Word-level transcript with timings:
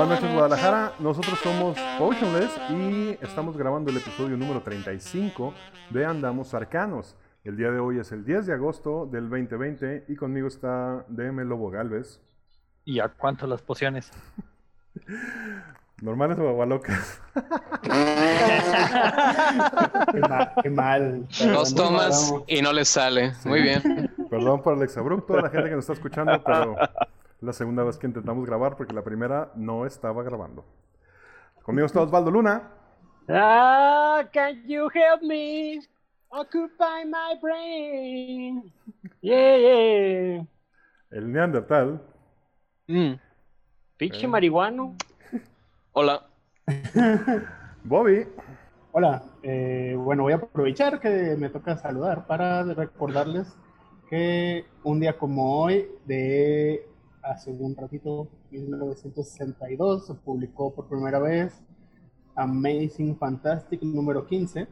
Buenas 0.00 0.22
noches 0.22 0.34
Guadalajara, 0.34 0.92
nosotros 0.98 1.38
somos 1.40 1.78
Potionless 1.98 2.50
y 2.70 3.18
estamos 3.20 3.54
grabando 3.54 3.90
el 3.90 3.98
episodio 3.98 4.34
número 4.34 4.62
35 4.62 5.52
de 5.90 6.06
Andamos 6.06 6.54
Arcanos. 6.54 7.18
El 7.44 7.58
día 7.58 7.70
de 7.70 7.80
hoy 7.80 7.98
es 7.98 8.10
el 8.10 8.24
10 8.24 8.46
de 8.46 8.54
agosto 8.54 9.04
del 9.04 9.28
2020 9.28 10.06
y 10.08 10.16
conmigo 10.16 10.48
está 10.48 11.04
DM 11.08 11.40
Lobo 11.40 11.68
Galvez. 11.70 12.18
¿Y 12.86 12.98
a 12.98 13.08
cuánto 13.08 13.46
las 13.46 13.60
pociones? 13.60 14.10
¿Normales 16.00 16.38
o 16.38 16.48
agualocas? 16.48 17.20
qué, 20.12 20.20
mal, 20.20 20.52
qué 20.62 20.70
mal. 20.70 21.26
Dos 21.52 21.74
tomas 21.74 22.32
y 22.46 22.62
no 22.62 22.72
les 22.72 22.88
sale. 22.88 23.34
Muy 23.44 23.60
bien. 23.60 24.10
Perdón 24.30 24.62
por 24.62 24.78
el 24.78 24.82
exabrupto 24.82 25.36
a 25.36 25.42
la 25.42 25.50
gente 25.50 25.68
que 25.68 25.74
nos 25.74 25.82
está 25.82 25.92
escuchando, 25.92 26.42
pero 26.42 26.74
la 27.40 27.52
segunda 27.52 27.84
vez 27.84 27.96
que 27.96 28.06
intentamos 28.06 28.46
grabar 28.46 28.76
porque 28.76 28.94
la 28.94 29.02
primera 29.02 29.50
no 29.54 29.86
estaba 29.86 30.22
grabando. 30.22 30.64
Conmigo 31.62 31.86
está 31.86 32.02
Osvaldo 32.02 32.30
Luna. 32.30 32.70
Ah, 33.28 34.24
can 34.32 34.62
you 34.66 34.88
help 34.92 35.22
me? 35.22 35.80
Occupy 36.30 37.04
my 37.06 37.38
brain. 37.40 38.72
Yeah, 39.20 39.56
yeah. 39.56 40.46
El 41.10 41.32
Neandertal. 41.32 42.00
Mm. 42.86 43.14
Pinche 43.96 44.26
marihuano. 44.26 44.96
Hola. 45.92 46.26
Bobby. 47.84 48.26
Hola. 48.92 49.22
Eh, 49.42 49.94
bueno, 49.96 50.24
voy 50.24 50.32
a 50.32 50.36
aprovechar 50.36 51.00
que 51.00 51.36
me 51.38 51.48
toca 51.48 51.76
saludar 51.76 52.26
para 52.26 52.62
recordarles 52.62 53.56
que 54.08 54.64
un 54.82 55.00
día 55.00 55.16
como 55.16 55.62
hoy 55.62 55.88
de 56.04 56.89
hace 57.22 57.50
un 57.50 57.76
ratito, 57.76 58.28
1962, 58.50 60.06
se 60.06 60.14
publicó 60.14 60.74
por 60.74 60.88
primera 60.88 61.18
vez 61.18 61.62
Amazing 62.36 63.16
Fantastic 63.18 63.82
número 63.82 64.26
15. 64.26 64.66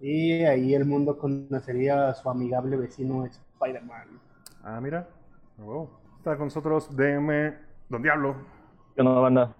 Y 0.00 0.44
ahí 0.44 0.74
el 0.74 0.84
mundo 0.84 1.18
conocería 1.18 2.08
a 2.08 2.14
su 2.14 2.28
amigable 2.28 2.76
vecino 2.76 3.24
Spider-Man. 3.24 4.20
Ah, 4.62 4.80
mira. 4.80 5.08
Está 6.18 6.36
con 6.36 6.46
nosotros 6.46 6.94
DM 6.94 7.54
Don 7.88 8.02
Diablo. 8.02 8.36
¿Qué 8.94 9.02
onda, 9.02 9.20
banda? 9.20 9.56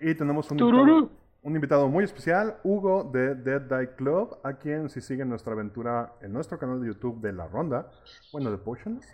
Y 0.00 0.14
tenemos 0.14 0.50
un 0.50 0.58
invitado, 0.58 1.10
un 1.42 1.54
invitado, 1.54 1.88
muy 1.88 2.04
especial, 2.04 2.58
Hugo 2.64 3.04
de 3.04 3.34
Dead 3.34 3.62
Die 3.62 3.94
Club, 3.94 4.38
a 4.42 4.54
quien 4.54 4.90
si 4.90 5.00
siguen 5.00 5.28
nuestra 5.28 5.52
aventura 5.52 6.14
en 6.20 6.32
nuestro 6.32 6.58
canal 6.58 6.80
de 6.80 6.88
YouTube 6.88 7.20
de 7.20 7.32
La 7.32 7.46
Ronda, 7.46 7.90
bueno, 8.32 8.50
de 8.50 8.58
Potions, 8.58 9.06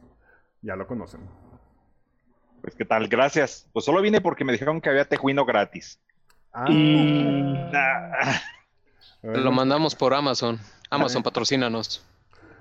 ya 0.60 0.74
lo 0.74 0.86
conocen. 0.86 1.20
Pues 2.62 2.74
qué 2.76 2.84
tal, 2.84 3.08
gracias. 3.08 3.66
Pues 3.72 3.84
solo 3.84 4.00
vine 4.00 4.20
porque 4.20 4.44
me 4.44 4.52
dijeron 4.52 4.80
que 4.80 4.88
había 4.88 5.04
tejuino 5.04 5.44
gratis. 5.44 6.00
Ah. 6.52 6.66
Lo 9.22 9.52
mandamos 9.52 9.96
por 9.96 10.14
Amazon. 10.14 10.60
Amazon, 10.88 11.22
patrocínanos. 11.24 12.06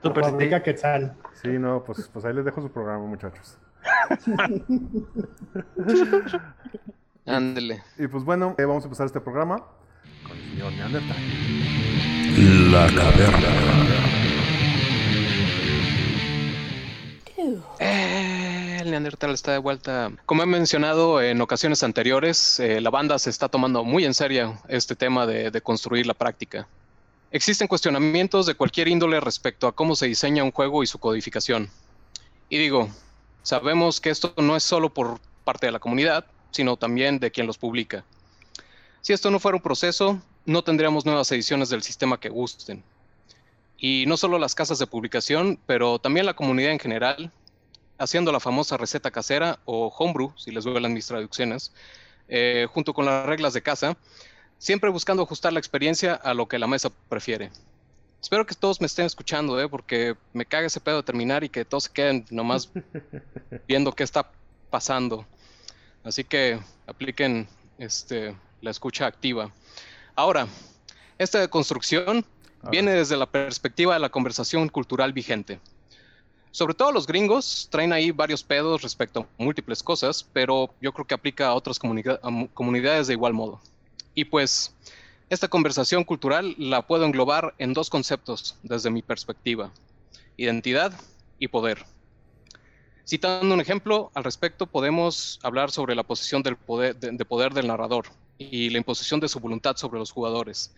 Super 0.01 0.23
fabrica 0.23 0.63
Quetzal. 0.63 1.15
Sí, 1.41 1.49
no, 1.49 1.83
pues, 1.83 2.09
pues 2.11 2.25
ahí 2.25 2.33
les 2.33 2.43
dejo 2.43 2.59
su 2.61 2.71
programa, 2.71 3.05
muchachos. 3.05 3.59
Ándele. 7.27 7.83
Y, 7.99 8.07
pues 8.07 8.23
bueno, 8.23 8.55
eh, 8.57 8.65
vamos 8.65 8.83
a 8.83 8.87
empezar 8.87 9.05
este 9.05 9.21
programa 9.21 9.63
con 10.27 10.35
el 10.35 10.49
señor 10.49 10.73
Neandertal. 10.73 11.17
La 12.71 12.87
caverna. 12.87 13.49
Eh, 17.79 18.50
el 18.81 18.91
Neandertal 18.91 19.31
está 19.31 19.51
de 19.51 19.57
vuelta. 19.57 20.11
Como 20.25 20.43
he 20.43 20.45
mencionado 20.45 21.21
en 21.21 21.41
ocasiones 21.41 21.83
anteriores, 21.83 22.59
eh, 22.59 22.81
la 22.81 22.89
banda 22.89 23.17
se 23.19 23.29
está 23.29 23.47
tomando 23.47 23.83
muy 23.83 24.05
en 24.05 24.13
serio 24.13 24.59
este 24.67 24.95
tema 24.95 25.25
de, 25.25 25.51
de, 25.51 25.61
construir 25.61 26.05
la 26.05 26.13
práctica. 26.13 26.67
Existen 27.31 27.67
cuestionamientos 27.67 28.45
de 28.45 28.55
cualquier 28.55 28.87
índole 28.87 29.19
respecto 29.19 29.67
a 29.67 29.71
cómo 29.71 29.95
se 29.95 30.07
diseña 30.07 30.43
un 30.43 30.51
juego 30.51 30.83
y 30.83 30.87
su 30.87 30.99
codificación. 30.99 31.69
Y 32.49 32.57
digo, 32.57 32.89
sabemos 33.43 34.01
que 34.01 34.09
esto 34.09 34.33
no 34.37 34.55
es 34.57 34.63
solo 34.63 34.93
por 34.93 35.19
parte 35.43 35.67
de 35.67 35.71
la 35.71 35.79
comunidad, 35.79 36.25
sino 36.51 36.75
también 36.75 37.19
de 37.19 37.31
quien 37.31 37.47
los 37.47 37.57
publica. 37.57 38.03
Si 39.01 39.13
esto 39.13 39.31
no 39.31 39.39
fuera 39.39 39.55
un 39.55 39.63
proceso, 39.63 40.21
no 40.45 40.63
tendríamos 40.63 41.05
nuevas 41.05 41.31
ediciones 41.31 41.69
del 41.69 41.83
sistema 41.83 42.19
que 42.19 42.29
gusten. 42.29 42.83
Y 43.77 44.05
no 44.05 44.17
solo 44.17 44.37
las 44.37 44.53
casas 44.53 44.77
de 44.77 44.85
publicación, 44.85 45.57
pero 45.65 45.97
también 45.97 46.25
la 46.25 46.35
comunidad 46.35 46.71
en 46.71 46.79
general, 46.79 47.31
haciendo 48.01 48.31
la 48.31 48.39
famosa 48.39 48.77
receta 48.77 49.11
casera 49.11 49.59
o 49.65 49.87
homebrew, 49.87 50.33
si 50.35 50.51
les 50.51 50.63
duelen 50.63 50.93
mis 50.93 51.05
traducciones, 51.05 51.71
eh, 52.27 52.67
junto 52.73 52.93
con 52.93 53.05
las 53.05 53.25
reglas 53.27 53.53
de 53.53 53.61
casa, 53.61 53.95
siempre 54.57 54.89
buscando 54.89 55.23
ajustar 55.23 55.53
la 55.53 55.59
experiencia 55.59 56.15
a 56.15 56.33
lo 56.33 56.47
que 56.47 56.57
la 56.57 56.67
mesa 56.67 56.89
prefiere. 57.09 57.51
Espero 58.21 58.45
que 58.45 58.55
todos 58.55 58.81
me 58.81 58.87
estén 58.87 59.05
escuchando, 59.05 59.59
¿eh? 59.61 59.69
porque 59.69 60.15
me 60.33 60.45
caga 60.45 60.67
ese 60.67 60.79
pedo 60.79 60.97
de 60.97 61.03
terminar 61.03 61.43
y 61.43 61.49
que 61.49 61.63
todos 61.63 61.85
se 61.85 61.91
queden 61.91 62.25
nomás 62.31 62.71
viendo 63.67 63.91
qué 63.91 64.03
está 64.03 64.31
pasando. 64.69 65.25
Así 66.03 66.23
que 66.23 66.59
apliquen 66.87 67.47
este, 67.77 68.35
la 68.61 68.71
escucha 68.71 69.05
activa. 69.05 69.51
Ahora, 70.15 70.47
esta 71.19 71.39
deconstrucción 71.39 72.25
viene 72.69 72.91
desde 72.91 73.17
la 73.17 73.27
perspectiva 73.27 73.93
de 73.93 73.99
la 73.99 74.09
conversación 74.09 74.69
cultural 74.69 75.13
vigente. 75.13 75.59
Sobre 76.51 76.73
todo 76.73 76.91
los 76.91 77.07
gringos 77.07 77.69
traen 77.71 77.93
ahí 77.93 78.11
varios 78.11 78.43
pedos 78.43 78.81
respecto 78.81 79.21
a 79.21 79.43
múltiples 79.43 79.81
cosas, 79.81 80.27
pero 80.33 80.73
yo 80.81 80.91
creo 80.91 81.07
que 81.07 81.13
aplica 81.13 81.47
a 81.47 81.53
otras 81.53 81.79
comunidades 81.79 83.07
de 83.07 83.13
igual 83.13 83.33
modo. 83.33 83.61
Y 84.13 84.25
pues, 84.25 84.75
esta 85.29 85.47
conversación 85.47 86.03
cultural 86.03 86.53
la 86.57 86.85
puedo 86.85 87.05
englobar 87.05 87.55
en 87.57 87.71
dos 87.71 87.89
conceptos 87.89 88.57
desde 88.63 88.89
mi 88.89 89.01
perspectiva, 89.01 89.71
identidad 90.35 90.93
y 91.39 91.47
poder. 91.47 91.85
Citando 93.05 93.53
un 93.53 93.61
ejemplo 93.61 94.11
al 94.13 94.25
respecto, 94.25 94.67
podemos 94.67 95.39
hablar 95.43 95.71
sobre 95.71 95.95
la 95.95 96.03
posición 96.03 96.43
de, 96.43 96.57
de 96.93 97.25
poder 97.25 97.53
del 97.53 97.67
narrador 97.67 98.07
y 98.37 98.69
la 98.69 98.77
imposición 98.77 99.21
de 99.21 99.29
su 99.29 99.39
voluntad 99.39 99.77
sobre 99.77 99.99
los 99.99 100.11
jugadores, 100.11 100.73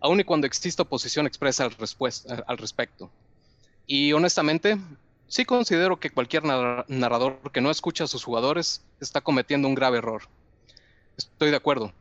aun 0.00 0.20
y 0.20 0.24
cuando 0.24 0.46
exista 0.46 0.82
oposición 0.82 1.26
expresa 1.26 1.64
al 1.64 2.58
respecto. 2.58 3.10
Y 3.86 4.12
honestamente, 4.12 4.78
sí 5.28 5.44
considero 5.44 5.98
que 5.98 6.10
cualquier 6.10 6.44
narrador 6.44 7.52
que 7.52 7.60
no 7.60 7.70
escucha 7.70 8.04
a 8.04 8.08
sus 8.08 8.24
jugadores 8.24 8.84
está 9.00 9.20
cometiendo 9.20 9.68
un 9.68 9.74
grave 9.74 9.98
error. 9.98 10.22
Estoy 11.16 11.50
de 11.50 11.56
acuerdo. 11.56 11.92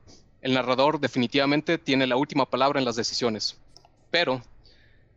El 0.42 0.54
narrador 0.54 1.00
definitivamente 1.00 1.78
tiene 1.78 2.08
la 2.08 2.18
última 2.18 2.46
palabra 2.46 2.80
en 2.80 2.86
las 2.86 2.96
decisiones. 2.96 3.58
Pero, 4.12 4.42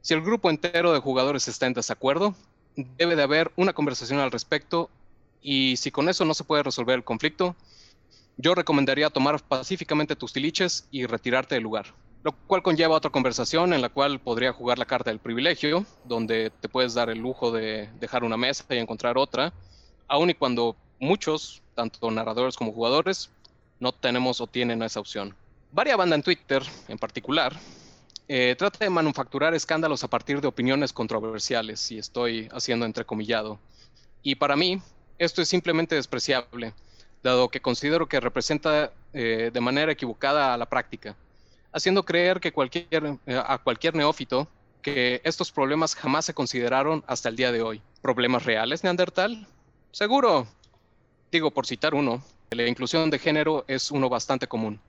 si 0.01 0.15
el 0.15 0.23
grupo 0.23 0.51
entero 0.51 0.93
de 0.93 1.01
jugadores 1.01 1.49
está 1.49 1.67
en 1.67 1.75
desacuerdo, 1.75 2.35
debe 2.77 3.17
de 3.17 3.23
haber 3.23 3.51
una 3.57 3.73
conversación 3.73 4.21
al 4.21 4.31
respecto 4.31 4.91
y 5.43 5.77
si 5.77 5.91
con 5.91 6.09
eso 6.09 6.25
no 6.25 6.35
se 6.35 6.45
puede 6.45 6.63
resolver 6.63 6.95
el 6.97 7.05
conflicto, 7.05 7.57
yo 8.37 8.55
recomendaría 8.55 9.11
tomar 9.11 9.43
pacíficamente 9.43 10.17
tus 10.17 10.33
tiliches 10.33 10.87
y 10.91 11.07
retirarte 11.07 11.55
del 11.55 11.65
lugar. 11.65 11.87
Lo 12.27 12.33
cual 12.33 12.61
conlleva 12.61 12.97
otra 12.97 13.13
conversación 13.13 13.73
en 13.73 13.81
la 13.81 13.89
cual 13.89 14.19
podría 14.19 14.53
jugar 14.53 14.81
la 14.81 14.85
carta 14.85 15.11
del 15.11 15.21
privilegio, 15.21 15.87
donde 16.03 16.51
te 16.61 16.69
puedes 16.69 16.93
dar 16.93 17.09
el 17.09 17.19
lujo 17.19 17.53
de 17.53 17.89
dejar 18.01 18.25
una 18.25 18.37
mesa 18.37 18.65
y 18.71 18.79
encontrar 18.79 19.17
otra, 19.17 19.53
aun 20.09 20.31
y 20.31 20.35
cuando 20.35 20.75
muchos, 20.99 21.63
tanto 21.77 22.11
narradores 22.11 22.57
como 22.57 22.73
jugadores, 22.73 23.31
no 23.79 23.93
tenemos 23.93 24.41
o 24.41 24.49
tienen 24.49 24.83
esa 24.83 24.99
opción. 24.99 25.37
Varia 25.71 25.95
banda 25.95 26.17
en 26.17 26.25
Twitter, 26.25 26.65
en 26.89 26.99
particular, 26.99 27.55
eh, 28.27 28.57
trata 28.59 28.81
de 28.81 28.91
manufacturar 28.91 29.55
escándalos 29.55 30.03
a 30.03 30.09
partir 30.09 30.41
de 30.41 30.49
opiniones 30.49 30.93
controversiales, 30.93 31.93
y 31.93 31.99
estoy 31.99 32.49
haciendo 32.51 32.87
entrecomillado. 32.87 33.61
Y 34.25 34.35
para 34.35 34.57
mí, 34.57 34.83
esto 35.19 35.43
es 35.43 35.49
simplemente 35.49 35.95
despreciable, 35.95 36.75
dado 37.23 37.49
que 37.51 37.61
considero 37.61 38.09
que 38.09 38.19
representa 38.19 38.93
eh, 39.13 39.53
de 39.55 39.61
manera 39.61 39.93
equivocada 39.93 40.53
a 40.53 40.57
la 40.57 40.67
práctica, 40.67 41.15
haciendo 41.77 42.05
creer 42.05 42.41
que 42.41 42.53
cualquier, 42.53 43.19
eh, 43.27 43.43
a 43.45 43.59
cualquier 43.59 43.95
neófito 43.95 44.49
que 44.81 45.21
estos 45.25 45.53
problemas 45.53 45.95
jamás 45.95 46.25
se 46.25 46.33
consideraron 46.33 47.05
hasta 47.07 47.29
el 47.29 47.37
día 47.37 47.53
de 47.53 47.61
hoy. 47.61 47.83
¿Problemas 48.01 48.45
reales, 48.45 48.83
Neandertal? 48.83 49.47
Seguro. 49.93 50.47
Digo, 51.31 51.51
por 51.51 51.67
citar 51.67 51.95
uno, 51.95 52.23
la 52.51 52.67
inclusión 52.67 53.11
de 53.11 53.19
género 53.19 53.65
es 53.69 53.91
uno 53.91 54.09
bastante 54.09 54.47
común 54.47 54.81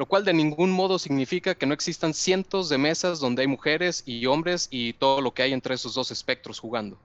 lo 0.00 0.06
cual 0.06 0.24
de 0.24 0.32
ningún 0.32 0.70
modo 0.70 0.98
significa 0.98 1.54
que 1.54 1.66
no 1.66 1.74
existan 1.74 2.14
cientos 2.14 2.70
de 2.70 2.78
mesas 2.78 3.20
donde 3.20 3.42
hay 3.42 3.48
mujeres 3.48 4.02
y 4.06 4.24
hombres 4.24 4.66
y 4.70 4.94
todo 4.94 5.20
lo 5.20 5.34
que 5.34 5.42
hay 5.42 5.52
entre 5.52 5.74
esos 5.74 5.92
dos 5.92 6.10
espectros 6.10 6.58
jugando. 6.58 6.98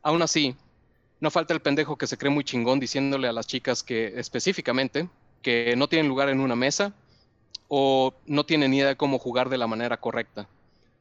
Aún 0.00 0.22
así, 0.22 0.54
no 1.18 1.32
falta 1.32 1.54
el 1.54 1.60
pendejo 1.60 1.98
que 1.98 2.06
se 2.06 2.16
cree 2.16 2.30
muy 2.30 2.44
chingón 2.44 2.78
diciéndole 2.78 3.26
a 3.26 3.32
las 3.32 3.48
chicas 3.48 3.82
que 3.82 4.12
específicamente 4.16 5.08
que 5.42 5.74
no 5.76 5.88
tienen 5.88 6.06
lugar 6.06 6.28
en 6.28 6.38
una 6.38 6.54
mesa 6.54 6.94
o 7.68 8.12
no 8.26 8.44
tienen 8.44 8.70
ni 8.70 8.78
idea 8.78 8.88
de 8.88 8.96
cómo 8.96 9.18
jugar 9.18 9.48
de 9.48 9.58
la 9.58 9.66
manera 9.66 9.96
correcta, 9.96 10.46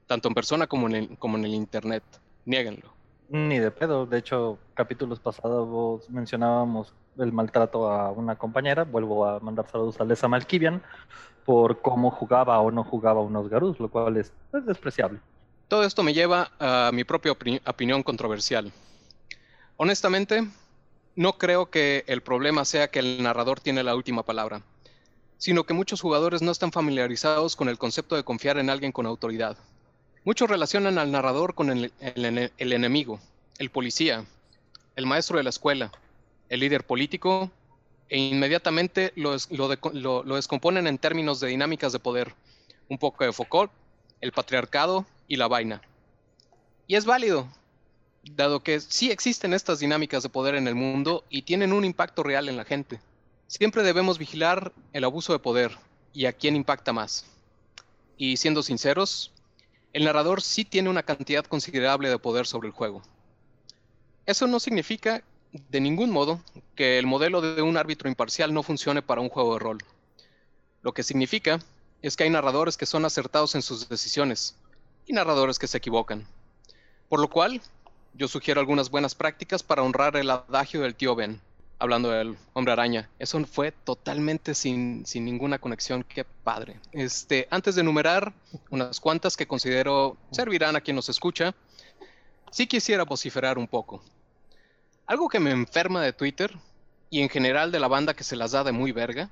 tanto 0.08 0.28
en 0.28 0.34
persona 0.34 0.68
como 0.68 0.88
en 0.88 0.96
el, 0.96 1.18
como 1.18 1.38
en 1.38 1.46
el 1.46 1.54
internet. 1.54 2.04
Niéguenlo. 2.46 2.92
Ni 3.30 3.58
de 3.58 3.72
pedo. 3.72 4.06
De 4.06 4.18
hecho, 4.20 4.60
capítulos 4.74 5.20
pasados 5.20 6.10
mencionábamos 6.10 6.94
el 7.18 7.32
maltrato 7.32 7.90
a 7.90 8.12
una 8.12 8.36
compañera. 8.36 8.84
Vuelvo 8.84 9.26
a 9.26 9.40
mandar 9.40 9.68
saludos 9.72 10.00
a 10.00 10.04
Lesa 10.04 10.28
Malkivian 10.28 10.82
por 11.46 11.82
cómo 11.82 12.12
jugaba 12.12 12.60
o 12.60 12.72
no 12.72 12.84
jugaba 12.84 13.22
unos 13.22 13.50
Garus, 13.50 13.80
lo 13.80 13.90
cual 13.90 14.18
es, 14.18 14.32
es 14.54 14.66
despreciable. 14.66 15.20
Todo 15.68 15.84
esto 15.84 16.04
me 16.04 16.14
lleva 16.14 16.52
a 16.60 16.92
mi 16.94 17.04
propia 17.04 17.32
opini- 17.32 17.62
opinión 17.66 18.04
controversial. 18.04 18.72
Honestamente, 19.78 20.48
no 21.16 21.34
creo 21.34 21.70
que 21.70 22.04
el 22.08 22.22
problema 22.22 22.66
sea 22.66 22.90
que 22.90 23.00
el 23.00 23.24
narrador 23.24 23.60
tiene 23.60 23.84
la 23.84 23.96
última 23.96 24.24
palabra, 24.24 24.62
sino 25.38 25.64
que 25.66 25.74
muchos 25.74 26.02
jugadores 26.02 26.42
no 26.42 26.52
están 26.52 26.72
familiarizados 26.72 27.56
con 27.56 27.70
el 27.70 27.78
concepto 27.78 28.16
de 28.16 28.24
confiar 28.24 28.58
en 28.58 28.70
alguien 28.70 28.92
con 28.92 29.06
autoridad. 29.06 29.58
Muchos 30.24 30.50
relacionan 30.50 30.98
al 30.98 31.12
narrador 31.12 31.54
con 31.54 31.70
el, 31.70 31.92
el 32.00 32.26
ene- 32.26 32.52
el 32.58 32.72
enemigo, 32.74 33.20
el 33.58 33.70
policía, 33.70 34.26
el 34.96 35.06
maestro 35.06 35.38
de 35.38 35.44
la 35.44 35.50
escuela, 35.50 35.92
el 36.50 36.62
líder 36.62 36.86
político, 36.86 37.52
e 38.10 38.18
inmediatamente 38.20 39.12
lo, 39.16 39.36
lo- 39.50 40.24
lo 40.24 40.36
descomponen 40.36 40.88
en 40.88 40.98
términos 40.98 41.40
de 41.40 41.48
dinámicas 41.48 41.92
de 41.92 42.00
poder. 42.00 42.34
Un 42.90 42.98
poco 42.98 43.24
de 43.24 43.34
Foucault, 43.34 43.72
el 44.22 44.32
patriarcado 44.32 45.06
y 45.28 45.36
la 45.38 45.48
vaina. 45.48 45.82
Y 46.88 46.96
es 46.96 47.06
válido, 47.06 47.48
dado 48.24 48.62
que 48.62 48.80
sí 48.80 49.10
existen 49.12 49.54
estas 49.54 49.80
dinámicas 49.80 50.22
de 50.24 50.30
poder 50.30 50.56
en 50.56 50.68
el 50.68 50.76
mundo 50.76 51.24
y 51.30 51.42
tienen 51.44 51.74
un 51.74 51.86
impacto 51.86 52.24
real 52.24 52.50
en 52.50 52.58
la 52.58 52.66
gente. 52.66 53.00
Siempre 53.48 53.84
debemos 53.84 54.18
vigilar 54.18 54.74
el 54.94 55.04
abuso 55.04 55.34
de 55.34 55.40
poder 55.40 55.78
y 56.14 56.26
a 56.26 56.34
quién 56.34 56.56
impacta 56.56 56.94
más. 56.94 57.26
Y 58.18 58.38
siendo 58.38 58.64
sinceros, 58.64 59.32
el 59.94 60.06
narrador 60.06 60.42
sí 60.42 60.66
tiene 60.66 60.90
una 60.90 61.04
cantidad 61.04 61.46
considerable 61.46 62.10
de 62.10 62.20
poder 62.20 62.48
sobre 62.48 62.68
el 62.68 62.74
juego. 62.74 63.04
Eso 64.26 64.48
no 64.48 64.60
significa 64.60 65.24
de 65.70 65.82
ningún 65.82 66.10
modo 66.10 66.42
que 66.76 66.98
el 66.98 67.06
modelo 67.06 67.42
de 67.42 67.62
un 67.62 67.78
árbitro 67.78 68.10
imparcial 68.10 68.54
no 68.54 68.64
funcione 68.64 69.02
para 69.02 69.22
un 69.22 69.30
juego 69.30 69.54
de 69.54 69.60
rol. 69.60 69.78
Lo 70.82 70.94
que 70.94 71.04
significa 71.04 71.60
es 72.02 72.18
que 72.18 72.24
hay 72.24 72.30
narradores 72.30 72.76
que 72.76 72.86
son 72.86 73.06
acertados 73.06 73.56
en 73.56 73.62
sus 73.62 73.88
decisiones 73.88 74.56
y 75.06 75.14
narradores 75.14 75.60
que 75.60 75.68
se 75.68 75.78
equivocan. 75.78 76.26
Por 77.08 77.20
lo 77.20 77.30
cual, 77.30 77.62
yo 78.14 78.28
sugiero 78.28 78.60
algunas 78.60 78.90
buenas 78.90 79.16
prácticas 79.16 79.62
para 79.62 79.84
honrar 79.84 80.16
el 80.16 80.30
adagio 80.30 80.82
del 80.82 80.96
tío 80.96 81.16
Ben, 81.16 81.40
hablando 81.84 82.12
del 82.12 82.38
hombre 82.54 82.72
araña. 82.72 83.10
Eso 83.20 83.44
fue 83.46 83.74
totalmente 83.74 84.56
sin, 84.56 85.06
sin 85.06 85.26
ninguna 85.26 85.60
conexión, 85.60 86.06
qué 86.06 86.24
padre. 86.24 86.80
Este, 86.94 87.46
antes 87.52 87.76
de 87.76 87.82
enumerar 87.82 88.32
unas 88.70 89.02
cuantas 89.02 89.36
que 89.36 89.48
considero 89.48 90.16
servirán 90.32 90.78
a 90.78 90.82
quien 90.82 90.96
nos 90.96 91.10
escucha, 91.10 91.54
sí 92.52 92.68
quisiera 92.68 93.04
vociferar 93.04 93.58
un 93.58 93.68
poco. 93.68 94.02
Algo 95.08 95.28
que 95.28 95.42
me 95.42 95.52
enferma 95.52 96.02
de 96.02 96.14
Twitter, 96.14 96.58
y 97.10 97.20
en 97.20 97.28
general 97.28 97.74
de 97.74 97.82
la 97.82 97.90
banda 97.90 98.14
que 98.14 98.24
se 98.24 98.38
las 98.38 98.54
da 98.54 98.64
de 98.64 98.72
muy 98.72 98.94
verga, 98.94 99.30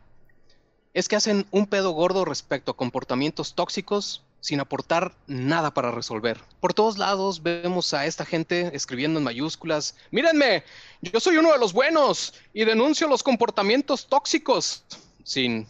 es 0.93 1.07
que 1.07 1.15
hacen 1.15 1.47
un 1.51 1.67
pedo 1.67 1.91
gordo 1.91 2.25
respecto 2.25 2.71
a 2.71 2.77
comportamientos 2.77 3.55
tóxicos 3.55 4.25
sin 4.41 4.59
aportar 4.59 5.15
nada 5.27 5.73
para 5.73 5.91
resolver. 5.91 6.41
Por 6.59 6.73
todos 6.73 6.97
lados 6.97 7.41
vemos 7.41 7.93
a 7.93 8.05
esta 8.05 8.25
gente 8.25 8.71
escribiendo 8.75 9.19
en 9.19 9.23
mayúsculas, 9.23 9.95
mírenme, 10.09 10.63
yo 11.01 11.19
soy 11.19 11.37
uno 11.37 11.53
de 11.53 11.59
los 11.59 11.71
buenos 11.71 12.33
y 12.53 12.65
denuncio 12.65 13.07
los 13.07 13.23
comportamientos 13.23 14.07
tóxicos, 14.07 14.83
sin 15.23 15.67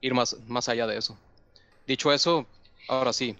ir 0.00 0.14
más, 0.14 0.36
más 0.46 0.68
allá 0.68 0.86
de 0.86 0.96
eso. 0.96 1.18
Dicho 1.86 2.12
eso, 2.12 2.46
ahora 2.88 3.12
sí, 3.12 3.36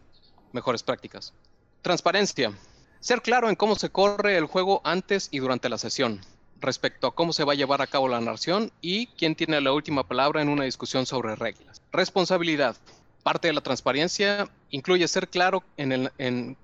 mejores 0.52 0.82
prácticas. 0.82 1.32
Transparencia. 1.80 2.52
Ser 3.00 3.22
claro 3.22 3.48
en 3.48 3.56
cómo 3.56 3.76
se 3.76 3.90
corre 3.90 4.36
el 4.36 4.46
juego 4.46 4.80
antes 4.84 5.28
y 5.30 5.38
durante 5.38 5.68
la 5.68 5.78
sesión, 5.78 6.20
respecto 6.60 7.06
a 7.06 7.14
cómo 7.14 7.32
se 7.32 7.44
va 7.44 7.52
a 7.52 7.56
llevar 7.56 7.82
a 7.82 7.86
cabo 7.86 8.08
la 8.08 8.20
narración 8.20 8.72
y 8.80 9.06
quién 9.08 9.34
tiene 9.36 9.60
la 9.60 9.72
última 9.72 10.08
palabra 10.08 10.42
en 10.42 10.48
una 10.48 10.64
discusión 10.64 11.06
sobre 11.06 11.36
reglas. 11.36 11.82
Responsabilidad. 11.92 12.76
Parte 13.24 13.48
de 13.48 13.54
la 13.54 13.62
transparencia 13.62 14.50
incluye 14.68 15.08
ser 15.08 15.28
claro 15.28 15.64
en 15.78 15.92
el, 15.92 16.56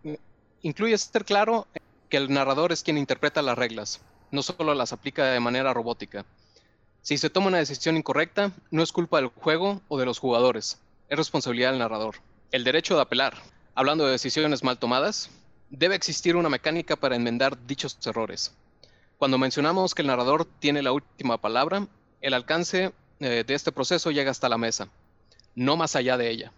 incluye 0.61 0.99
ser 0.99 1.25
claro 1.25 1.67
que 2.11 2.19
el 2.19 2.31
narrador 2.31 2.71
es 2.71 2.83
quien 2.83 2.99
interpreta 2.99 3.41
las 3.41 3.57
reglas, 3.57 4.03
no 4.31 4.43
solo 4.43 4.75
las 4.75 4.93
aplica 4.93 5.25
de 5.25 5.41
manera 5.41 5.73
robótica. 5.73 6.27
Si 7.01 7.17
se 7.17 7.31
toma 7.31 7.47
una 7.47 7.57
decisión 7.57 7.97
incorrecta, 7.97 8.53
no 8.71 8.83
es 8.83 8.93
culpa 8.93 9.17
del 9.17 9.29
juego 9.29 9.81
o 9.89 9.99
de 9.99 10.05
los 10.05 10.19
jugadores, 10.19 10.79
es 11.09 11.17
responsabilidad 11.17 11.71
del 11.71 11.79
narrador. 11.79 12.17
El 12.53 12.63
derecho 12.63 12.95
de 12.95 13.03
apelar. 13.03 13.39
Hablando 13.75 14.05
de 14.05 14.13
decisiones 14.13 14.63
mal 14.63 14.79
tomadas, 14.79 15.31
debe 15.71 15.95
existir 15.95 16.37
una 16.37 16.51
mecánica 16.51 16.95
para 16.95 17.17
enmendar 17.17 17.57
dichos 17.67 17.97
errores. 18.05 18.55
Cuando 19.17 19.39
mencionamos 19.39 19.95
que 19.95 20.03
el 20.03 20.09
narrador 20.09 20.45
tiene 20.45 20.83
la 20.83 20.93
última 20.93 21.39
palabra, 21.41 21.87
el 22.21 22.35
alcance 22.35 22.93
eh, 23.21 23.45
de 23.47 23.55
este 23.55 23.73
proceso 23.73 24.11
llega 24.11 24.31
hasta 24.31 24.51
la 24.51 24.59
mesa, 24.59 24.89
no 25.61 25.77
más 25.77 25.95
allá 25.95 26.17
de 26.17 26.31
ella. 26.31 26.53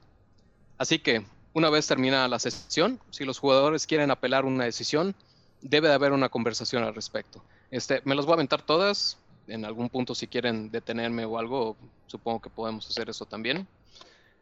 Así 0.78 1.00
que, 1.00 1.24
una 1.54 1.70
vez 1.70 1.88
terminada 1.88 2.28
la 2.28 2.38
sesión, 2.38 3.00
si 3.10 3.24
los 3.24 3.40
jugadores 3.40 3.84
quieren 3.84 4.12
apelar 4.12 4.44
una 4.44 4.64
decisión, 4.64 5.16
debe 5.60 5.88
de 5.88 5.94
haber 5.94 6.12
una 6.12 6.28
conversación 6.28 6.84
al 6.84 6.94
respecto. 6.94 7.42
Este, 7.72 8.00
me 8.04 8.14
las 8.14 8.26
voy 8.26 8.34
a 8.34 8.36
aventar 8.36 8.62
todas. 8.62 9.18
En 9.48 9.64
algún 9.64 9.88
punto, 9.88 10.14
si 10.14 10.28
quieren 10.28 10.70
detenerme 10.70 11.24
o 11.24 11.36
algo, 11.36 11.76
supongo 12.06 12.42
que 12.42 12.48
podemos 12.48 12.88
hacer 12.88 13.10
eso 13.10 13.26
también. 13.26 13.66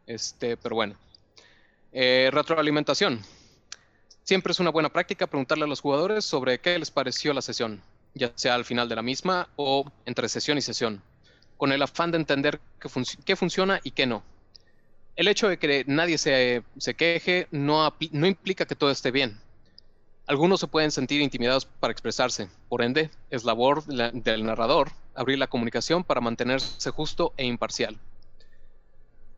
Este, 0.06 0.58
pero 0.58 0.74
bueno. 0.74 0.94
Eh, 1.92 2.28
retroalimentación. 2.30 3.18
Siempre 4.24 4.52
es 4.52 4.60
una 4.60 4.70
buena 4.70 4.90
práctica 4.90 5.26
preguntarle 5.26 5.64
a 5.64 5.68
los 5.68 5.80
jugadores 5.80 6.26
sobre 6.26 6.60
qué 6.60 6.78
les 6.78 6.90
pareció 6.90 7.32
la 7.32 7.40
sesión, 7.40 7.80
ya 8.12 8.30
sea 8.34 8.56
al 8.56 8.66
final 8.66 8.90
de 8.90 8.96
la 8.96 9.02
misma 9.02 9.48
o 9.56 9.90
entre 10.04 10.28
sesión 10.28 10.58
y 10.58 10.60
sesión, 10.60 11.02
con 11.56 11.72
el 11.72 11.80
afán 11.82 12.10
de 12.10 12.18
entender 12.18 12.60
qué, 12.78 12.90
func- 12.90 13.18
qué 13.24 13.36
funciona 13.36 13.80
y 13.82 13.92
qué 13.92 14.04
no. 14.04 14.22
El 15.16 15.28
hecho 15.28 15.48
de 15.48 15.58
que 15.58 15.84
nadie 15.86 16.18
se, 16.18 16.62
se 16.78 16.94
queje 16.94 17.46
no, 17.50 17.94
no 18.12 18.26
implica 18.26 18.66
que 18.66 18.74
todo 18.74 18.90
esté 18.90 19.10
bien. 19.10 19.38
Algunos 20.26 20.60
se 20.60 20.68
pueden 20.68 20.90
sentir 20.90 21.20
intimidados 21.20 21.64
para 21.66 21.92
expresarse, 21.92 22.48
por 22.68 22.82
ende, 22.82 23.10
es 23.30 23.44
labor 23.44 23.84
de 23.84 23.94
la- 23.94 24.10
del 24.12 24.44
narrador 24.44 24.92
abrir 25.14 25.38
la 25.38 25.48
comunicación 25.48 26.04
para 26.04 26.20
mantenerse 26.20 26.90
justo 26.90 27.34
e 27.36 27.44
imparcial. 27.44 27.98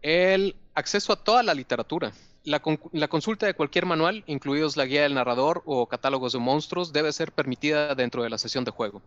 El 0.02 0.56
acceso 0.74 1.12
a 1.12 1.16
toda 1.16 1.42
la 1.42 1.54
literatura. 1.54 2.12
La, 2.44 2.60
la 2.92 3.08
consulta 3.08 3.46
de 3.46 3.54
cualquier 3.54 3.86
manual, 3.86 4.24
incluidos 4.26 4.76
la 4.76 4.84
guía 4.84 5.02
del 5.02 5.14
narrador 5.14 5.62
o 5.64 5.86
catálogos 5.86 6.32
de 6.32 6.40
monstruos, 6.40 6.92
debe 6.92 7.12
ser 7.12 7.32
permitida 7.32 7.94
dentro 7.94 8.22
de 8.22 8.30
la 8.30 8.38
sesión 8.38 8.64
de 8.64 8.72
juego. 8.72 9.00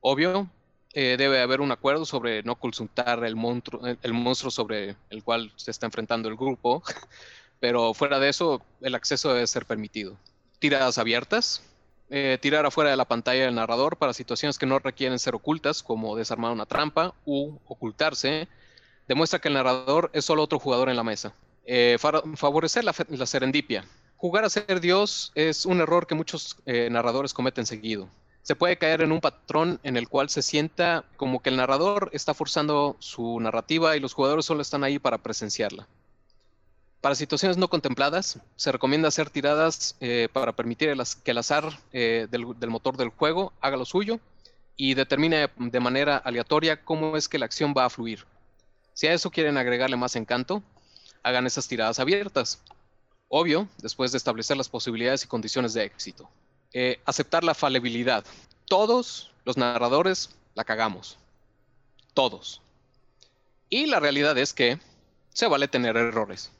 Obvio, 0.00 0.48
eh, 0.94 1.16
debe 1.18 1.40
haber 1.42 1.60
un 1.60 1.72
acuerdo 1.72 2.04
sobre 2.06 2.42
no 2.44 2.54
consultar 2.56 3.22
el 3.24 3.36
monstruo, 3.36 3.80
el- 3.86 4.12
monstruo 4.14 4.50
sobre 4.50 4.96
el 5.10 5.22
cual 5.22 5.52
se 5.56 5.70
está 5.70 5.86
enfrentando 5.86 6.28
el 6.28 6.36
grupo, 6.36 6.82
pero 7.60 7.94
fuera 7.94 8.18
de 8.18 8.28
eso, 8.30 8.62
el 8.80 8.94
acceso 8.94 9.32
debe 9.34 9.46
ser 9.46 9.66
permitido. 9.66 10.16
Tiradas 10.58 10.98
abiertas. 10.98 11.62
eh, 12.10 12.38
tirar 12.40 12.64
afuera 12.66 12.90
de 12.90 12.96
la 12.96 13.06
pantalla 13.06 13.44
del 13.46 13.54
narrador 13.54 13.96
para 13.96 14.12
situaciones 14.12 14.58
que 14.58 14.66
no 14.66 14.78
requieren 14.78 15.18
ser 15.18 15.34
ocultas, 15.34 15.82
como 15.82 16.14
desarmar 16.16 16.52
una 16.52 16.66
trampa 16.66 17.14
u 17.24 17.56
ocultarse, 17.66 18.46
demuestra 19.08 19.40
que 19.40 19.48
el 19.48 19.54
narrador 19.54 20.10
es 20.12 20.24
solo 20.24 20.42
otro 20.42 20.58
jugador 20.58 20.90
en 20.90 20.96
la 20.96 21.02
mesa. 21.02 21.34
Eh, 21.66 21.96
fa- 21.98 22.22
favorecer 22.36 22.84
la, 22.84 22.92
serendipia. 23.26 23.84
Jugar 24.16 24.44
a 24.44 24.50
ser 24.50 24.80
Dios 24.80 25.32
es 25.34 25.64
un 25.66 25.80
error 25.80 26.06
que 26.06 26.14
muchos 26.14 26.56
narradores 26.66 27.32
cometen 27.34 27.64
seguido. 27.66 28.06
Se 28.44 28.54
puede 28.54 28.76
caer 28.76 29.00
en 29.00 29.10
un 29.10 29.22
patrón 29.22 29.80
en 29.84 29.96
el 29.96 30.06
cual 30.06 30.28
se 30.28 30.42
sienta 30.42 31.06
como 31.16 31.40
que 31.40 31.48
el 31.48 31.56
narrador 31.56 32.10
está 32.12 32.34
forzando 32.34 32.94
su 32.98 33.40
narrativa 33.40 33.96
y 33.96 34.00
los 34.00 34.12
jugadores 34.12 34.44
solo 34.44 34.60
están 34.60 34.84
ahí 34.84 34.98
para 34.98 35.16
presenciarla. 35.16 35.88
Para 37.00 37.14
situaciones 37.14 37.56
no 37.56 37.68
contempladas, 37.68 38.38
se 38.56 38.70
recomienda 38.70 39.08
hacer 39.08 39.30
tiradas 39.30 39.96
eh, 40.00 40.28
para 40.30 40.52
permitir 40.52 40.94
que 41.24 41.30
el 41.30 41.38
azar 41.38 41.80
eh, 41.94 42.28
del, 42.30 42.58
del 42.58 42.68
motor 42.68 42.98
del 42.98 43.08
juego 43.08 43.54
haga 43.62 43.78
lo 43.78 43.86
suyo 43.86 44.20
y 44.76 44.92
determine 44.92 45.48
de 45.56 45.80
manera 45.80 46.18
aleatoria 46.18 46.84
cómo 46.84 47.16
es 47.16 47.30
que 47.30 47.38
la 47.38 47.46
acción 47.46 47.72
va 47.74 47.86
a 47.86 47.90
fluir. 47.90 48.26
Si 48.92 49.06
a 49.06 49.14
eso 49.14 49.30
quieren 49.30 49.56
agregarle 49.56 49.96
más 49.96 50.16
encanto, 50.16 50.62
hagan 51.22 51.46
esas 51.46 51.66
tiradas 51.66 51.98
abiertas. 51.98 52.60
Obvio, 53.28 53.68
después 53.78 54.12
de 54.12 54.18
establecer 54.18 54.58
las 54.58 54.68
posibilidades 54.68 55.24
y 55.24 55.28
condiciones 55.28 55.72
de 55.72 55.84
éxito. 55.84 56.28
Eh, 56.74 57.00
aceptar 57.06 57.44
la 57.44 57.54
falibilidad. 57.54 58.24
Todos 58.66 59.30
los 59.44 59.56
narradores 59.56 60.30
la 60.54 60.64
cagamos. 60.64 61.16
Todos. 62.14 62.60
Y 63.70 63.86
la 63.86 64.00
realidad 64.00 64.36
es 64.36 64.52
que 64.52 64.78
se 65.32 65.46
vale 65.46 65.68
tener 65.68 65.96
errores. 65.96 66.50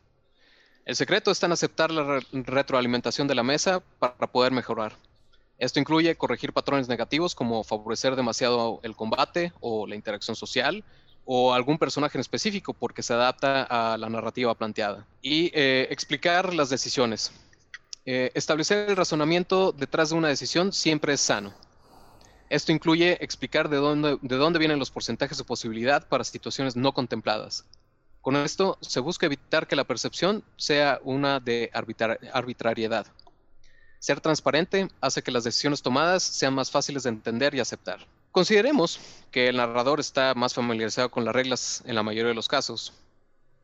El 0.84 0.96
secreto 0.96 1.30
está 1.30 1.46
en 1.46 1.52
aceptar 1.52 1.90
la 1.90 2.04
re- 2.04 2.26
retroalimentación 2.32 3.26
de 3.26 3.34
la 3.34 3.42
mesa 3.42 3.82
para 3.98 4.26
poder 4.26 4.52
mejorar. 4.52 4.96
Esto 5.58 5.80
incluye 5.80 6.14
corregir 6.16 6.52
patrones 6.52 6.88
negativos 6.88 7.34
como 7.34 7.64
favorecer 7.64 8.16
demasiado 8.16 8.80
el 8.82 8.94
combate 8.94 9.52
o 9.60 9.86
la 9.86 9.94
interacción 9.94 10.36
social 10.36 10.84
o 11.24 11.54
algún 11.54 11.78
personaje 11.78 12.18
en 12.18 12.20
específico 12.20 12.72
porque 12.74 13.02
se 13.02 13.14
adapta 13.14 13.62
a 13.62 13.96
la 13.96 14.08
narrativa 14.10 14.54
planteada. 14.54 15.06
Y 15.22 15.50
eh, 15.54 15.86
explicar 15.90 16.52
las 16.54 16.68
decisiones. 16.70 17.32
Eh, 18.06 18.30
establecer 18.34 18.90
el 18.90 18.96
razonamiento 18.96 19.72
detrás 19.72 20.10
de 20.10 20.16
una 20.16 20.28
decisión 20.28 20.72
siempre 20.72 21.14
es 21.14 21.20
sano. 21.20 21.54
Esto 22.50 22.72
incluye 22.72 23.16
explicar 23.24 23.68
de 23.68 23.78
dónde, 23.78 24.18
de 24.20 24.36
dónde 24.36 24.58
vienen 24.58 24.78
los 24.78 24.90
porcentajes 24.90 25.38
de 25.38 25.44
posibilidad 25.44 26.06
para 26.06 26.24
situaciones 26.24 26.76
no 26.76 26.92
contempladas. 26.92 27.64
Con 28.20 28.36
esto 28.36 28.78
se 28.80 29.00
busca 29.00 29.26
evitar 29.26 29.66
que 29.66 29.76
la 29.76 29.84
percepción 29.84 30.44
sea 30.56 31.00
una 31.02 31.40
de 31.40 31.70
arbitra- 31.72 32.18
arbitrariedad. 32.32 33.06
Ser 33.98 34.20
transparente 34.20 34.88
hace 35.00 35.22
que 35.22 35.30
las 35.30 35.44
decisiones 35.44 35.80
tomadas 35.80 36.22
sean 36.22 36.54
más 36.54 36.70
fáciles 36.70 37.04
de 37.04 37.08
entender 37.08 37.54
y 37.54 37.60
aceptar. 37.60 38.06
Consideremos 38.32 39.00
que 39.30 39.48
el 39.48 39.56
narrador 39.56 40.00
está 40.00 40.34
más 40.34 40.52
familiarizado 40.52 41.10
con 41.10 41.24
las 41.24 41.34
reglas 41.34 41.82
en 41.86 41.94
la 41.94 42.02
mayoría 42.02 42.28
de 42.28 42.34
los 42.34 42.48
casos. 42.48 42.92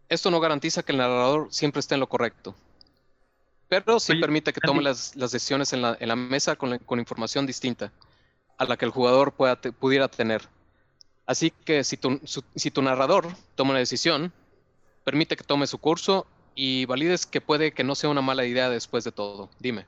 Esto 0.09 0.31
no 0.31 0.41
garantiza 0.41 0.83
que 0.83 0.93
el 0.93 0.99
narrador 0.99 1.49
siempre 1.51 1.81
esté 1.81 1.95
en 1.95 2.01
lo 2.01 2.09
correcto, 2.09 2.55
pero 3.71 3.99
sí 3.99 4.13
Oye, 4.13 4.21
permite 4.21 4.53
que 4.53 4.61
tome 4.61 4.83
las, 4.83 5.17
las 5.17 5.31
decisiones 5.33 5.73
en 5.73 5.81
la, 5.81 5.97
en 5.99 6.09
la 6.09 6.17
mesa 6.17 6.57
con, 6.57 6.69
la- 6.71 6.79
con 6.79 6.99
información 6.99 7.47
distinta 7.47 7.93
a 8.59 8.65
la 8.67 8.77
que 8.77 8.85
el 8.85 8.91
jugador 8.91 9.33
pueda 9.33 9.57
te- 9.57 9.73
pudiera 9.73 10.09
tener. 10.09 10.43
Así 11.25 11.51
que 11.65 11.85
si 11.85 11.97
tu, 11.97 12.21
su- 12.25 12.45
si 12.57 12.71
tu 12.71 12.83
narrador 12.83 13.27
toma 13.55 13.71
una 13.71 13.79
decisión, 13.79 14.33
permite 15.05 15.37
que 15.37 15.45
tome 15.45 15.67
su 15.67 15.79
curso 15.79 16.27
y 16.55 16.85
valides 16.87 17.25
que 17.27 17.41
puede 17.41 17.73
que 17.73 17.85
no 17.85 17.95
sea 17.95 18.11
una 18.11 18.21
mala 18.21 18.45
idea 18.45 18.69
después 18.69 19.05
de 19.05 19.13
todo. 19.13 19.49
Dime. 19.61 19.87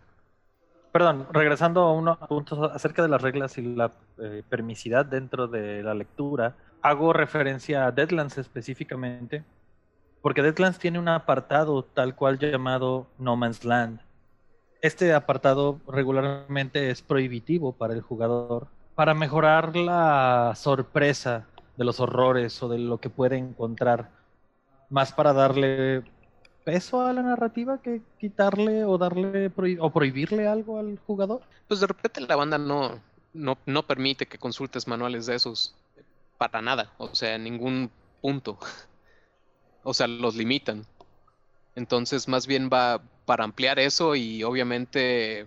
Perdón, 0.93 1.27
regresando 1.33 1.81
a 1.83 1.93
unos 1.93 2.19
puntos 2.29 2.71
acerca 2.73 3.03
de 3.03 3.09
las 3.09 3.21
reglas 3.23 3.59
y 3.59 3.63
la 3.63 3.91
eh, 4.19 4.43
permisidad 4.49 5.07
dentro 5.07 5.49
de 5.49 5.83
la 5.83 5.95
lectura, 5.95 6.55
hago 6.83 7.13
referencia 7.13 7.87
a 7.87 7.93
Deadlands 7.93 8.39
específicamente, 8.39 9.43
porque 10.23 10.43
Deadlands 10.43 10.79
tiene 10.79 10.99
un 10.99 11.09
apartado 11.09 11.83
tal 11.83 12.15
cual 12.15 12.39
llamado 12.39 13.07
No 13.19 13.37
Man's 13.37 13.65
Land. 13.65 14.01
Este 14.81 15.13
apartado 15.13 15.81
regularmente 15.87 16.91
es 16.91 17.03
prohibitivo 17.03 17.73
para 17.73 17.93
el 17.95 18.01
jugador 18.01 18.69
para 18.95 19.15
mejorar 19.15 19.75
la 19.77 20.53
sorpresa 20.55 21.47
de 21.77 21.85
los 21.85 22.01
horrores 22.01 22.63
o 22.63 22.69
de 22.69 22.79
lo 22.79 22.99
que 22.99 23.11
puede 23.11 23.37
encontrar, 23.37 24.11
más 24.91 25.13
para 25.13 25.33
darle 25.33 26.03
peso 26.65 27.01
a 27.01 27.13
la 27.13 27.23
narrativa 27.23 27.79
que 27.79 28.03
quitarle 28.21 28.85
o 28.85 28.99
darle 28.99 29.51
o 29.81 29.91
prohibirle 29.91 30.47
algo 30.47 30.79
al 30.79 30.99
jugador. 31.07 31.41
Pues 31.67 31.81
de 31.81 31.87
repente 31.87 32.21
la 32.21 32.37
banda 32.37 32.59
no, 32.59 33.01
no, 33.33 33.57
no 33.67 33.83
permite 33.85 34.27
que 34.27 34.39
consultes 34.39 34.87
manuales 34.87 35.27
de 35.27 35.37
esos 35.37 35.75
para 36.39 36.61
nada, 36.61 36.93
o 36.99 37.15
sea, 37.15 37.39
ningún 37.39 37.91
punto. 38.21 38.59
O 39.83 39.95
sea, 39.95 40.07
los 40.07 40.37
limitan. 40.37 40.85
Entonces, 41.75 42.29
más 42.29 42.47
bien 42.47 42.69
va 42.73 43.01
para 43.25 43.45
ampliar 43.45 43.79
eso 43.79 44.15
y 44.15 44.43
obviamente 44.43 45.47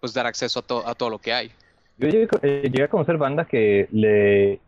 pues 0.00 0.14
dar 0.14 0.26
acceso 0.26 0.60
a, 0.60 0.62
to- 0.62 0.86
a 0.86 0.94
todo 0.94 1.10
lo 1.10 1.18
que 1.18 1.32
hay. 1.32 1.50
Yo 1.96 2.08
llegué, 2.08 2.28
eh, 2.42 2.82
a 2.82 2.88
conocer 2.88 3.16
bandas 3.18 3.46
que 3.46 3.88
le, 3.92 4.60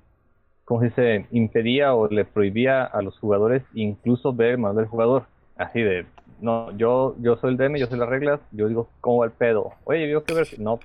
¿cómo 0.65 0.81
se 0.81 0.87
dice? 0.87 1.27
Impedía 1.33 1.95
o 1.95 2.09
le 2.09 2.25
prohibía 2.25 2.85
a 2.85 3.03
los 3.03 3.19
jugadores 3.19 3.63
incluso 3.75 4.33
ver 4.33 4.59
manual 4.59 4.77
del 4.85 4.87
jugador. 4.87 5.27
Así 5.57 5.81
de, 5.81 6.07
no, 6.41 6.77
yo, 6.77 7.17
yo 7.21 7.37
soy 7.37 7.51
el 7.53 7.57
DM, 7.57 7.79
yo 7.79 7.87
sé 7.87 7.97
las 7.97 8.09
reglas, 8.09 8.41
yo 8.53 8.69
digo 8.69 8.89
cómo 9.01 9.19
va 9.19 9.27
el 9.27 9.33
pedo. 9.33 9.73
Oye, 9.85 10.09
yo 10.09 10.25
quiero 10.25 10.41
ver, 10.45 10.59
no, 10.61 10.79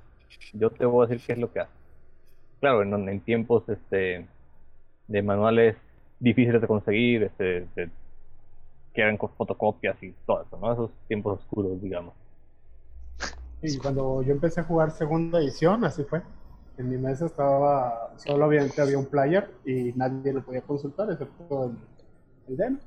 yo 0.54 0.70
te 0.70 0.86
voy 0.86 1.06
a 1.06 1.08
decir 1.10 1.26
qué 1.26 1.34
es 1.34 1.40
lo 1.40 1.52
que 1.52 1.60
hace. 1.62 1.72
Claro, 2.60 2.82
en, 2.84 3.10
en 3.10 3.20
tiempos 3.22 3.68
este, 3.70 4.26
de 5.08 5.22
manuales 5.22 5.76
difíciles 6.20 6.62
de 6.62 6.68
conseguir, 6.68 7.24
este, 7.24 7.68
de- 7.76 7.90
que 8.94 9.02
eran 9.02 9.18
con 9.18 9.30
fotocopias 9.36 10.02
y 10.04 10.12
todo 10.26 10.42
eso, 10.42 10.58
¿no? 10.58 10.74
Esos 10.74 10.92
tiempos 11.08 11.40
oscuros, 11.40 11.82
digamos. 11.82 12.14
Y 13.62 13.78
cuando 13.78 14.22
yo 14.24 14.32
empecé 14.32 14.62
a 14.62 14.64
jugar 14.64 14.92
segunda 14.92 15.40
edición, 15.40 15.84
así 15.84 16.04
fue. 16.04 16.22
En 16.78 16.90
mi 16.90 16.98
mesa 16.98 17.26
estaba, 17.26 18.14
solo 18.18 18.46
obviamente 18.48 18.82
había 18.82 18.98
un 18.98 19.06
player 19.06 19.52
y 19.66 19.92
nadie 19.98 20.32
lo 20.32 20.42
podía 20.44 20.62
consultar 20.62 21.12
excepto 21.12 21.66
el, 22.48 22.56
el. 22.56 22.80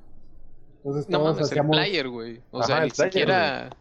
Entonces 0.79 1.09
No 1.11 1.19
todos 1.19 1.35
mames, 1.37 1.39
el 1.39 1.45
hacíamos, 1.49 1.77
player, 1.77 2.09
güey. 2.09 2.41
O 2.51 2.59
Ajá, 2.61 2.67
sea, 2.67 2.77
el 2.79 2.85
ni 2.85 2.91
player, 2.91 3.13
siquiera, 3.13 3.77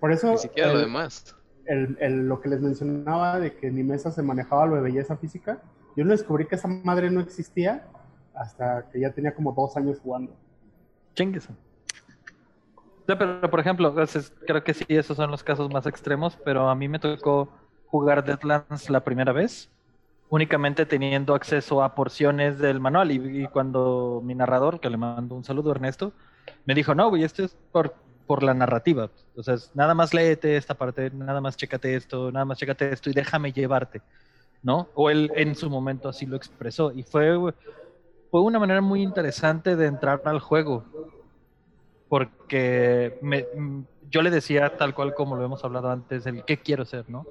por 0.00 0.12
eso 0.12 0.32
ni 0.32 0.38
siquiera 0.38 0.68
lo 0.72 0.78
el- 0.78 0.84
demás. 0.84 1.34
el- 1.64 1.96
el- 2.00 2.28
lo 2.28 2.40
que 2.40 2.48
les 2.50 2.60
mencionaba 2.60 3.40
de 3.40 3.54
que 3.56 3.68
en 3.68 3.74
mi 3.74 3.82
mesa 3.82 4.10
se 4.10 4.22
manejaba 4.22 4.66
lo 4.66 4.76
de 4.76 4.82
belleza 4.82 5.16
física, 5.16 5.62
yo 5.96 6.04
no 6.04 6.12
descubrí 6.12 6.46
que 6.46 6.54
esa 6.56 6.68
madre 6.68 7.10
no 7.10 7.20
existía 7.20 7.86
hasta 8.38 8.88
que 8.90 9.00
ya 9.00 9.10
tenía 9.10 9.34
como 9.34 9.52
dos 9.52 9.76
años 9.76 9.98
jugando. 10.00 10.32
Chingues. 11.14 11.48
Ya, 13.08 13.18
pero 13.18 13.50
por 13.50 13.58
ejemplo, 13.58 13.94
creo 14.46 14.62
que 14.62 14.74
sí, 14.74 14.84
esos 14.88 15.16
son 15.16 15.30
los 15.30 15.42
casos 15.42 15.70
más 15.70 15.86
extremos, 15.86 16.38
pero 16.44 16.68
a 16.68 16.74
mí 16.74 16.88
me 16.88 16.98
tocó 16.98 17.48
jugar 17.86 18.22
Deadlands 18.22 18.90
la 18.90 19.00
primera 19.00 19.32
vez, 19.32 19.70
únicamente 20.28 20.84
teniendo 20.84 21.34
acceso 21.34 21.82
a 21.82 21.94
porciones 21.94 22.58
del 22.58 22.80
manual. 22.80 23.10
Y, 23.10 23.46
cuando 23.48 24.20
mi 24.22 24.34
narrador, 24.34 24.78
que 24.78 24.90
le 24.90 24.98
mando 24.98 25.34
un 25.34 25.42
saludo, 25.42 25.70
Ernesto, 25.70 26.12
me 26.66 26.74
dijo, 26.74 26.94
no, 26.94 27.08
güey, 27.08 27.24
esto 27.24 27.42
es 27.44 27.56
por, 27.72 27.94
por 28.26 28.42
la 28.42 28.52
narrativa. 28.52 29.10
O 29.36 29.42
sea, 29.42 29.54
es 29.54 29.74
nada 29.74 29.94
más 29.94 30.12
léete 30.12 30.56
esta 30.56 30.74
parte, 30.74 31.10
nada 31.10 31.40
más 31.40 31.56
chécate 31.56 31.96
esto, 31.96 32.30
nada 32.30 32.44
más 32.44 32.58
chécate 32.58 32.92
esto 32.92 33.08
y 33.08 33.14
déjame 33.14 33.52
llevarte, 33.52 34.02
¿no? 34.62 34.88
O 34.94 35.08
él 35.08 35.32
en 35.34 35.54
su 35.54 35.70
momento 35.70 36.10
así 36.10 36.26
lo 36.26 36.36
expresó. 36.36 36.92
Y 36.92 37.04
fue, 37.04 37.38
fue 38.30 38.40
una 38.42 38.58
manera 38.58 38.80
muy 38.80 39.02
interesante 39.02 39.76
de 39.76 39.86
entrar 39.86 40.22
al 40.24 40.40
juego 40.40 40.84
porque 42.08 43.18
mm, 43.22 43.80
yo 44.10 44.22
le 44.22 44.30
decía 44.30 44.76
tal 44.76 44.94
cual 44.94 45.14
como 45.14 45.36
lo 45.36 45.44
hemos 45.44 45.64
hablado 45.64 45.90
antes, 45.90 46.26
el 46.26 46.44
qué 46.44 46.56
quiero 46.58 46.84
ser, 46.84 47.08
¿no? 47.08 47.26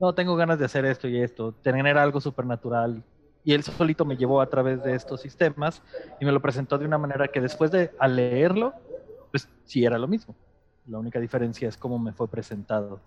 No, 0.00 0.14
tengo 0.14 0.36
ganas 0.36 0.58
de 0.58 0.66
hacer 0.66 0.84
esto 0.84 1.08
y 1.08 1.22
esto, 1.22 1.52
tener 1.52 1.96
algo 1.96 2.20
supernatural. 2.20 3.02
Y 3.44 3.54
él 3.54 3.62
solito 3.62 4.04
me 4.04 4.16
llevó 4.16 4.40
a 4.40 4.50
través 4.50 4.82
de 4.82 4.94
estos 4.94 5.20
sistemas 5.20 5.82
y 6.20 6.24
me 6.24 6.32
lo 6.32 6.42
presentó 6.42 6.76
de 6.76 6.84
una 6.84 6.98
manera 6.98 7.28
que 7.28 7.40
después 7.40 7.70
de 7.70 7.92
al 7.98 8.16
leerlo, 8.16 8.74
pues 9.30 9.48
sí 9.64 9.84
era 9.84 9.98
lo 9.98 10.08
mismo. 10.08 10.34
La 10.86 10.98
única 10.98 11.20
diferencia 11.20 11.68
es 11.68 11.76
cómo 11.76 11.98
me 11.98 12.12
fue 12.12 12.28
presentado. 12.28 13.00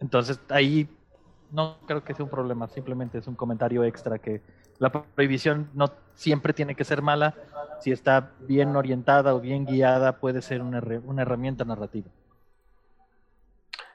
Entonces 0.00 0.40
ahí 0.48 0.88
no 1.52 1.76
creo 1.86 2.02
que 2.02 2.14
sea 2.14 2.24
un 2.24 2.30
problema, 2.30 2.66
simplemente 2.68 3.18
es 3.18 3.26
un 3.26 3.34
comentario 3.34 3.84
extra 3.84 4.18
que 4.18 4.40
la 4.82 4.90
prohibición 4.90 5.70
no 5.74 5.92
siempre 6.14 6.52
tiene 6.52 6.74
que 6.74 6.82
ser 6.82 7.02
mala, 7.02 7.36
si 7.78 7.92
está 7.92 8.32
bien 8.40 8.74
orientada 8.74 9.32
o 9.32 9.40
bien 9.40 9.64
guiada, 9.64 10.18
puede 10.18 10.42
ser 10.42 10.60
una, 10.60 10.82
una 11.04 11.22
herramienta 11.22 11.64
narrativa. 11.64 12.08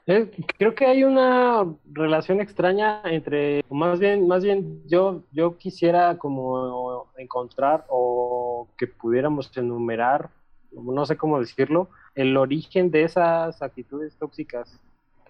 Eh, 0.06 0.30
creo 0.56 0.74
que 0.74 0.86
hay 0.86 1.04
una 1.04 1.66
relación 1.92 2.40
extraña 2.40 3.02
entre, 3.04 3.62
más 3.68 3.98
bien, 3.98 4.26
más 4.26 4.42
bien 4.42 4.82
yo, 4.88 5.24
yo 5.30 5.58
quisiera 5.58 6.16
como 6.16 7.06
encontrar 7.18 7.84
o 7.90 8.66
que 8.78 8.86
pudiéramos 8.86 9.54
enumerar, 9.58 10.30
no 10.72 11.04
sé 11.04 11.18
cómo 11.18 11.38
decirlo, 11.38 11.90
el 12.14 12.34
origen 12.38 12.90
de 12.90 13.02
esas 13.02 13.60
actitudes 13.60 14.16
tóxicas, 14.16 14.80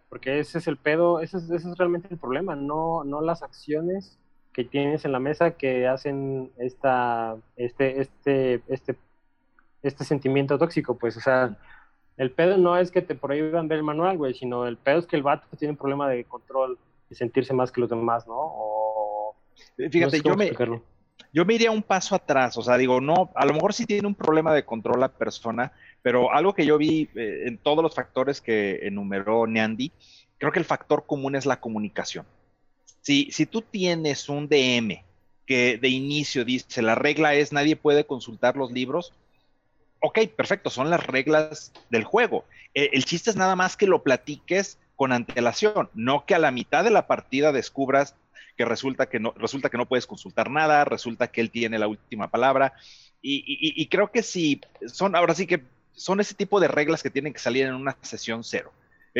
porque 0.08 0.38
ese 0.38 0.58
es 0.58 0.68
el 0.68 0.76
pedo, 0.76 1.18
ese 1.18 1.38
es, 1.38 1.50
ese 1.50 1.68
es 1.68 1.76
realmente 1.76 2.06
el 2.12 2.18
problema, 2.18 2.54
no, 2.54 3.02
no 3.02 3.20
las 3.20 3.42
acciones 3.42 4.20
que 4.58 4.64
tienes 4.64 5.04
en 5.04 5.12
la 5.12 5.20
mesa 5.20 5.52
que 5.52 5.86
hacen 5.86 6.50
esta, 6.58 7.36
este, 7.54 8.00
este, 8.00 8.60
este, 8.66 8.96
este 9.84 10.04
sentimiento 10.04 10.58
tóxico, 10.58 10.98
pues, 10.98 11.16
o 11.16 11.20
sea, 11.20 11.56
el 12.16 12.32
pedo 12.32 12.58
no 12.58 12.76
es 12.76 12.90
que 12.90 13.00
te 13.00 13.14
prohíban 13.14 13.68
ver 13.68 13.78
el 13.78 13.84
manual, 13.84 14.16
güey, 14.16 14.34
sino 14.34 14.66
el 14.66 14.76
pedo 14.76 14.98
es 14.98 15.06
que 15.06 15.14
el 15.14 15.22
vato 15.22 15.46
tiene 15.56 15.70
un 15.70 15.78
problema 15.78 16.08
de 16.08 16.24
control 16.24 16.76
y 17.08 17.14
sentirse 17.14 17.54
más 17.54 17.70
que 17.70 17.80
los 17.80 17.88
demás, 17.88 18.26
¿no? 18.26 18.34
O 18.36 19.36
no 19.76 19.90
Fíjate, 19.92 20.16
sé 20.16 20.22
yo 20.26 20.34
me, 20.34 20.50
yo 21.32 21.44
me 21.44 21.54
iría 21.54 21.70
un 21.70 21.84
paso 21.84 22.16
atrás, 22.16 22.56
o 22.56 22.62
sea, 22.62 22.76
digo, 22.76 23.00
no, 23.00 23.30
a 23.36 23.46
lo 23.46 23.54
mejor 23.54 23.72
sí 23.72 23.86
tiene 23.86 24.08
un 24.08 24.16
problema 24.16 24.52
de 24.52 24.64
control 24.64 24.98
la 24.98 25.08
persona, 25.12 25.70
pero 26.02 26.32
algo 26.32 26.52
que 26.52 26.66
yo 26.66 26.78
vi 26.78 27.08
eh, 27.14 27.44
en 27.46 27.58
todos 27.58 27.84
los 27.84 27.94
factores 27.94 28.40
que 28.40 28.80
enumeró 28.82 29.46
Neandy, 29.46 29.92
creo 30.36 30.50
que 30.50 30.58
el 30.58 30.64
factor 30.64 31.06
común 31.06 31.36
es 31.36 31.46
la 31.46 31.60
comunicación. 31.60 32.26
Si, 33.08 33.30
si 33.32 33.46
tú 33.46 33.62
tienes 33.62 34.28
un 34.28 34.48
DM 34.48 35.02
que 35.46 35.78
de 35.78 35.88
inicio 35.88 36.44
dice 36.44 36.82
la 36.82 36.94
regla 36.94 37.34
es 37.34 37.54
nadie 37.54 37.74
puede 37.74 38.04
consultar 38.04 38.54
los 38.58 38.70
libros, 38.70 39.14
ok, 40.00 40.18
perfecto, 40.36 40.68
son 40.68 40.90
las 40.90 41.06
reglas 41.06 41.72
del 41.88 42.04
juego. 42.04 42.44
Eh, 42.74 42.90
el 42.92 43.06
chiste 43.06 43.30
es 43.30 43.36
nada 43.36 43.56
más 43.56 43.78
que 43.78 43.86
lo 43.86 44.02
platiques 44.02 44.78
con 44.94 45.12
antelación, 45.12 45.88
no 45.94 46.26
que 46.26 46.34
a 46.34 46.38
la 46.38 46.50
mitad 46.50 46.84
de 46.84 46.90
la 46.90 47.06
partida 47.06 47.50
descubras 47.50 48.14
que 48.58 48.66
resulta 48.66 49.08
que 49.08 49.20
no, 49.20 49.32
resulta 49.38 49.70
que 49.70 49.78
no 49.78 49.86
puedes 49.86 50.06
consultar 50.06 50.50
nada, 50.50 50.84
resulta 50.84 51.28
que 51.28 51.40
él 51.40 51.50
tiene 51.50 51.78
la 51.78 51.88
última 51.88 52.28
palabra. 52.30 52.74
Y, 53.22 53.42
y- 53.82 53.86
creo 53.88 54.12
que 54.12 54.22
sí, 54.22 54.60
son, 54.86 55.16
ahora 55.16 55.34
sí 55.34 55.46
que 55.46 55.62
son 55.94 56.20
ese 56.20 56.34
tipo 56.34 56.60
de 56.60 56.68
reglas 56.68 57.02
que 57.02 57.10
tienen 57.10 57.32
que 57.32 57.38
salir 57.40 57.64
en 57.66 57.74
una 57.74 57.96
sesión 58.02 58.44
cero. 58.44 58.70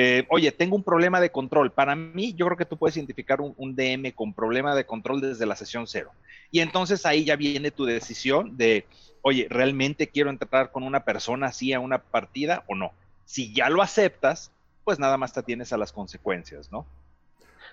Eh, 0.01 0.25
oye, 0.29 0.53
tengo 0.53 0.77
un 0.77 0.85
problema 0.85 1.21
de 1.21 1.33
control. 1.33 1.73
Para 1.73 1.97
mí, 1.97 2.33
yo 2.35 2.47
creo 2.47 2.57
que 2.57 2.65
tú 2.65 2.77
puedes 2.77 2.97
identificar 2.97 3.41
un, 3.41 3.75
DM 3.75 4.13
con 4.13 4.33
problema 4.33 4.77
de 4.77 4.87
control 4.87 5.21
desde 5.21 5.45
la 5.45 5.57
sesión 5.57 5.89
cero. 5.89 6.13
Y 6.53 6.61
entonces 6.61 7.05
ahí 7.05 7.25
ya 7.25 7.35
viene 7.35 7.73
tu 7.73 7.85
decisión 7.85 8.57
de, 8.57 8.87
oye, 9.23 9.49
¿realmente 9.51 10.07
quiero 10.07 10.31
entrar 10.31 10.71
con 10.71 10.85
una 10.85 11.01
persona 11.01 11.49
así 11.49 11.73
a 11.73 11.81
una 11.81 11.99
partida 11.99 12.63
o 12.69 12.77
no? 12.77 12.93
Si 13.25 13.53
ya 13.53 13.69
lo 13.71 13.83
aceptas, 13.83 14.53
pues 14.85 15.01
nada 15.01 15.17
más 15.17 15.33
te 15.33 15.43
tienes 15.43 15.73
a 15.73 15.77
las 15.77 15.91
consecuencias, 15.91 16.71
¿no? 16.71 16.87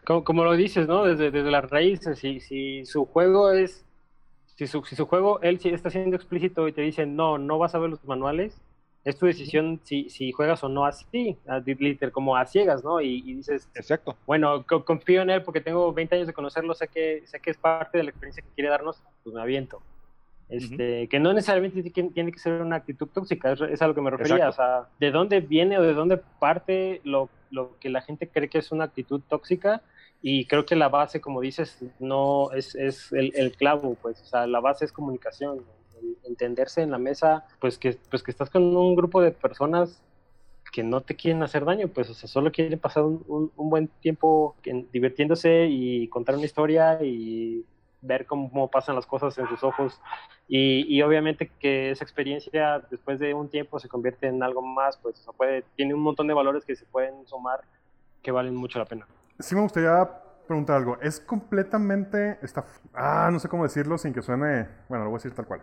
Como, 0.03 0.43
lo 0.43 0.53
dices, 0.53 0.87
¿no? 0.87 1.03
Desde, 1.03 1.29
desde 1.29 1.51
las 1.51 1.69
raíces, 1.69 2.17
si, 2.17 2.85
su 2.87 3.05
juego 3.05 3.51
es, 3.51 3.85
si 4.55 4.65
su, 4.65 4.83
si 4.83 4.95
su 4.95 5.05
juego, 5.05 5.41
él 5.43 5.59
está 5.63 5.91
siendo 5.91 6.15
explícito 6.15 6.67
y 6.67 6.71
te 6.71 6.81
dice, 6.81 7.05
no, 7.05 7.37
no 7.37 7.59
vas 7.59 7.75
a 7.75 7.77
ver 7.77 7.91
los 7.91 8.03
manuales, 8.03 8.59
es 9.05 9.17
tu 9.17 9.27
decisión 9.27 9.79
si, 9.83 10.09
si 10.09 10.31
juegas 10.33 10.63
o 10.63 10.69
no 10.69 10.85
así, 10.85 11.37
a- 11.47 11.59
literal, 11.59 12.11
como 12.11 12.35
a 12.35 12.45
ciegas, 12.45 12.83
¿no? 12.83 12.99
Y, 12.99 13.23
y 13.25 13.35
dices, 13.35 13.69
Exacto. 13.75 14.17
bueno, 14.25 14.65
co- 14.67 14.83
confío 14.83 15.21
en 15.21 15.29
él 15.29 15.43
porque 15.43 15.61
tengo 15.61 15.93
20 15.93 16.15
años 16.15 16.27
de 16.27 16.33
conocerlo, 16.33 16.73
sé 16.73 16.87
que, 16.89 17.23
sé 17.25 17.39
que 17.39 17.51
es 17.51 17.57
parte 17.57 17.99
de 17.99 18.03
la 18.03 18.09
experiencia 18.09 18.43
que 18.43 18.49
quiere 18.55 18.69
darnos, 18.69 19.01
pues 19.23 19.33
me 19.35 19.41
aviento. 19.41 19.81
Este, 20.47 21.07
Que 21.07 21.19
no 21.19 21.33
necesariamente 21.33 21.81
tiene 21.89 22.31
que 22.31 22.37
ser 22.39 22.61
una 22.61 22.75
actitud 22.75 23.07
tóxica, 23.07 23.53
es, 23.53 23.81
a 23.81 23.87
lo 23.87 23.95
que 23.95 24.01
me 24.01 24.11
refería. 24.11 24.47
Exacto. 24.47 24.49
O 24.49 24.65
sea, 24.65 24.89
¿de 24.99 25.11
dónde 25.11 25.39
viene 25.39 25.77
o 25.77 25.81
de 25.81 25.93
dónde 25.93 26.17
parte 26.39 27.01
lo, 27.03 27.29
lo 27.49 27.77
que 27.79 27.89
la 27.89 28.01
gente 28.01 28.27
cree 28.27 28.47
que 28.49 28.59
es 28.59 28.71
una 28.71 28.83
actitud 28.85 29.21
tóxica? 29.27 29.81
Y 30.21 30.45
creo 30.45 30.65
que 30.65 30.75
la 30.75 30.89
base, 30.89 31.19
como 31.21 31.41
dices, 31.41 31.83
no 31.99 32.51
es, 32.51 32.73
es 32.75 33.11
el, 33.11 33.31
el 33.35 33.51
clavo, 33.53 33.95
pues, 34.01 34.21
o 34.21 34.25
sea, 34.25 34.47
la 34.47 34.59
base 34.59 34.85
es 34.85 34.91
comunicación, 34.91 35.63
entenderse 36.23 36.81
en 36.81 36.91
la 36.91 36.97
mesa, 36.97 37.45
pues 37.59 37.77
que, 37.77 37.97
pues 38.09 38.23
que 38.23 38.31
estás 38.31 38.49
con 38.49 38.63
un 38.75 38.95
grupo 38.95 39.21
de 39.21 39.31
personas 39.31 40.01
que 40.71 40.83
no 40.83 41.01
te 41.01 41.15
quieren 41.15 41.41
hacer 41.43 41.63
daño, 41.63 41.87
pues, 41.87 42.09
o 42.09 42.13
sea, 42.13 42.27
solo 42.27 42.51
quieren 42.51 42.79
pasar 42.79 43.03
un, 43.03 43.23
un- 43.27 43.51
un 43.55 43.69
buen 43.69 43.87
tiempo 44.01 44.55
en- 44.63 44.89
divirtiéndose 44.91 45.67
y 45.69 46.07
contar 46.09 46.35
una 46.35 46.45
historia 46.45 46.99
y 47.01 47.65
ver 48.01 48.25
cómo, 48.25 48.49
cómo 48.49 48.69
pasan 48.69 48.95
las 48.95 49.05
cosas 49.05 49.37
en 49.37 49.47
sus 49.47 49.63
ojos. 49.63 49.99
Y, 50.47 50.85
y 50.93 51.01
obviamente 51.01 51.49
que 51.59 51.91
esa 51.91 52.03
experiencia 52.03 52.79
después 52.91 53.19
de 53.19 53.33
un 53.33 53.49
tiempo 53.49 53.79
se 53.79 53.87
convierte 53.87 54.27
en 54.27 54.43
algo 54.43 54.61
más, 54.61 54.97
pues, 54.97 55.19
o 55.21 55.23
sea, 55.23 55.33
puede, 55.33 55.63
tiene 55.75 55.93
un 55.93 56.01
montón 56.01 56.27
de 56.27 56.33
valores 56.33 56.65
que 56.65 56.75
se 56.75 56.85
pueden 56.85 57.25
sumar 57.27 57.61
que 58.21 58.31
valen 58.31 58.55
mucho 58.55 58.77
la 58.79 58.85
pena. 58.85 59.07
Sí 59.39 59.55
me 59.55 59.61
gustaría 59.61 60.09
preguntar 60.47 60.77
algo. 60.77 60.97
Es 61.01 61.19
completamente... 61.19 62.37
Está, 62.41 62.65
ah, 62.93 63.29
no 63.31 63.39
sé 63.39 63.47
cómo 63.47 63.63
decirlo 63.63 63.97
sin 63.97 64.13
que 64.13 64.21
suene... 64.21 64.67
Bueno, 64.89 65.05
lo 65.05 65.09
voy 65.11 65.17
a 65.17 65.19
decir 65.19 65.33
tal 65.33 65.45
cual. 65.45 65.61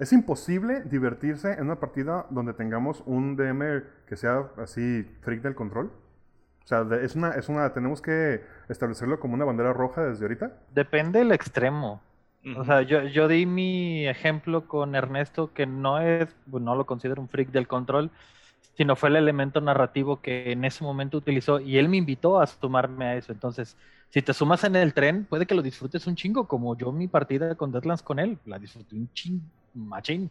Es 0.00 0.12
imposible 0.12 0.82
divertirse 0.82 1.52
en 1.52 1.62
una 1.66 1.78
partida 1.78 2.26
donde 2.30 2.54
tengamos 2.54 3.02
un 3.06 3.36
DM 3.36 3.84
que 4.08 4.16
sea 4.16 4.50
así 4.56 5.04
freak 5.20 5.42
del 5.42 5.54
control. 5.54 5.92
O 6.64 6.68
sea, 6.68 6.84
de- 6.84 7.04
es 7.04 7.14
una, 7.16 7.30
es 7.32 7.48
una, 7.48 7.72
tenemos 7.74 8.02
que 8.02 8.42
establecerlo 8.68 9.20
como 9.20 9.34
una 9.34 9.44
bandera 9.44 9.72
roja 9.72 10.02
desde 10.04 10.24
ahorita. 10.24 10.52
Depende 10.74 11.18
del 11.18 11.32
extremo. 11.32 12.00
O 12.52 12.64
sea, 12.64 12.82
yo, 12.82 13.02
yo 13.04 13.28
di 13.28 13.44
mi 13.46 14.06
ejemplo 14.08 14.66
con 14.66 14.94
Ernesto, 14.94 15.52
que 15.52 15.66
no 15.66 16.00
es, 16.00 16.28
no 16.46 16.74
lo 16.74 16.86
considero 16.86 17.20
un 17.20 17.28
freak 17.28 17.50
del 17.50 17.68
control, 17.68 18.10
sino 18.76 18.96
fue 18.96 19.10
el 19.10 19.16
elemento 19.16 19.60
narrativo 19.60 20.20
que 20.22 20.52
en 20.52 20.64
ese 20.64 20.84
momento 20.84 21.18
utilizó 21.18 21.60
y 21.60 21.78
él 21.78 21.88
me 21.88 21.98
invitó 21.98 22.40
a 22.40 22.46
sumarme 22.46 23.06
a 23.06 23.16
eso. 23.16 23.32
Entonces, 23.32 23.76
si 24.08 24.22
te 24.22 24.32
sumas 24.34 24.64
en 24.64 24.76
el 24.76 24.94
tren, 24.94 25.26
puede 25.26 25.46
que 25.46 25.54
lo 25.54 25.62
disfrutes 25.62 26.06
un 26.06 26.16
chingo, 26.16 26.48
como 26.48 26.76
yo 26.76 26.92
mi 26.92 27.08
partida 27.08 27.54
con 27.56 27.72
Deadlands 27.72 28.02
con 28.02 28.18
él, 28.18 28.38
la 28.46 28.58
disfruté 28.58 28.96
un 28.96 29.12
ching, 29.12 29.40
machín. 29.74 30.30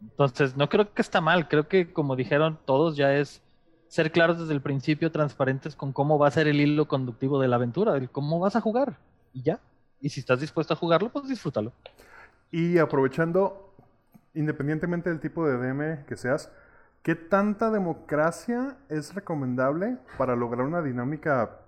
Entonces, 0.00 0.56
no 0.56 0.68
creo 0.68 0.92
que 0.92 1.02
está 1.02 1.20
mal, 1.20 1.48
creo 1.48 1.68
que 1.68 1.92
como 1.92 2.16
dijeron 2.16 2.58
todos, 2.64 2.96
ya 2.96 3.14
es 3.14 3.42
ser 3.88 4.12
claros 4.12 4.38
desde 4.38 4.54
el 4.54 4.62
principio, 4.62 5.10
transparentes 5.10 5.74
con 5.74 5.92
cómo 5.92 6.18
va 6.18 6.28
a 6.28 6.30
ser 6.30 6.46
el 6.46 6.60
hilo 6.60 6.86
conductivo 6.86 7.40
de 7.40 7.48
la 7.48 7.56
aventura, 7.56 7.96
el 7.96 8.08
cómo 8.08 8.38
vas 8.38 8.56
a 8.56 8.60
jugar, 8.60 8.96
y 9.34 9.42
ya. 9.42 9.60
Y 10.00 10.08
si 10.08 10.20
estás 10.20 10.40
dispuesto 10.40 10.72
a 10.72 10.76
jugarlo, 10.76 11.10
pues 11.10 11.28
disfrútalo. 11.28 11.72
Y 12.50 12.78
aprovechando, 12.78 13.74
independientemente 14.34 15.10
del 15.10 15.20
tipo 15.20 15.46
de 15.46 15.56
DM 15.58 16.04
que 16.06 16.16
seas, 16.16 16.50
¿qué 17.02 17.14
tanta 17.14 17.70
democracia 17.70 18.78
es 18.88 19.14
recomendable 19.14 19.98
para 20.16 20.36
lograr 20.36 20.66
una 20.66 20.82
dinámica 20.82 21.58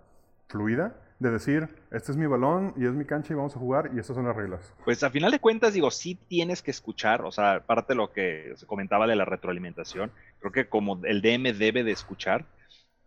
fluida? 0.49 0.95
De 1.23 1.31
decir, 1.31 1.69
este 1.93 2.11
es 2.11 2.19
mi 2.19 2.27
balón 2.27 2.75
y 2.77 2.85
es 2.85 2.91
mi 2.95 3.05
cancha 3.05 3.33
y 3.33 3.37
vamos 3.37 3.55
a 3.55 3.61
jugar 3.61 3.93
y 3.95 4.01
estas 4.01 4.17
son 4.17 4.27
las 4.27 4.35
reglas. 4.35 4.75
Pues 4.85 5.05
a 5.05 5.11
final 5.11 5.31
de 5.31 5.39
cuentas, 5.39 5.73
digo, 5.73 5.89
sí 5.93 6.17
tienes 6.17 6.63
que 6.63 6.73
escuchar, 6.73 7.23
o 7.23 7.31
sea, 7.31 7.61
parte 7.65 7.93
de 7.93 7.97
lo 7.97 8.13
que 8.13 8.55
se 8.57 8.67
comentaba 8.67 9.07
de 9.07 9.15
la 9.15 9.25
retroalimentación, 9.25 10.11
creo 10.41 10.51
que 10.51 10.69
como 10.69 11.01
el 11.05 11.23
DM 11.23 11.57
debe 11.57 11.85
de 11.85 11.93
escuchar, 11.93 12.45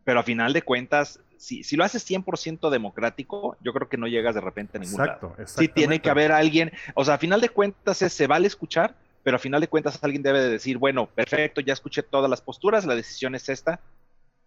pero 0.05 0.21
a 0.21 0.23
final 0.23 0.53
de 0.53 0.61
cuentas, 0.61 1.19
si, 1.35 1.65
si 1.65 1.75
lo 1.75 1.83
haces 1.83 2.09
100% 2.09 2.69
democrático, 2.69 3.57
yo 3.59 3.73
creo 3.73 3.89
que 3.89 3.97
no 3.97 4.07
llegas 4.07 4.33
de 4.33 4.39
repente 4.39 4.77
a 4.77 4.79
ningún 4.79 5.01
Exacto, 5.01 5.35
lado. 5.37 5.47
Sí 5.49 5.67
tiene 5.67 5.99
que 5.99 6.09
haber 6.09 6.31
alguien, 6.31 6.71
o 6.93 7.03
sea, 7.03 7.15
a 7.15 7.17
final 7.17 7.41
de 7.41 7.49
cuentas 7.49 8.01
es, 8.01 8.13
se 8.13 8.27
vale 8.27 8.47
escuchar, 8.47 8.95
pero 9.23 9.35
a 9.35 9.39
final 9.39 9.59
de 9.59 9.67
cuentas 9.67 10.01
alguien 10.01 10.23
debe 10.23 10.39
de 10.39 10.51
decir, 10.51 10.77
bueno, 10.77 11.07
perfecto, 11.07 11.59
ya 11.59 11.73
escuché 11.73 12.01
todas 12.01 12.29
las 12.29 12.39
posturas, 12.39 12.85
la 12.85 12.95
decisión 12.95 13.35
es 13.35 13.49
esta 13.49 13.81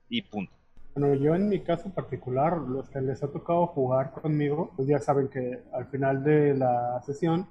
y 0.09 0.23
punto. 0.23 0.58
Bueno, 0.99 1.15
yo 1.15 1.37
en 1.37 1.49
mi 1.49 1.61
caso 1.61 1.91
particular, 1.91 2.59
los 2.59 2.91
que 2.91 3.01
les 3.01 3.23
ha 3.23 3.29
tocado 3.29 3.69
jugar 3.69 4.11
conmigo, 4.11 4.73
pues 4.75 4.89
ya 4.89 4.99
saben 4.99 5.29
que 5.29 5.63
al 5.73 5.87
final 5.87 6.25
de 6.25 6.55
la 6.57 7.01
sesión 7.03 7.47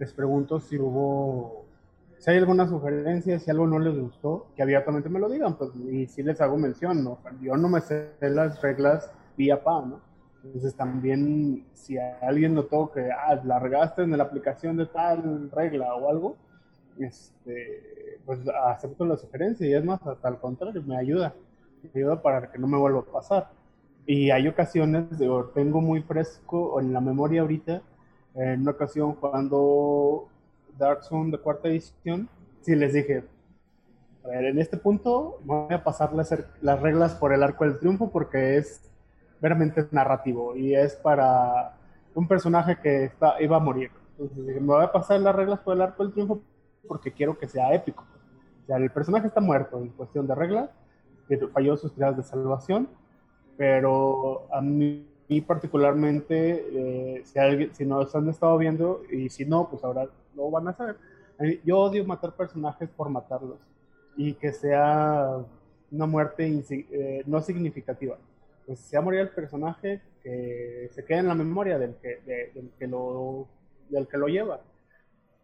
les 0.00 0.12
pregunto 0.12 0.58
si 0.58 0.76
hubo, 0.80 1.64
si 2.18 2.32
hay 2.32 2.38
alguna 2.38 2.66
sugerencia, 2.66 3.38
si 3.38 3.52
algo 3.52 3.68
no 3.68 3.78
les 3.78 3.96
gustó, 3.96 4.48
que 4.56 4.62
abiertamente 4.64 5.08
me 5.08 5.20
lo 5.20 5.28
digan, 5.28 5.56
pues, 5.56 5.70
y 5.76 6.06
si 6.06 6.24
les 6.24 6.40
hago 6.40 6.56
mención, 6.56 7.04
¿no? 7.04 7.18
Yo 7.40 7.56
no 7.56 7.68
me 7.68 7.80
sé 7.82 8.14
las 8.20 8.60
reglas 8.62 9.12
vía 9.36 9.62
pa, 9.62 9.80
¿no? 9.80 10.00
Entonces 10.42 10.74
también, 10.74 11.66
si 11.74 11.98
alguien 11.98 12.54
notó 12.54 12.90
que 12.90 13.12
ah, 13.12 13.40
largaste 13.44 14.02
en 14.02 14.18
la 14.18 14.24
aplicación 14.24 14.76
de 14.76 14.86
tal 14.86 15.52
regla 15.52 15.94
o 15.94 16.10
algo, 16.10 16.36
este, 16.98 18.18
pues 18.26 18.40
acepto 18.66 19.06
la 19.06 19.16
sugerencia 19.16 19.68
y 19.68 19.74
es 19.74 19.84
más, 19.84 20.04
hasta 20.04 20.26
al 20.26 20.40
contrario, 20.40 20.82
me 20.82 20.96
ayuda 20.96 21.32
para 22.22 22.50
que 22.50 22.58
no 22.58 22.66
me 22.66 22.78
vuelva 22.78 23.00
a 23.00 23.04
pasar. 23.04 23.50
Y 24.06 24.30
hay 24.30 24.48
ocasiones, 24.48 25.18
digo, 25.18 25.50
tengo 25.54 25.80
muy 25.80 26.02
fresco 26.02 26.80
en 26.80 26.92
la 26.92 27.00
memoria 27.00 27.42
ahorita, 27.42 27.82
en 28.34 28.62
una 28.62 28.70
ocasión 28.70 29.14
jugando 29.14 30.28
Dark 30.78 31.04
Zone 31.04 31.30
de 31.30 31.38
cuarta 31.38 31.68
edición, 31.68 32.28
sí 32.62 32.74
les 32.74 32.92
dije, 32.92 33.24
a 34.24 34.28
ver, 34.28 34.44
en 34.46 34.58
este 34.58 34.76
punto 34.76 35.40
voy 35.44 35.74
a 35.74 35.82
pasar 35.82 36.12
las, 36.14 36.34
las 36.60 36.80
reglas 36.80 37.14
por 37.14 37.32
el 37.32 37.42
arco 37.42 37.64
del 37.64 37.78
triunfo 37.78 38.10
porque 38.10 38.56
es 38.56 38.90
veramente 39.40 39.86
narrativo 39.90 40.56
y 40.56 40.74
es 40.74 40.96
para 40.96 41.76
un 42.14 42.26
personaje 42.26 42.78
que 42.80 43.04
está, 43.04 43.40
iba 43.40 43.56
a 43.56 43.60
morir. 43.60 43.90
Entonces 44.12 44.46
dije, 44.46 44.60
me 44.60 44.66
voy 44.66 44.84
a 44.84 44.92
pasar 44.92 45.20
las 45.20 45.34
reglas 45.34 45.60
por 45.60 45.76
el 45.76 45.82
arco 45.82 46.02
del 46.02 46.12
triunfo 46.12 46.40
porque 46.86 47.12
quiero 47.12 47.38
que 47.38 47.48
sea 47.48 47.72
épico. 47.72 48.04
O 48.62 48.66
sea, 48.66 48.76
el 48.76 48.90
personaje 48.90 49.28
está 49.28 49.40
muerto 49.40 49.78
en 49.78 49.88
cuestión 49.90 50.26
de 50.26 50.34
reglas, 50.34 50.70
que 51.28 51.38
falló 51.48 51.76
sus 51.76 51.92
tiradas 51.92 52.16
de 52.16 52.22
salvación, 52.22 52.88
pero 53.56 54.46
a 54.52 54.60
mí 54.60 55.06
particularmente, 55.46 56.64
eh, 56.72 57.22
si, 57.24 57.38
alguien, 57.38 57.74
si 57.74 57.84
nos 57.84 58.14
han 58.14 58.28
estado 58.28 58.56
viendo 58.56 59.02
y 59.10 59.28
si 59.28 59.44
no, 59.44 59.68
pues 59.68 59.84
ahora 59.84 60.08
lo 60.34 60.50
van 60.50 60.68
a 60.68 60.72
saber. 60.72 60.96
Eh, 61.40 61.60
Yo 61.64 61.78
odio 61.78 62.04
matar 62.04 62.34
personajes 62.34 62.88
por 62.88 63.10
matarlos 63.10 63.58
y 64.16 64.32
que 64.34 64.52
sea 64.52 65.38
una 65.90 66.06
muerte 66.06 66.64
eh, 66.70 67.22
no 67.26 67.40
significativa. 67.42 68.16
Pues 68.66 68.80
sea 68.80 69.00
morir 69.00 69.20
el 69.20 69.30
personaje 69.30 70.00
que 70.22 70.88
se 70.92 71.04
quede 71.04 71.18
en 71.18 71.28
la 71.28 71.34
memoria 71.34 71.78
del 71.78 71.94
que, 71.96 72.20
de, 72.26 72.50
del 72.54 72.70
que, 72.78 72.86
lo, 72.86 73.46
del 73.90 74.06
que 74.06 74.16
lo 74.16 74.28
lleva. 74.28 74.60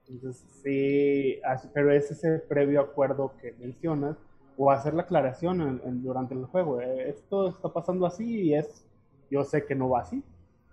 Entonces, 0.08 0.44
sí, 0.62 1.40
pero 1.72 1.90
es 1.92 2.10
ese 2.10 2.38
previo 2.38 2.80
acuerdo 2.80 3.32
que 3.40 3.54
mencionas 3.58 4.16
o 4.56 4.70
hacer 4.70 4.94
la 4.94 5.02
aclaración 5.02 5.60
en, 5.60 5.80
en, 5.84 6.02
durante 6.02 6.34
el 6.34 6.44
juego. 6.46 6.80
Eh, 6.80 7.08
esto 7.08 7.48
está 7.48 7.72
pasando 7.72 8.06
así 8.06 8.42
y 8.42 8.54
es, 8.54 8.86
yo 9.30 9.44
sé 9.44 9.66
que 9.66 9.74
no 9.74 9.88
va 9.88 10.00
así, 10.00 10.22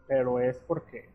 pero 0.08 0.40
es 0.40 0.58
porque 0.68 1.10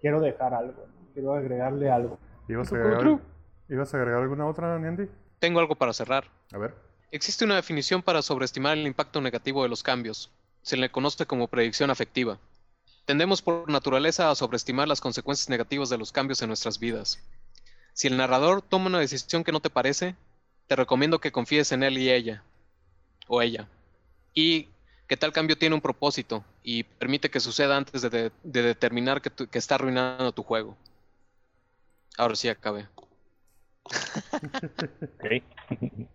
quiero 0.00 0.20
dejar 0.20 0.54
algo, 0.54 0.86
quiero 1.14 1.34
agregarle 1.34 1.90
algo. 1.90 2.18
¿Ibas 2.48 2.72
a 2.72 2.76
agregar, 2.76 3.20
¿Ibas 3.68 3.94
a 3.94 3.96
agregar 3.96 4.22
alguna 4.22 4.46
otra, 4.46 4.78
Niandy? 4.78 5.08
Tengo 5.38 5.60
algo 5.60 5.74
para 5.74 5.92
cerrar. 5.92 6.24
A 6.52 6.58
ver. 6.58 6.74
Existe 7.10 7.44
una 7.44 7.56
definición 7.56 8.02
para 8.02 8.22
sobreestimar 8.22 8.78
el 8.78 8.86
impacto 8.86 9.20
negativo 9.20 9.62
de 9.62 9.68
los 9.68 9.82
cambios. 9.82 10.30
Se 10.62 10.76
le 10.76 10.90
conoce 10.90 11.26
como 11.26 11.48
predicción 11.48 11.90
afectiva. 11.90 12.38
Tendemos 13.04 13.42
por 13.42 13.68
naturaleza 13.68 14.30
a 14.30 14.34
sobreestimar 14.34 14.86
las 14.86 15.00
consecuencias 15.00 15.48
negativas 15.48 15.88
de 15.88 15.98
los 15.98 16.12
cambios 16.12 16.40
en 16.42 16.48
nuestras 16.48 16.78
vidas. 16.78 17.18
Si 17.92 18.08
el 18.08 18.16
narrador 18.16 18.62
toma 18.62 18.86
una 18.86 19.00
decisión 19.00 19.44
que 19.44 19.52
no 19.52 19.60
te 19.60 19.70
parece, 19.70 20.14
te 20.72 20.76
recomiendo 20.76 21.18
que 21.18 21.32
confíes 21.32 21.70
en 21.72 21.82
él 21.82 21.98
y 21.98 22.10
ella, 22.10 22.42
o 23.28 23.42
ella, 23.42 23.68
y 24.32 24.70
que 25.06 25.18
tal 25.18 25.30
cambio 25.30 25.58
tiene 25.58 25.74
un 25.74 25.82
propósito 25.82 26.42
y 26.62 26.84
permite 26.84 27.30
que 27.30 27.40
suceda 27.40 27.76
antes 27.76 28.00
de, 28.00 28.08
de, 28.08 28.32
de 28.42 28.62
determinar 28.62 29.20
que, 29.20 29.28
tu, 29.28 29.46
que, 29.48 29.58
está 29.58 29.74
arruinando 29.74 30.32
tu 30.32 30.42
juego. 30.42 30.74
Ahora 32.16 32.36
sí 32.36 32.48
acabé. 32.48 32.88
Ok. 35.02 35.42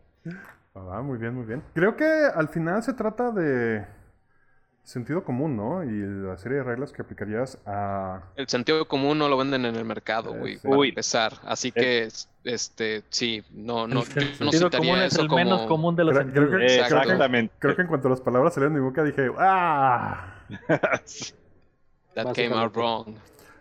Ah, 0.74 1.02
muy 1.02 1.18
bien, 1.18 1.34
muy 1.34 1.46
bien. 1.46 1.64
Creo 1.74 1.96
que 1.96 2.06
al 2.06 2.50
final 2.50 2.84
se 2.84 2.94
trata 2.94 3.32
de 3.32 3.84
sentido 4.88 5.22
común, 5.24 5.58
¿no? 5.58 5.84
Y 5.84 5.90
la 6.26 6.38
serie 6.38 6.60
de 6.60 6.64
reglas 6.64 6.94
que 6.94 7.02
aplicarías 7.02 7.58
a... 7.66 8.22
El 8.38 8.48
sentido 8.48 8.88
común 8.88 9.18
no 9.18 9.28
lo 9.28 9.36
venden 9.36 9.66
en 9.66 9.76
el 9.76 9.84
mercado, 9.84 10.34
güey, 10.34 10.60
para 10.60 10.78
Uy. 10.78 10.90
empezar. 10.90 11.34
Así 11.44 11.74
que, 11.74 12.08
este, 12.46 13.04
sí, 13.10 13.44
no, 13.52 13.86
no, 13.86 14.04
el 14.04 14.06
no 14.40 14.52
sentido 14.52 14.52
citaría 14.70 14.78
común 14.92 15.00
es 15.00 15.12
eso 15.14 15.22
el 15.24 15.28
como... 15.28 15.44
menos 15.44 15.62
común 15.64 15.96
de 15.98 16.06
los 16.06 16.18
Creo- 16.18 16.50
que-. 16.58 16.66
Exactamente. 16.80 17.54
Creo 17.60 17.76
que 17.76 17.82
en 17.82 17.88
cuanto 17.90 18.08
las 18.08 18.22
palabras 18.22 18.54
salieron 18.54 18.76
de 18.76 18.80
mi 18.80 18.86
boca 18.88 19.04
dije, 19.04 19.30
¡ah! 19.38 20.36
That 22.16 22.34
came 22.34 22.54
out 22.54 22.74
wrong. 22.74 23.16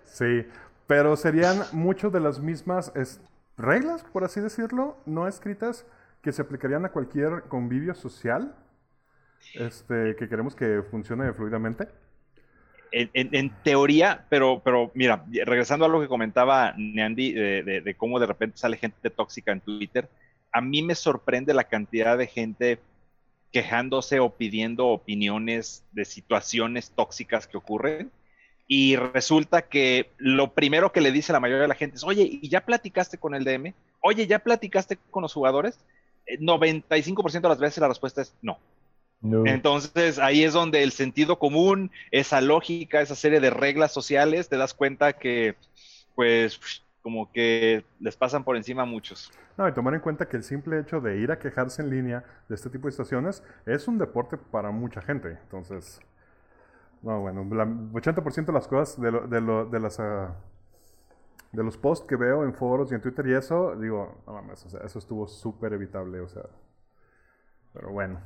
Sí, 0.04 0.46
pero 0.86 1.16
serían 1.16 1.60
muchas 1.72 2.12
de 2.12 2.20
las 2.20 2.38
mismas 2.38 2.92
es- 2.94 3.20
reglas, 3.58 4.04
por 4.12 4.22
así 4.22 4.40
decirlo, 4.40 4.96
no 5.06 5.26
escritas, 5.26 5.84
que 6.22 6.30
se 6.30 6.42
aplicarían 6.42 6.84
a 6.84 6.90
cualquier 6.90 7.42
convivio 7.48 7.94
social 7.96 8.54
este, 9.54 10.16
que 10.16 10.28
queremos 10.28 10.54
que 10.54 10.82
funcione 10.90 11.32
fluidamente. 11.32 11.88
En, 12.92 13.50
teoría, 13.62 14.24
pero, 14.30 14.62
pero 14.64 14.90
mira, 14.94 15.24
regresando 15.44 15.84
a 15.84 15.88
lo 15.88 16.00
que 16.00 16.08
comentaba 16.08 16.72
Neandy 16.76 17.32
de, 17.32 17.80
de- 17.82 17.94
cómo 17.96 18.18
de 18.18 18.26
repente 18.26 18.56
sale 18.56 18.78
gente 18.78 19.10
tóxica 19.10 19.52
en 19.52 19.60
Twitter, 19.60 20.08
a 20.52 20.60
mí 20.62 20.82
me 20.82 20.94
sorprende 20.94 21.52
la 21.52 21.64
cantidad 21.64 22.16
de 22.16 22.26
gente 22.26 22.78
quejándose 23.52 24.20
o 24.20 24.30
pidiendo 24.30 24.86
opiniones 24.86 25.84
de 25.92 26.04
situaciones 26.04 26.90
tóxicas 26.92 27.46
que 27.46 27.56
ocurren. 27.58 28.10
Y 28.68 28.96
resulta 28.96 29.62
que 29.62 30.10
lo 30.16 30.52
primero 30.54 30.90
que 30.90 31.00
le 31.00 31.12
dice 31.12 31.32
la 31.32 31.40
mayoría 31.40 31.62
de 31.62 31.68
la 31.68 31.74
gente 31.74 31.96
es, 31.96 32.04
oye, 32.04 32.22
¿y 32.22 32.48
ya 32.48 32.64
platicaste 32.64 33.18
con 33.18 33.34
el 33.34 33.44
DM? 33.44 33.74
Oye, 34.00 34.26
¿ya 34.26 34.38
platicaste 34.38 34.96
con 35.10 35.22
los 35.22 35.32
jugadores? 35.34 35.78
Eh, 36.26 36.38
95% 36.40 37.40
de 37.42 37.48
las 37.48 37.58
veces 37.60 37.78
la 37.78 37.88
respuesta 37.88 38.22
es 38.22 38.34
no. 38.42 38.58
No. 39.30 39.44
Entonces 39.44 40.18
ahí 40.18 40.44
es 40.44 40.52
donde 40.52 40.82
el 40.82 40.92
sentido 40.92 41.38
común, 41.38 41.90
esa 42.10 42.40
lógica, 42.40 43.00
esa 43.00 43.14
serie 43.16 43.40
de 43.40 43.50
reglas 43.50 43.92
sociales, 43.92 44.48
te 44.48 44.56
das 44.56 44.74
cuenta 44.74 45.14
que, 45.14 45.56
pues, 46.14 46.60
como 47.02 47.30
que 47.32 47.84
les 48.00 48.16
pasan 48.16 48.44
por 48.44 48.56
encima 48.56 48.82
a 48.82 48.86
muchos. 48.86 49.32
No, 49.56 49.66
y 49.68 49.72
tomar 49.72 49.94
en 49.94 50.00
cuenta 50.00 50.28
que 50.28 50.36
el 50.36 50.42
simple 50.44 50.78
hecho 50.80 51.00
de 51.00 51.18
ir 51.18 51.30
a 51.32 51.38
quejarse 51.38 51.82
en 51.82 51.90
línea 51.90 52.24
de 52.48 52.54
este 52.54 52.68
tipo 52.70 52.88
de 52.88 52.92
situaciones 52.92 53.42
es 53.64 53.88
un 53.88 53.98
deporte 53.98 54.36
para 54.36 54.70
mucha 54.70 55.00
gente. 55.02 55.30
Entonces, 55.42 56.00
no, 57.02 57.20
bueno, 57.20 57.46
la 57.54 57.66
80% 57.92 58.52
de 58.52 58.58
las 58.58 58.68
cosas, 58.68 59.00
de, 59.00 59.10
lo- 59.12 59.26
de, 59.26 59.40
lo- 59.40 59.66
de 59.66 59.80
las, 59.80 60.00
ah, 60.00 60.34
de 61.52 61.64
los 61.64 61.76
posts 61.76 62.06
que 62.06 62.14
veo 62.16 62.44
en 62.44 62.54
foros 62.54 62.92
y 62.92 62.94
en 62.94 63.00
Twitter 63.00 63.26
y 63.26 63.34
eso, 63.34 63.74
digo, 63.76 64.22
no 64.26 64.34
mames, 64.34 64.64
o 64.66 64.70
sea, 64.70 64.80
eso 64.84 64.98
estuvo 64.98 65.26
súper 65.26 65.72
evitable, 65.72 66.20
o 66.20 66.28
sea. 66.28 66.44
Pero 67.72 67.90
bueno. 67.92 68.20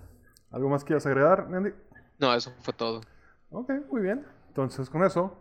¿Algo 0.50 0.68
más 0.68 0.82
quieras 0.82 1.06
agregar, 1.06 1.48
Nandy? 1.48 1.70
No, 2.18 2.34
eso 2.34 2.52
fue 2.62 2.74
todo. 2.74 3.02
Ok, 3.50 3.70
muy 3.90 4.02
bien. 4.02 4.26
Entonces, 4.48 4.90
con 4.90 5.04
eso, 5.04 5.40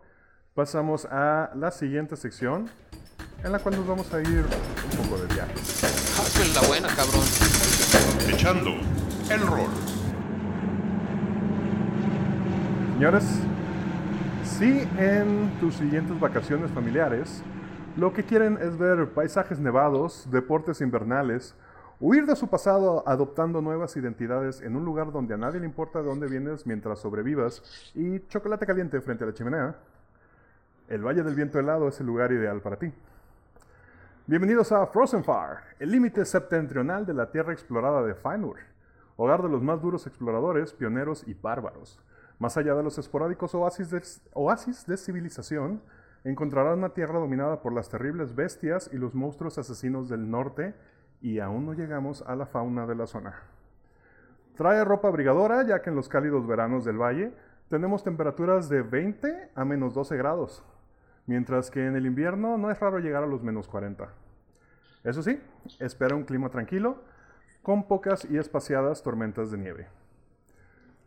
pasamos 0.54 1.06
a 1.06 1.50
la 1.56 1.72
siguiente 1.72 2.15
sección, 2.15 2.69
en 3.43 3.52
la 3.52 3.58
cual 3.58 3.76
nos 3.76 3.88
vamos 3.88 4.13
a 4.13 4.22
ir 4.22 4.45
un 4.45 5.04
poco 5.04 5.19
de 5.19 5.34
viaje. 5.34 5.54
Hazme 5.54 6.54
la 6.54 6.67
buena, 6.67 6.88
cabrón. 6.89 7.24
Echando 8.32 8.69
el 9.32 9.48
rol. 9.48 9.69
Señores, 12.93 13.26
si 14.43 14.88
en 14.98 15.58
tus 15.60 15.74
siguientes 15.76 16.19
vacaciones 16.19 16.69
familiares 16.72 17.41
lo 17.95 18.13
que 18.13 18.24
quieren 18.24 18.60
es 18.62 18.78
ver 18.78 19.10
paisajes 19.10 19.60
nevados, 19.60 20.28
deportes 20.30 20.82
invernales, 20.82 21.56
huir 22.02 22.26
de 22.26 22.36
su 22.36 22.48
pasado 22.48 23.04
adoptando 23.06 23.62
nuevas 23.62 23.96
identidades 23.98 24.62
en 24.62 24.76
un 24.76 24.86
lugar 24.86 25.12
donde 25.12 25.34
a 25.34 25.38
nadie 25.38 25.60
le 25.60 25.66
importa 25.66 26.00
de 26.00 26.06
dónde 26.06 26.28
vienes 26.28 26.66
mientras 26.66 27.00
sobrevivas 27.00 27.92
y 27.94 28.20
chocolate 28.28 28.66
caliente 28.66 29.02
frente 29.02 29.26
a 29.26 29.28
la 29.28 29.34
chimenea, 29.34 29.76
el 30.88 31.06
Valle 31.06 31.24
del 31.24 31.36
Viento 31.36 31.60
Helado 31.60 31.90
es 31.90 32.00
el 32.00 32.08
lugar 32.08 32.32
ideal 32.32 32.62
para 32.62 32.78
ti. 32.78 32.92
Bienvenidos 34.28 34.72
a 34.72 34.88
Frozen 34.88 35.24
Far, 35.24 35.58
el 35.78 35.92
límite 35.92 36.24
septentrional 36.24 37.06
de 37.06 37.14
la 37.14 37.32
tierra 37.32 37.52
explorada 37.52 38.02
de 38.04 38.16
Finur, 38.16 38.58
hogar 39.18 39.44
de 39.44 39.50
los 39.50 39.62
más 39.62 39.82
duros 39.82 40.08
exploradores, 40.08 40.72
pioneros 40.72 41.28
y 41.28 41.34
bárbaros. 41.34 42.00
Más 42.38 42.56
allá 42.56 42.76
de 42.76 42.84
los 42.84 42.98
esporádicos 42.98 43.54
oasis 43.54 43.90
de, 43.90 44.02
oasis 44.34 44.86
de 44.86 44.96
civilización, 44.96 45.82
encontrarás 46.24 46.78
una 46.78 46.94
tierra 46.94 47.20
dominada 47.20 47.62
por 47.62 47.74
las 47.74 47.90
terribles 47.90 48.34
bestias 48.34 48.90
y 48.94 48.98
los 48.98 49.14
monstruos 49.14 49.58
asesinos 49.58 50.08
del 50.08 50.30
norte, 50.32 50.74
y 51.21 51.39
aún 51.39 51.65
no 51.65 51.73
llegamos 51.73 52.21
a 52.23 52.36
la 52.36 52.45
fauna 52.45 52.86
de 52.86 52.95
la 52.95 53.08
zona. 53.08 53.36
Trae 54.55 54.84
ropa 54.84 55.08
abrigadora, 55.08 55.63
ya 55.65 55.82
que 55.82 55.89
en 55.89 55.95
los 55.95 56.10
cálidos 56.10 56.45
veranos 56.45 56.86
del 56.86 56.97
valle 56.97 57.34
tenemos 57.69 58.03
temperaturas 58.03 58.67
de 58.67 58.82
20 58.82 59.51
a 59.55 59.65
menos 59.65 59.93
12 59.93 60.17
grados, 60.17 60.65
mientras 61.27 61.69
que 61.71 61.86
en 61.86 61.95
el 61.95 62.05
invierno 62.05 62.58
no 62.58 62.71
es 62.71 62.79
raro 62.79 62.99
llegar 62.99 63.23
a 63.23 63.27
los 63.27 63.43
menos 63.43 63.67
40. 63.67 64.10
Eso 65.03 65.23
sí, 65.23 65.39
espera 65.79 66.15
un 66.15 66.25
clima 66.25 66.49
tranquilo, 66.49 67.03
con 67.62 67.88
pocas 67.88 68.25
y 68.25 68.38
espaciadas 68.38 69.03
tormentas 69.03 69.51
de 69.51 69.58
nieve. 69.58 69.88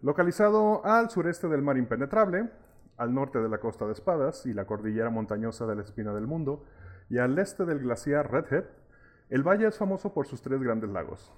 Localizado 0.00 0.84
al 0.84 1.10
sureste 1.10 1.48
del 1.48 1.62
mar 1.62 1.76
impenetrable, 1.76 2.50
al 2.96 3.14
norte 3.14 3.40
de 3.40 3.48
la 3.48 3.58
costa 3.58 3.86
de 3.86 3.92
Espadas 3.92 4.46
y 4.46 4.54
la 4.54 4.64
cordillera 4.64 5.10
montañosa 5.10 5.66
de 5.66 5.76
la 5.76 5.82
Espina 5.82 6.14
del 6.14 6.26
Mundo, 6.26 6.64
y 7.10 7.18
al 7.18 7.38
este 7.38 7.64
del 7.64 7.80
glaciar 7.80 8.30
Redhead, 8.30 8.64
el 9.32 9.42
valle 9.42 9.66
es 9.66 9.78
famoso 9.78 10.12
por 10.12 10.26
sus 10.26 10.42
tres 10.42 10.62
grandes 10.62 10.90
lagos, 10.90 11.32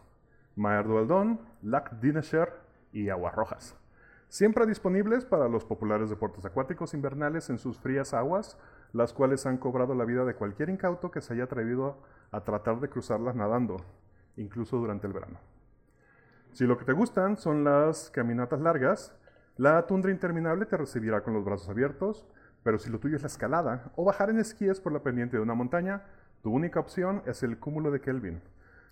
Maer 0.56 0.84
Dualdón, 0.84 1.38
Lac 1.62 2.00
Dinesher 2.00 2.52
y 2.90 3.08
Aguas 3.08 3.36
Rojas, 3.36 3.76
siempre 4.26 4.66
disponibles 4.66 5.24
para 5.24 5.48
los 5.48 5.64
populares 5.64 6.10
deportes 6.10 6.44
acuáticos 6.44 6.92
invernales 6.92 7.50
en 7.50 7.58
sus 7.58 7.78
frías 7.78 8.12
aguas, 8.12 8.58
las 8.92 9.12
cuales 9.12 9.46
han 9.46 9.58
cobrado 9.58 9.94
la 9.94 10.04
vida 10.04 10.24
de 10.24 10.34
cualquier 10.34 10.70
incauto 10.70 11.12
que 11.12 11.20
se 11.20 11.34
haya 11.34 11.44
atrevido 11.44 12.02
a 12.32 12.40
tratar 12.40 12.80
de 12.80 12.88
cruzarlas 12.88 13.36
nadando, 13.36 13.76
incluso 14.36 14.76
durante 14.78 15.06
el 15.06 15.12
verano. 15.12 15.38
Si 16.50 16.64
lo 16.64 16.76
que 16.76 16.84
te 16.84 16.94
gustan 16.94 17.36
son 17.36 17.62
las 17.62 18.10
caminatas 18.10 18.60
largas, 18.60 19.14
la 19.56 19.86
tundra 19.86 20.10
interminable 20.10 20.66
te 20.66 20.76
recibirá 20.76 21.22
con 21.22 21.32
los 21.32 21.44
brazos 21.44 21.68
abiertos, 21.68 22.26
pero 22.64 22.80
si 22.80 22.90
lo 22.90 22.98
tuyo 22.98 23.14
es 23.14 23.22
la 23.22 23.28
escalada 23.28 23.92
o 23.94 24.04
bajar 24.04 24.30
en 24.30 24.40
esquíes 24.40 24.80
por 24.80 24.92
la 24.92 25.04
pendiente 25.04 25.36
de 25.36 25.42
una 25.44 25.54
montaña, 25.54 26.02
tu 26.44 26.52
única 26.52 26.78
opción 26.78 27.22
es 27.24 27.42
el 27.42 27.58
cúmulo 27.58 27.90
de 27.90 28.00
Kelvin, 28.02 28.40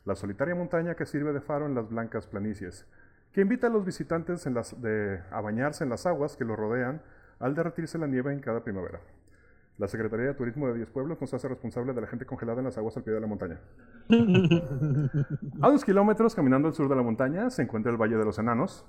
la 0.06 0.16
solitaria 0.16 0.54
montaña 0.54 0.94
que 0.96 1.04
sirve 1.06 1.32
de 1.34 1.40
faro 1.42 1.66
en 1.66 1.74
las 1.74 1.88
blancas 1.90 2.26
planicies, 2.26 2.86
que 3.30 3.42
invita 3.42 3.66
a 3.66 3.70
los 3.70 3.84
visitantes 3.84 4.46
en 4.46 4.54
las- 4.54 4.80
de- 4.80 5.20
a 5.30 5.40
bañarse 5.42 5.84
en 5.84 5.90
las 5.90 6.06
aguas 6.06 6.34
que 6.36 6.46
lo 6.46 6.56
rodean 6.56 7.02
al 7.38 7.54
derretirse 7.54 7.98
la 7.98 8.06
nieve 8.06 8.32
en 8.32 8.40
cada 8.40 8.64
primavera. 8.64 9.00
La 9.76 9.86
Secretaría 9.86 10.26
de 10.28 10.34
Turismo 10.34 10.66
de 10.68 10.74
10 10.74 10.88
pueblos 10.90 11.20
nos 11.20 11.32
hace 11.34 11.46
responsable 11.46 11.92
de 11.92 12.00
la 12.00 12.06
gente 12.06 12.24
congelada 12.24 12.60
en 12.60 12.64
las 12.64 12.78
aguas 12.78 12.96
al 12.96 13.02
pie 13.04 13.12
de 13.12 13.20
la 13.20 13.26
montaña. 13.26 13.58
A 15.60 15.68
unos 15.68 15.84
kilómetros 15.84 16.34
caminando 16.34 16.68
al 16.68 16.74
sur 16.74 16.88
de 16.88 16.96
la 16.96 17.02
montaña 17.02 17.50
se 17.50 17.62
encuentra 17.62 17.92
el 17.92 17.98
Valle 18.00 18.16
de 18.16 18.24
los 18.24 18.38
Enanos, 18.38 18.86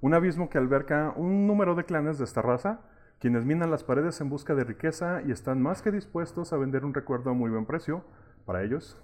un 0.00 0.14
abismo 0.14 0.50
que 0.50 0.58
alberga 0.58 1.12
un 1.16 1.46
número 1.46 1.74
de 1.74 1.84
clanes 1.84 2.18
de 2.18 2.24
esta 2.24 2.42
raza, 2.42 2.80
quienes 3.22 3.44
minan 3.44 3.70
las 3.70 3.84
paredes 3.84 4.20
en 4.20 4.28
busca 4.28 4.52
de 4.56 4.64
riqueza 4.64 5.22
y 5.24 5.30
están 5.30 5.62
más 5.62 5.80
que 5.80 5.92
dispuestos 5.92 6.52
a 6.52 6.56
vender 6.56 6.84
un 6.84 6.92
recuerdo 6.92 7.30
a 7.30 7.34
muy 7.34 7.50
buen 7.50 7.66
precio 7.66 8.04
para 8.44 8.64
ellos. 8.64 9.00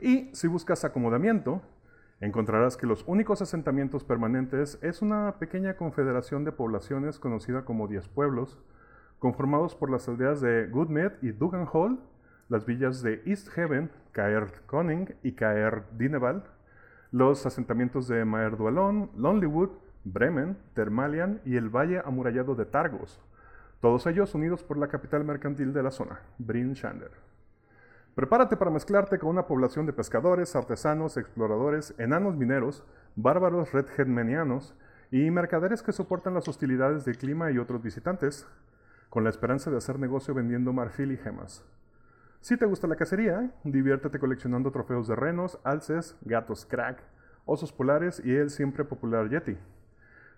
Y 0.00 0.28
si 0.34 0.48
buscas 0.48 0.84
acomodamiento, 0.84 1.62
encontrarás 2.20 2.76
que 2.76 2.88
los 2.88 3.04
únicos 3.06 3.40
asentamientos 3.40 4.02
permanentes 4.02 4.80
es 4.82 5.02
una 5.02 5.36
pequeña 5.38 5.76
confederación 5.76 6.42
de 6.42 6.50
poblaciones 6.50 7.20
conocida 7.20 7.64
como 7.64 7.86
Diez 7.86 8.08
Pueblos, 8.08 8.58
conformados 9.20 9.76
por 9.76 9.88
las 9.88 10.08
aldeas 10.08 10.40
de 10.40 10.66
Goodmead 10.66 11.12
y 11.22 11.30
Dugan 11.30 11.68
Hall, 11.72 12.00
las 12.48 12.66
villas 12.66 13.02
de 13.02 13.22
East 13.24 13.56
Haven, 13.56 13.92
Caer 14.10 14.62
Conning 14.66 15.14
y 15.22 15.34
Caer 15.34 15.84
Dineval, 15.96 16.42
los 17.12 17.46
asentamientos 17.46 18.08
de 18.08 18.24
Maer 18.24 18.56
Dualón, 18.56 19.12
Lonelywood, 19.16 19.70
Bremen, 20.02 20.58
Termalian 20.74 21.40
y 21.44 21.54
el 21.54 21.68
valle 21.68 22.02
amurallado 22.04 22.56
de 22.56 22.64
Targos, 22.64 23.20
todos 23.80 24.06
ellos 24.06 24.34
unidos 24.34 24.64
por 24.64 24.76
la 24.76 24.88
capital 24.88 25.24
mercantil 25.24 25.72
de 25.72 25.82
la 25.82 25.90
zona, 25.92 26.20
Bryn 26.38 26.72
Shander. 26.72 27.12
Prepárate 28.16 28.56
para 28.56 28.72
mezclarte 28.72 29.20
con 29.20 29.30
una 29.30 29.46
población 29.46 29.86
de 29.86 29.92
pescadores, 29.92 30.56
artesanos, 30.56 31.16
exploradores, 31.16 31.94
enanos 31.98 32.34
mineros, 32.34 32.84
bárbaros 33.14 33.72
redheadmenianos 33.72 34.74
y 35.12 35.30
mercaderes 35.30 35.82
que 35.82 35.92
soportan 35.92 36.34
las 36.34 36.48
hostilidades 36.48 37.04
del 37.04 37.18
clima 37.18 37.52
y 37.52 37.58
otros 37.58 37.80
visitantes, 37.80 38.48
con 39.08 39.22
la 39.22 39.30
esperanza 39.30 39.70
de 39.70 39.76
hacer 39.76 40.00
negocio 40.00 40.34
vendiendo 40.34 40.72
marfil 40.72 41.12
y 41.12 41.16
gemas. 41.16 41.64
Si 42.40 42.56
te 42.56 42.66
gusta 42.66 42.88
la 42.88 42.96
cacería, 42.96 43.52
diviértete 43.62 44.18
coleccionando 44.18 44.72
trofeos 44.72 45.06
de 45.06 45.14
renos, 45.14 45.60
alces, 45.62 46.16
gatos 46.22 46.66
crack, 46.66 47.00
osos 47.44 47.72
polares 47.72 48.20
y 48.24 48.34
el 48.34 48.50
siempre 48.50 48.84
popular 48.84 49.30
yeti. 49.30 49.56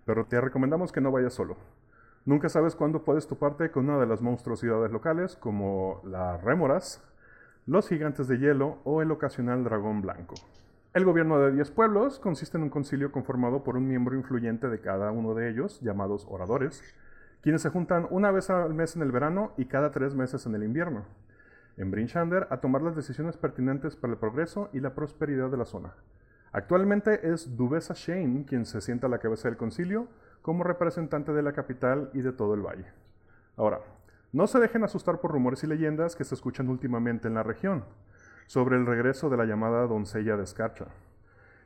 Pero 0.04 0.26
te 0.26 0.40
recomendamos 0.40 0.92
que 0.92 1.00
no 1.00 1.10
vayas 1.10 1.32
solo. 1.32 1.56
Nunca 2.26 2.50
sabes 2.50 2.76
cuándo 2.76 3.02
puedes 3.02 3.26
toparte 3.26 3.70
con 3.70 3.88
una 3.88 3.98
de 3.98 4.06
las 4.06 4.20
monstruosidades 4.20 4.92
locales, 4.92 5.36
como 5.36 6.02
las 6.04 6.42
rémoras, 6.44 7.02
los 7.66 7.88
gigantes 7.88 8.28
de 8.28 8.38
hielo 8.38 8.78
o 8.84 9.00
el 9.00 9.10
ocasional 9.10 9.64
dragón 9.64 10.02
blanco. 10.02 10.34
El 10.92 11.06
gobierno 11.06 11.38
de 11.38 11.52
10 11.52 11.70
pueblos 11.70 12.18
consiste 12.18 12.58
en 12.58 12.64
un 12.64 12.70
concilio 12.70 13.10
conformado 13.10 13.64
por 13.64 13.76
un 13.76 13.88
miembro 13.88 14.16
influyente 14.16 14.68
de 14.68 14.80
cada 14.80 15.12
uno 15.12 15.34
de 15.34 15.48
ellos, 15.48 15.80
llamados 15.80 16.26
oradores, 16.28 16.82
quienes 17.40 17.62
se 17.62 17.70
juntan 17.70 18.06
una 18.10 18.30
vez 18.30 18.50
al 18.50 18.74
mes 18.74 18.96
en 18.96 19.02
el 19.02 19.12
verano 19.12 19.52
y 19.56 19.64
cada 19.64 19.90
tres 19.90 20.14
meses 20.14 20.44
en 20.44 20.54
el 20.54 20.62
invierno, 20.62 21.06
en 21.78 21.90
Brinchander, 21.90 22.48
a 22.50 22.60
tomar 22.60 22.82
las 22.82 22.96
decisiones 22.96 23.38
pertinentes 23.38 23.96
para 23.96 24.12
el 24.12 24.18
progreso 24.18 24.68
y 24.74 24.80
la 24.80 24.94
prosperidad 24.94 25.48
de 25.48 25.56
la 25.56 25.64
zona. 25.64 25.94
Actualmente 26.52 27.32
es 27.32 27.56
Dubesa 27.56 27.94
Shane 27.96 28.44
quien 28.44 28.66
se 28.66 28.82
sienta 28.82 29.06
a 29.06 29.10
la 29.10 29.20
cabeza 29.20 29.48
del 29.48 29.56
concilio 29.56 30.08
como 30.42 30.64
representante 30.64 31.32
de 31.32 31.42
la 31.42 31.52
capital 31.52 32.10
y 32.14 32.22
de 32.22 32.32
todo 32.32 32.54
el 32.54 32.60
valle. 32.60 32.86
Ahora, 33.56 33.80
no 34.32 34.46
se 34.46 34.60
dejen 34.60 34.84
asustar 34.84 35.20
por 35.20 35.32
rumores 35.32 35.64
y 35.64 35.66
leyendas 35.66 36.16
que 36.16 36.24
se 36.24 36.34
escuchan 36.34 36.68
últimamente 36.68 37.28
en 37.28 37.34
la 37.34 37.42
región 37.42 37.84
sobre 38.46 38.76
el 38.76 38.86
regreso 38.86 39.28
de 39.28 39.36
la 39.36 39.44
llamada 39.44 39.86
doncella 39.86 40.36
de 40.36 40.44
Escarcha. 40.44 40.86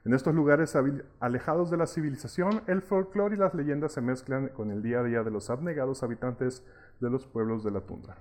En 0.04 0.12
estos 0.12 0.34
lugares 0.34 0.76
alejados 1.20 1.70
de 1.70 1.78
la 1.78 1.86
civilización, 1.86 2.60
el 2.66 2.82
folclore 2.82 3.36
y 3.36 3.38
las 3.38 3.54
leyendas 3.54 3.92
se 3.92 4.02
mezclan 4.02 4.48
con 4.48 4.70
el 4.70 4.82
día 4.82 5.00
a 5.00 5.02
día 5.02 5.22
de 5.22 5.30
los 5.30 5.48
abnegados 5.48 6.02
habitantes 6.02 6.62
de 7.00 7.08
los 7.08 7.26
pueblos 7.26 7.64
de 7.64 7.70
la 7.70 7.80
tundra. 7.80 8.16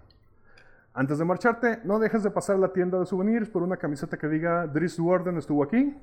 Antes 0.94 1.18
de 1.18 1.26
marcharte, 1.26 1.80
no 1.84 2.00
dejes 2.00 2.24
de 2.24 2.32
pasar 2.32 2.58
la 2.60 2.72
tienda 2.72 3.00
de 3.00 3.06
souvenirs 3.06 3.50
por 3.50 3.64
una 3.64 3.78
camiseta 3.78 4.18
que 4.18 4.28
diga 4.28 4.68
Driss 4.68 5.00
Warden 5.00 5.38
estuvo 5.38 5.64
aquí. 5.64 5.98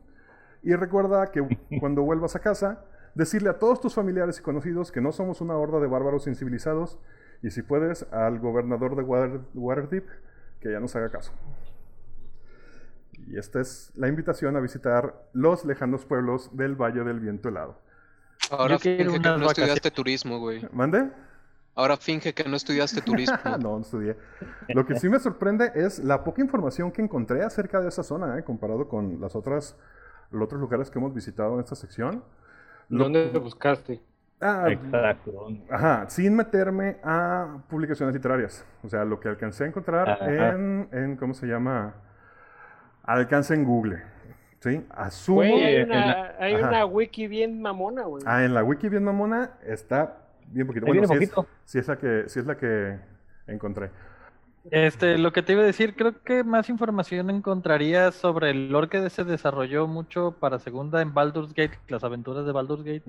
Y 0.63 0.75
recuerda 0.75 1.31
que 1.31 1.47
cuando 1.79 2.03
vuelvas 2.03 2.37
a 2.37 2.41
casa, 2.41 2.85
decirle 3.15 3.51
a 3.51 3.59
todos 3.59 3.81
tus 3.81 3.95
familiares 3.95 4.39
y 4.39 4.43
conocidos 4.43 4.93
que 4.93 5.01
no 5.01 5.13
somos 5.13 5.41
una 5.41 5.57
horda 5.57 5.81
de 5.81 5.87
bárbaros 5.87 6.27
incivilizados 6.27 6.99
y 7.43 7.51
si 7.51 7.63
puedes, 7.63 8.05
al 8.13 8.39
gobernador 8.39 8.97
de 8.97 9.03
Waterdeep 9.55 10.07
que 10.61 10.71
ya 10.71 10.81
nos 10.81 10.95
haga 10.95 11.11
caso. 11.11 11.33
Y 13.27 13.39
esta 13.39 13.61
es 13.61 13.93
la 13.95 14.09
invitación 14.09 14.57
a 14.57 14.61
visitar 14.61 15.29
los 15.33 15.65
lejanos 15.65 16.05
pueblos 16.05 16.55
del 16.57 16.75
Valle 16.75 17.03
del 17.05 17.21
Viento 17.21 17.49
Helado. 17.49 17.79
Ahora 18.51 18.79
finge 18.79 19.05
que 19.05 19.05
no 19.39 19.47
estudiaste 19.47 19.91
turismo, 19.91 20.39
güey. 20.39 20.67
¿Mande? 20.73 21.11
Ahora 21.75 21.97
finge 21.97 22.35
que 22.35 22.45
no 22.45 22.57
estudiaste 22.57 23.01
turismo. 23.01 23.37
no, 23.45 23.59
no 23.59 23.81
estudié. 23.81 24.17
Lo 24.69 24.85
que 24.87 24.99
sí 24.99 25.09
me 25.09 25.21
sorprende 25.21 25.73
es 25.75 25.99
la 26.01 26.25
poca 26.25 26.43
información 26.43 26.91
que 26.91 27.03
encontré 27.03 27.43
acerca 27.43 27.81
de 27.81 27.89
esa 27.89 28.03
zona, 28.03 28.39
¿eh? 28.39 28.45
comparado 28.45 28.89
con 28.89 29.21
las 29.21 29.37
otras, 29.37 29.77
los 30.31 30.43
otros 30.43 30.61
lugares 30.61 30.91
que 30.91 30.99
hemos 30.99 31.15
visitado 31.15 31.55
en 31.55 31.61
esta 31.61 31.77
sección. 31.77 32.25
¿Dónde 32.91 33.31
lo 33.33 33.41
buscaste? 33.41 34.01
Ah, 34.41 34.67
Exacto. 34.69 35.49
Ajá, 35.71 36.09
sin 36.09 36.35
meterme 36.35 36.97
a 37.03 37.63
publicaciones 37.69 38.15
literarias. 38.15 38.67
O 38.83 38.89
sea, 38.89 39.05
lo 39.05 39.21
que 39.21 39.29
alcancé 39.29 39.65
a 39.65 39.67
encontrar 39.69 40.19
en, 40.23 40.89
en, 40.93 41.17
¿cómo 41.17 41.35
se 41.35 41.47
llama? 41.47 41.95
alcance 43.03 43.55
en 43.55 43.65
Google. 43.65 44.03
¿Sí? 44.61 44.85
Asumo. 44.91 45.41
hay, 45.41 46.55
una, 46.55 46.85
wiki 46.85 47.27
bien 47.27 47.63
mamona, 47.63 48.03
güey. 48.03 48.23
Ah, 48.27 48.45
en 48.45 48.53
la 48.53 48.63
wiki 48.63 48.89
bien 48.91 49.05
mamona 49.05 49.53
está 49.67 50.19
bien 50.49 50.67
poquito. 50.67 50.87
Bueno, 50.87 51.07
si, 51.07 51.25
Es, 51.25 51.33
si, 51.65 51.79
es 51.79 51.89
la 51.89 51.97
que, 51.97 52.25
si 52.27 52.41
es 52.41 52.47
la 52.47 52.57
que 52.57 52.99
encontré. 53.47 53.91
Este, 54.71 55.17
lo 55.17 55.33
que 55.33 55.43
te 55.43 55.53
iba 55.53 55.63
a 55.63 55.67
decir, 55.67 55.95
creo 55.97 56.23
que 56.23 56.45
más 56.45 56.69
información 56.69 57.31
encontrarías 57.31 58.15
sobre 58.15 58.51
el 58.51 58.71
lore 58.71 58.89
que 58.89 59.09
se 59.09 59.25
desarrolló 59.25 59.87
mucho 59.87 60.37
para 60.39 60.59
segunda 60.59 61.01
en 61.01 61.15
Baldur's 61.15 61.55
Gate, 61.55 61.79
las 61.89 62.05
aventuras 62.05 62.45
de 62.45 62.53
Baldur's 62.53 62.83
Gate. 62.83 63.05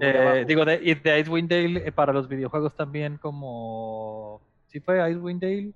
Eh, 0.00 0.44
digo, 0.46 0.64
de, 0.64 0.80
Icewind 1.20 1.50
Dale 1.50 1.86
eh, 1.86 1.92
para 1.92 2.12
los 2.12 2.28
videojuegos 2.28 2.74
también, 2.74 3.18
como. 3.18 4.40
Sí, 4.68 4.80
fue 4.80 5.10
Icewind 5.10 5.42
Dale. 5.42 5.72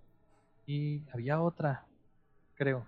Y 0.66 1.02
había 1.12 1.42
otra, 1.42 1.84
creo. 2.54 2.86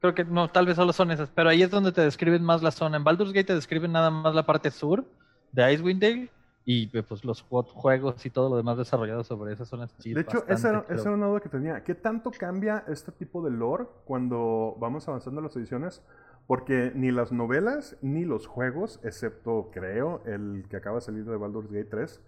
Creo 0.00 0.14
que 0.14 0.24
no, 0.24 0.48
tal 0.48 0.66
vez 0.66 0.76
solo 0.76 0.92
son 0.92 1.10
esas, 1.10 1.30
pero 1.30 1.48
ahí 1.48 1.62
es 1.62 1.70
donde 1.70 1.90
te 1.90 2.02
describen 2.02 2.44
más 2.44 2.62
la 2.62 2.70
zona. 2.70 2.96
En 2.96 3.02
Baldur's 3.02 3.32
Gate 3.32 3.48
te 3.48 3.54
describen 3.54 3.90
nada 3.90 4.10
más 4.10 4.34
la 4.34 4.46
parte 4.46 4.70
sur 4.70 5.04
de 5.50 5.72
Icewind 5.72 6.00
Dale 6.00 6.30
y 6.68 6.88
pues 6.88 7.24
los 7.24 7.42
juegos 7.42 8.26
y 8.26 8.30
todo 8.30 8.50
lo 8.50 8.56
demás 8.56 8.76
desarrollado 8.76 9.22
sobre 9.22 9.52
esas 9.52 9.68
zonas 9.68 9.96
De 10.02 10.20
hecho, 10.20 10.44
esa, 10.48 10.84
era 10.88 11.10
una 11.12 11.28
duda 11.28 11.38
que 11.38 11.48
tenía. 11.48 11.84
¿Qué 11.84 11.94
tanto 11.94 12.32
cambia 12.36 12.84
este 12.88 13.12
tipo 13.12 13.40
de 13.40 13.52
lore 13.52 13.84
cuando 14.04 14.76
vamos 14.80 15.06
avanzando 15.06 15.38
en 15.38 15.44
las 15.44 15.56
ediciones? 15.56 16.02
Porque 16.48 16.90
ni 16.92 17.12
las 17.12 17.30
novelas 17.30 17.96
ni 18.02 18.24
los 18.24 18.48
juegos, 18.48 18.98
excepto 19.04 19.70
creo 19.72 20.22
el 20.26 20.66
que 20.68 20.76
acaba 20.76 20.96
de 20.96 21.02
salir 21.02 21.24
de 21.24 21.36
Baldur's 21.36 21.70
Gate 21.70 21.88
3, 21.88 22.20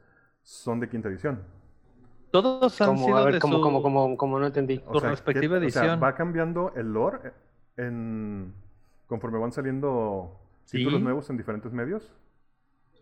son 0.44 0.79
de 0.79 0.88
quinta 0.88 1.09
edición. 1.09 1.42
Todos 2.31 2.81
han 2.81 2.96
sido 2.96 3.24
de 3.24 3.40
como, 3.40 3.61
como, 3.61 3.83
como, 3.83 4.16
como, 4.16 4.38
no 4.38 4.46
entendí. 4.46 4.81
Su 4.92 5.01
respectiva 5.01 5.59
edición. 5.59 5.85
O 5.85 5.88
sea, 5.88 5.96
va 5.96 6.14
cambiando 6.14 6.72
el 6.77 6.92
lore 6.92 7.33
en, 7.77 8.55
conforme 9.09 9.38
van 9.40 9.51
saliendo 9.51 10.38
títulos 10.70 11.01
nuevos 11.01 11.29
en 11.29 11.37
diferentes 11.37 11.72
medios. 11.72 12.09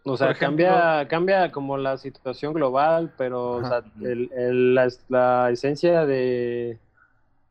O 0.06 0.16
sea, 0.16 0.34
cambia, 0.34 1.06
cambia 1.08 1.50
como 1.50 1.76
la 1.76 1.98
situación 1.98 2.52
global, 2.52 3.12
pero 3.18 3.52
o 3.52 3.64
sea, 3.64 3.82
el, 4.00 4.74
la, 5.08 5.50
esencia 5.50 6.06
de 6.06 6.78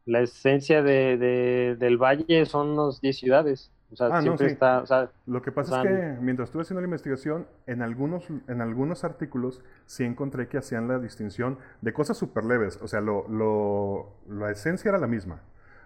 la 0.05 0.21
esencia 0.21 0.81
de, 0.81 1.75
del 1.77 1.97
valle 1.97 2.45
son 2.45 2.75
las 2.77 3.01
10 3.01 3.17
ciudades. 3.17 3.71
O 3.91 3.95
sea, 3.95 4.07
ah, 4.11 4.21
siempre 4.21 4.47
está. 4.47 4.81
O 4.81 4.85
sea, 4.85 5.09
Lo 5.25 5.41
que 5.41 5.51
pasa 5.51 5.83
es 5.83 5.87
que 5.87 6.21
mientras 6.21 6.49
estuve 6.49 6.63
haciendo 6.63 6.81
la 6.81 6.87
investigación, 6.87 7.47
en 7.67 7.81
algunos, 7.81 8.25
en 8.47 8.61
algunos 8.61 9.03
artículos 9.03 9.61
sí 9.85 10.03
encontré 10.03 10.47
que 10.47 10.57
hacían 10.57 10.87
la 10.87 10.99
distinción 10.99 11.59
de 11.81 11.93
cosas 11.93 12.17
súper 12.17 12.45
leves. 12.45 12.79
O 12.81 12.87
sea, 12.87 13.01
lo, 13.01 13.27
lo, 13.27 14.15
la 14.27 14.51
esencia 14.51 14.89
era 14.89 14.97
la 14.97 15.07
misma 15.07 15.41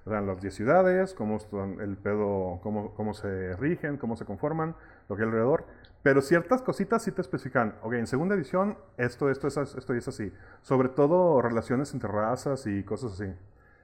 las 0.06 0.42
10 0.42 0.54
ciudades, 0.54 1.14
cómo 1.14 1.38
el 1.80 1.98
pedo, 1.98 2.60
cómo, 2.64 2.94
cómo 2.96 3.14
se 3.14 3.56
rigen, 3.58 3.98
cómo 3.98 4.16
se 4.16 4.26
conforman, 4.26 4.76
lo 5.10 5.16
que 5.16 5.24
hay 5.24 5.28
alrededor. 5.28 5.66
Pero 6.02 6.22
ciertas 6.22 6.62
cositas 6.62 7.04
sí 7.04 7.12
te 7.12 7.22
especifican. 7.22 7.76
Ok, 7.84 7.94
en 7.94 8.08
segunda 8.08 8.36
edición, 8.36 8.78
esto, 8.98 9.30
esto, 9.30 9.48
esto, 9.48 9.64
esto 9.64 9.94
es 9.94 10.08
así. 10.08 10.32
Sobre 10.62 10.88
todo 10.88 11.42
relaciones 11.42 11.94
entre 11.94 12.10
razas 12.10 12.66
y 12.68 12.84
cosas 12.84 13.14
así. 13.14 13.34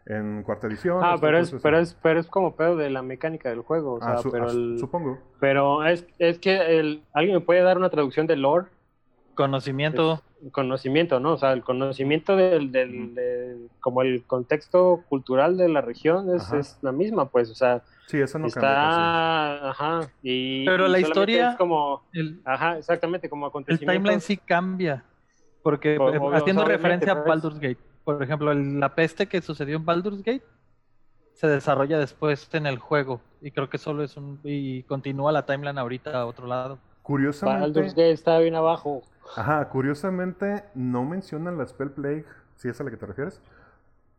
En 0.05 0.43
cuarta 0.43 0.67
edición. 0.67 1.01
Ah, 1.03 1.17
pero 1.19 1.39
es, 1.39 1.53
pero 1.61 1.79
es, 1.79 1.95
pero 2.01 2.19
es 2.19 2.27
como 2.27 2.55
pedo 2.55 2.77
de 2.77 2.89
la 2.89 3.01
mecánica 3.01 3.49
del 3.49 3.61
juego. 3.61 3.99
Ah, 4.01 4.21
pero 4.31 4.45
ah, 4.45 4.77
supongo. 4.79 5.19
Pero 5.39 5.83
es, 5.83 6.05
es 6.19 6.39
que 6.39 6.79
el, 6.79 7.03
alguien 7.11 7.35
me 7.35 7.41
puede 7.41 7.61
dar 7.61 7.77
una 7.77 7.89
traducción 7.89 8.27
de 8.27 8.38
lore. 8.38 8.67
Conocimiento 9.33 10.21
conocimiento, 10.51 11.19
¿no? 11.19 11.33
O 11.33 11.38
sea, 11.38 11.53
el 11.53 11.63
conocimiento 11.63 12.35
del, 12.35 12.71
del, 12.71 13.69
como 13.79 14.01
el 14.01 14.23
contexto 14.25 15.03
cultural 15.09 15.57
de 15.57 15.69
la 15.69 15.81
región 15.81 16.33
es, 16.35 16.51
es, 16.53 16.77
la 16.81 16.91
misma, 16.91 17.29
pues, 17.29 17.49
o 17.49 17.55
sea, 17.55 17.83
sí, 18.07 18.19
eso 18.19 18.39
no 18.39 18.47
está, 18.47 18.61
cambia, 18.61 19.69
ajá, 19.69 20.11
y 20.21 20.65
pero 20.65 20.87
la 20.87 20.99
historia 20.99 21.51
es 21.51 21.57
como, 21.57 22.03
ajá, 22.43 22.77
exactamente, 22.77 23.29
como 23.29 23.45
acontecimiento. 23.45 23.91
El 23.91 23.97
timeline 23.97 24.21
sí 24.21 24.37
cambia, 24.37 25.03
porque 25.63 25.95
eh, 25.95 26.19
haciendo 26.33 26.65
referencia 26.65 27.13
a 27.13 27.15
Baldur's 27.15 27.59
Gate, 27.59 27.79
por 28.03 28.21
ejemplo, 28.21 28.53
la 28.53 28.93
peste 28.95 29.27
que 29.27 29.41
sucedió 29.41 29.77
en 29.77 29.85
Baldur's 29.85 30.23
Gate 30.23 30.43
se 31.33 31.47
desarrolla 31.47 31.99
después 31.99 32.49
en 32.53 32.65
el 32.65 32.79
juego 32.79 33.19
y 33.41 33.51
creo 33.51 33.69
que 33.69 33.77
solo 33.77 34.03
es 34.03 34.15
un 34.15 34.39
y 34.43 34.83
continúa 34.83 35.31
la 35.31 35.45
timeline 35.45 35.77
ahorita 35.77 36.21
a 36.21 36.25
otro 36.25 36.47
lado. 36.47 36.79
Curiosamente, 37.01 37.61
Baldur's 37.61 37.93
Gate 37.93 38.11
está 38.11 38.39
bien 38.39 38.55
abajo. 38.55 39.03
Ajá, 39.35 39.67
curiosamente 39.69 40.63
no 40.73 41.03
mencionan 41.03 41.57
la 41.57 41.67
Spell 41.67 41.91
Plague, 41.91 42.25
si 42.55 42.69
es 42.69 42.79
a 42.79 42.83
la 42.83 42.91
que 42.91 42.97
te 42.97 43.05
refieres, 43.05 43.41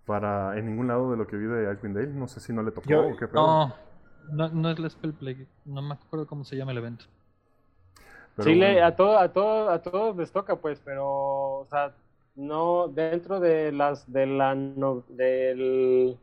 para 0.07 0.57
en 0.57 0.67
ningún 0.67 0.89
lado 0.89 1.11
de 1.11 1.17
lo 1.17 1.27
que 1.27 1.37
vi 1.37 1.47
de 1.47 1.73
Icewind 1.73 1.97
Dale. 1.97 2.09
No 2.09 2.29
sé 2.29 2.41
si 2.41 2.53
no 2.53 2.63
le 2.63 2.71
tocó 2.71 2.89
o 2.89 3.17
qué 3.17 3.27
no, 3.35 3.75
no, 4.31 4.49
no 4.49 4.71
es 4.71 4.79
la 4.79 4.89
Spell 4.89 5.13
Plague. 5.13 5.47
No 5.65 5.83
me 5.83 5.95
acuerdo 5.95 6.27
cómo 6.27 6.45
se 6.45 6.57
llama 6.57 6.73
el 6.73 6.79
evento. 6.79 7.05
sí, 8.39 8.55
le, 8.55 8.83
a, 8.83 8.95
todo, 8.95 9.19
a, 9.19 9.33
todo, 9.33 9.71
a 9.71 9.83
todos 9.83 10.17
les 10.17 10.31
toca, 10.31 10.57
pues, 10.57 10.81
pero, 10.85 11.07
o 11.07 11.67
sea, 11.69 11.93
no 12.37 12.89
dentro 12.89 13.41
de 13.41 13.73
las 13.73 14.11
de 14.13 14.27
la 14.27 14.55
del, 15.09 16.17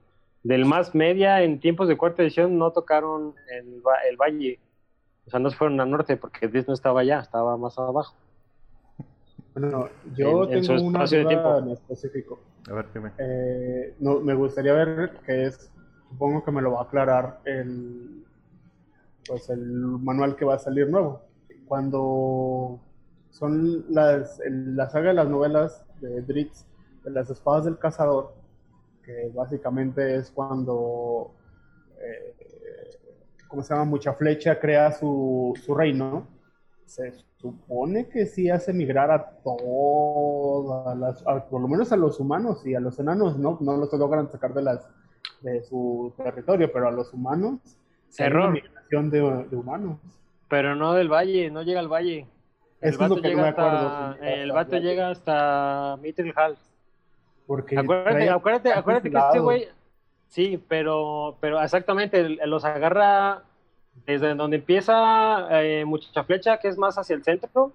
del 0.43 0.65
más 0.65 0.93
media 0.95 1.41
en 1.41 1.59
tiempos 1.59 1.87
de 1.87 1.97
cuarta 1.97 2.21
edición 2.21 2.57
no 2.57 2.71
tocaron 2.71 3.35
el, 3.49 3.81
el 4.09 4.17
valle. 4.17 4.59
O 5.25 5.29
sea, 5.29 5.39
no 5.39 5.49
se 5.49 5.57
fueron 5.57 5.79
al 5.79 5.89
norte 5.89 6.17
porque 6.17 6.47
Disney 6.47 6.65
no 6.67 6.73
estaba 6.73 7.01
allá, 7.01 7.19
estaba 7.19 7.57
más 7.57 7.77
abajo. 7.77 8.15
Bueno, 9.53 9.87
yo 10.15 10.47
tengo 10.47 10.81
una 10.81 11.05
duda 11.05 11.59
en 11.59 11.69
específico. 11.69 12.39
A 12.69 12.73
ver, 12.73 12.87
dime. 12.93 13.11
Eh, 13.19 13.95
no, 13.99 14.19
me 14.19 14.33
gustaría 14.33 14.73
ver 14.73 15.19
que 15.25 15.45
es, 15.45 15.71
supongo 16.09 16.43
que 16.43 16.51
me 16.51 16.61
lo 16.61 16.71
va 16.71 16.81
a 16.81 16.83
aclarar 16.83 17.39
el, 17.45 18.23
pues 19.27 19.49
el 19.49 19.61
manual 19.61 20.35
que 20.35 20.45
va 20.45 20.55
a 20.55 20.59
salir 20.59 20.89
nuevo. 20.89 21.21
Cuando 21.67 22.79
son 23.29 23.85
las, 23.89 24.41
la 24.47 24.89
saga 24.89 25.09
de 25.09 25.15
las 25.15 25.27
novelas 25.27 25.85
de 26.01 26.21
Dritz, 26.21 26.65
de 27.03 27.11
las 27.11 27.29
espadas 27.29 27.65
del 27.65 27.77
cazador, 27.77 28.33
que 29.03 29.29
básicamente 29.33 30.15
es 30.15 30.31
cuando, 30.31 31.31
eh, 31.99 32.35
¿cómo 33.47 33.61
se 33.61 33.73
llama? 33.73 33.85
Mucha 33.85 34.13
flecha 34.13 34.59
crea 34.59 34.91
su, 34.91 35.53
su 35.63 35.75
reino 35.75 36.32
se 36.95 37.11
supone 37.37 38.07
que 38.07 38.25
sí 38.27 38.49
hace 38.49 38.71
migrar 38.71 39.09
a 39.11 39.29
todas 39.43 40.97
las, 40.97 41.25
a- 41.27 41.43
por 41.49 41.61
lo 41.61 41.67
menos 41.67 41.91
a 41.91 41.97
los 41.97 42.19
humanos 42.19 42.65
y 42.65 42.75
a 42.75 42.79
los 42.79 42.99
enanos 42.99 43.37
no, 43.37 43.57
no 43.61 43.77
los 43.77 43.91
logran 43.93 44.29
sacar 44.29 44.53
de 44.53 44.61
las 44.61 44.87
de 45.41 45.63
su 45.63 46.13
territorio, 46.17 46.71
pero 46.71 46.87
a 46.87 46.91
los 46.91 47.11
humanos 47.13 47.59
Error. 48.17 48.51
migración 48.51 49.09
de, 49.09 49.19
de 49.49 49.55
humanos. 49.55 49.97
Pero 50.47 50.75
no 50.75 50.93
del 50.93 51.09
valle, 51.11 51.49
no 51.49 51.63
llega 51.63 51.79
al 51.79 51.87
valle. 51.91 52.27
El 52.79 52.89
Eso 52.89 53.03
es 53.03 53.09
lo 53.09 53.15
vato 53.15 53.21
que 53.21 53.29
no 53.29 53.29
llega 53.29 53.41
me 53.41 53.47
acuerdo. 53.49 53.87
hasta, 53.87 54.13
llega 54.19 54.43
el 54.43 54.51
vato 54.51 54.77
llega 54.77 55.09
hasta 55.09 55.97
Mittelhall. 56.01 56.57
Porque 57.47 57.77
Acuérdate, 57.77 58.29
acuérdate, 58.29 58.71
acuérdate 58.71 59.09
que 59.11 59.17
este 59.17 59.39
güey, 59.39 59.67
sí, 60.27 60.63
pero, 60.67 61.37
pero 61.41 61.61
exactamente, 61.61 62.29
los 62.45 62.63
agarra 62.63 63.43
desde 64.05 64.35
donde 64.35 64.57
empieza 64.57 65.47
eh, 65.61 65.85
Muchacha 65.85 66.23
Flecha, 66.23 66.57
que 66.57 66.67
es 66.67 66.77
más 66.77 66.97
hacia 66.97 67.15
el 67.15 67.23
centro, 67.23 67.71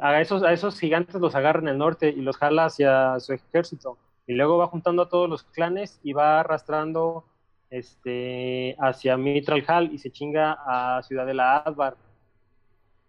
a 0.00 0.20
esos, 0.20 0.42
a 0.42 0.52
esos 0.52 0.78
gigantes 0.78 1.20
los 1.20 1.34
agarra 1.34 1.60
en 1.60 1.68
el 1.68 1.78
norte 1.78 2.08
y 2.08 2.20
los 2.20 2.36
jala 2.36 2.66
hacia 2.66 3.18
su 3.20 3.32
ejército. 3.32 3.96
Y 4.26 4.34
luego 4.34 4.58
va 4.58 4.66
juntando 4.66 5.02
a 5.02 5.08
todos 5.08 5.28
los 5.28 5.44
clanes 5.44 6.00
y 6.02 6.12
va 6.12 6.40
arrastrando 6.40 7.24
este, 7.70 8.76
hacia 8.78 9.16
Mitral 9.16 9.64
Hall 9.68 9.92
y 9.92 9.98
se 9.98 10.10
chinga 10.10 10.58
a 10.66 11.02
Ciudad 11.02 11.26
de 11.26 11.34
la 11.34 11.58
Advar. 11.58 11.96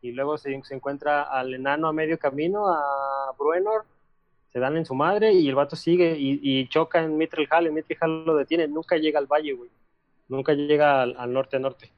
Y 0.01 0.11
luego 0.11 0.37
se, 0.37 0.53
encuentra 0.53 1.23
al 1.23 1.53
enano 1.53 1.87
a 1.87 1.93
medio 1.93 2.19
camino, 2.19 2.67
a 2.67 3.33
Bruenor, 3.37 3.85
se 4.53 4.59
dan 4.59 4.77
en 4.77 4.85
su 4.85 4.93
madre 4.93 5.33
y 5.33 5.49
el 5.49 5.55
vato 5.55 5.75
sigue 5.75 6.15
y, 6.17 6.39
y 6.41 6.67
choca 6.69 7.03
en 7.03 7.17
Mitral 7.17 7.47
Hall, 7.49 7.67
en 7.67 7.73
Mitral 7.73 7.97
Hall 8.01 8.25
lo 8.25 8.35
detiene, 8.35 8.67
nunca 8.67 8.97
llega 8.97 9.19
al 9.19 9.25
valle, 9.25 9.53
güey. 9.53 9.69
Nunca 10.27 10.53
llega 10.53 11.01
al 11.01 11.33
norte 11.33 11.59
norte. 11.59 11.91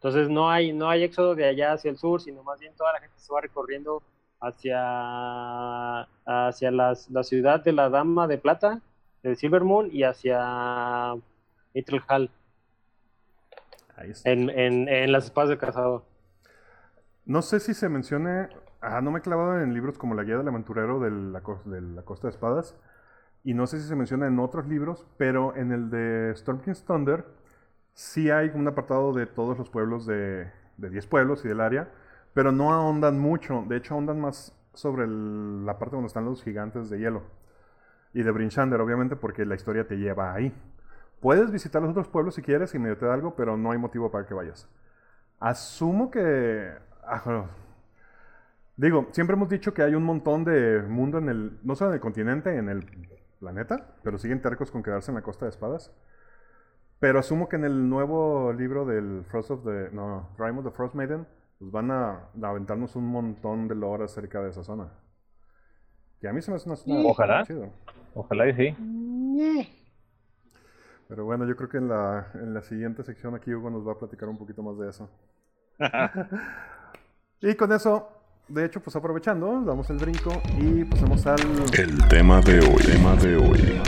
Entonces 0.00 0.30
no 0.30 0.50
hay, 0.50 0.72
no 0.72 0.88
hay 0.88 1.02
éxodo 1.02 1.34
de 1.34 1.44
allá 1.44 1.74
hacia 1.74 1.90
el 1.90 1.98
sur, 1.98 2.22
sino 2.22 2.42
más 2.42 2.58
bien 2.58 2.72
toda 2.74 2.90
la 2.94 3.00
gente 3.00 3.18
se 3.18 3.30
va 3.30 3.42
recorriendo 3.42 4.02
hacia, 4.40 6.00
hacia 6.24 6.70
las- 6.70 7.10
la 7.10 7.22
ciudad 7.22 7.62
de 7.62 7.72
la 7.72 7.90
Dama 7.90 8.26
de 8.26 8.38
Plata, 8.38 8.80
de 9.22 9.36
Silver 9.36 9.62
Moon, 9.62 9.90
y 9.92 10.04
hacia 10.04 11.12
está. 14.12 14.30
en, 14.30 14.48
en, 14.48 14.88
en 14.88 15.12
las 15.12 15.26
espadas 15.26 15.50
del 15.50 15.58
cazador. 15.58 16.02
No 17.26 17.42
sé 17.42 17.60
si 17.60 17.74
se 17.74 17.90
mencione. 17.90 18.48
Ah, 18.80 19.02
no 19.02 19.10
me 19.10 19.18
he 19.18 19.22
clavado 19.22 19.60
en 19.60 19.74
libros 19.74 19.98
como 19.98 20.14
La 20.14 20.24
Guía 20.24 20.38
del 20.38 20.48
Aventurero 20.48 20.98
de 21.00 21.10
la, 21.10 21.42
de 21.66 21.80
la 21.82 22.02
Costa 22.02 22.28
de 22.28 22.32
Espadas. 22.32 22.74
Y 23.44 23.52
no 23.52 23.66
sé 23.66 23.78
si 23.78 23.86
se 23.86 23.96
menciona 23.96 24.26
en 24.26 24.38
otros 24.38 24.66
libros, 24.66 25.06
pero 25.18 25.54
en 25.56 25.72
el 25.72 25.90
de 25.90 26.30
Storm 26.32 26.62
King's 26.62 26.84
Thunder 26.84 27.26
sí 27.94 28.30
hay 28.30 28.50
un 28.54 28.66
apartado 28.68 29.12
de 29.12 29.26
todos 29.26 29.58
los 29.58 29.68
pueblos 29.68 30.06
de, 30.06 30.50
de 30.76 30.90
10 30.90 31.06
pueblos 31.06 31.44
y 31.44 31.48
del 31.48 31.60
área, 31.60 31.88
pero 32.34 32.52
no 32.52 32.72
ahondan 32.72 33.18
mucho. 33.18 33.64
De 33.68 33.76
hecho, 33.76 33.94
ahondan 33.94 34.20
más 34.20 34.56
sobre 34.74 35.06
la 35.06 35.78
parte 35.78 35.96
donde 35.96 36.08
están 36.08 36.24
los 36.24 36.42
gigantes 36.42 36.90
de 36.90 36.98
hielo. 36.98 37.22
Y 38.12 38.22
de 38.22 38.30
Brinchander, 38.30 38.80
obviamente, 38.80 39.16
porque 39.16 39.44
la 39.44 39.54
historia 39.54 39.86
te 39.86 39.96
lleva 39.96 40.32
ahí. 40.32 40.52
Puedes 41.20 41.50
visitar 41.50 41.82
los 41.82 41.90
otros 41.90 42.08
pueblos 42.08 42.34
si 42.34 42.42
quieres 42.42 42.74
y 42.74 42.78
medio 42.78 42.96
te 42.96 43.06
da 43.06 43.14
algo, 43.14 43.34
pero 43.36 43.56
no 43.56 43.70
hay 43.70 43.78
motivo 43.78 44.10
para 44.10 44.26
que 44.26 44.34
vayas. 44.34 44.68
Asumo 45.38 46.10
que. 46.10 46.72
ah, 47.04 47.46
digo, 48.76 49.08
siempre 49.12 49.36
hemos 49.36 49.48
dicho 49.48 49.74
que 49.74 49.82
hay 49.82 49.94
un 49.94 50.02
montón 50.02 50.44
de 50.44 50.82
mundo 50.82 51.18
en 51.18 51.28
el. 51.28 51.58
No 51.62 51.76
solo 51.76 51.90
en 51.90 51.94
el 51.94 52.00
continente, 52.00 52.56
en 52.56 52.68
el 52.68 52.84
planeta, 53.38 53.94
pero 54.02 54.18
siguen 54.18 54.40
tercos 54.40 54.70
con 54.70 54.82
quedarse 54.82 55.10
en 55.10 55.16
la 55.16 55.22
costa 55.22 55.44
de 55.44 55.50
espadas. 55.50 55.92
Pero 57.00 57.18
asumo 57.18 57.48
que 57.48 57.56
en 57.56 57.64
el 57.64 57.88
nuevo 57.88 58.52
libro 58.52 58.84
del 58.84 59.24
Frost 59.24 59.50
of 59.50 59.64
the. 59.64 59.88
No, 59.92 60.28
Rime 60.38 60.58
of 60.58 60.64
the 60.66 60.70
Frost 60.70 60.94
Maiden, 60.94 61.26
pues 61.58 61.70
van 61.70 61.90
a, 61.90 62.28
a 62.42 62.48
aventarnos 62.48 62.94
un 62.94 63.06
montón 63.06 63.68
de 63.68 63.74
lore 63.74 64.04
acerca 64.04 64.40
de 64.42 64.50
esa 64.50 64.62
zona. 64.62 64.92
Y 66.22 66.26
a 66.26 66.32
mí 66.32 66.42
se 66.42 66.50
me 66.50 66.58
hace 66.58 66.68
una 66.68 66.76
zona 66.76 67.00
Ojalá. 67.08 67.44
chido. 67.44 67.70
Ojalá 68.14 68.48
y 68.48 68.54
sí. 68.54 68.76
Pero 71.08 71.24
bueno, 71.24 71.46
yo 71.48 71.56
creo 71.56 71.68
que 71.70 71.78
en 71.78 71.88
la, 71.88 72.30
en 72.34 72.52
la 72.52 72.62
siguiente 72.62 73.02
sección 73.02 73.34
aquí 73.34 73.52
Hugo 73.54 73.70
nos 73.70 73.86
va 73.86 73.92
a 73.92 73.98
platicar 73.98 74.28
un 74.28 74.36
poquito 74.38 74.62
más 74.62 74.78
de 74.78 74.90
eso. 74.90 75.10
y 77.40 77.54
con 77.54 77.72
eso, 77.72 78.08
de 78.48 78.66
hecho, 78.66 78.80
pues 78.80 78.94
aprovechando, 78.94 79.62
damos 79.64 79.88
el 79.88 79.96
brinco 79.96 80.30
y 80.58 80.84
pasamos 80.84 81.26
al 81.26 81.40
El 81.78 82.06
tema 82.08 82.40
de 82.42 82.58
hoy, 82.60 82.82
tema 82.84 83.16
de 83.16 83.36
hoy, 83.36 83.82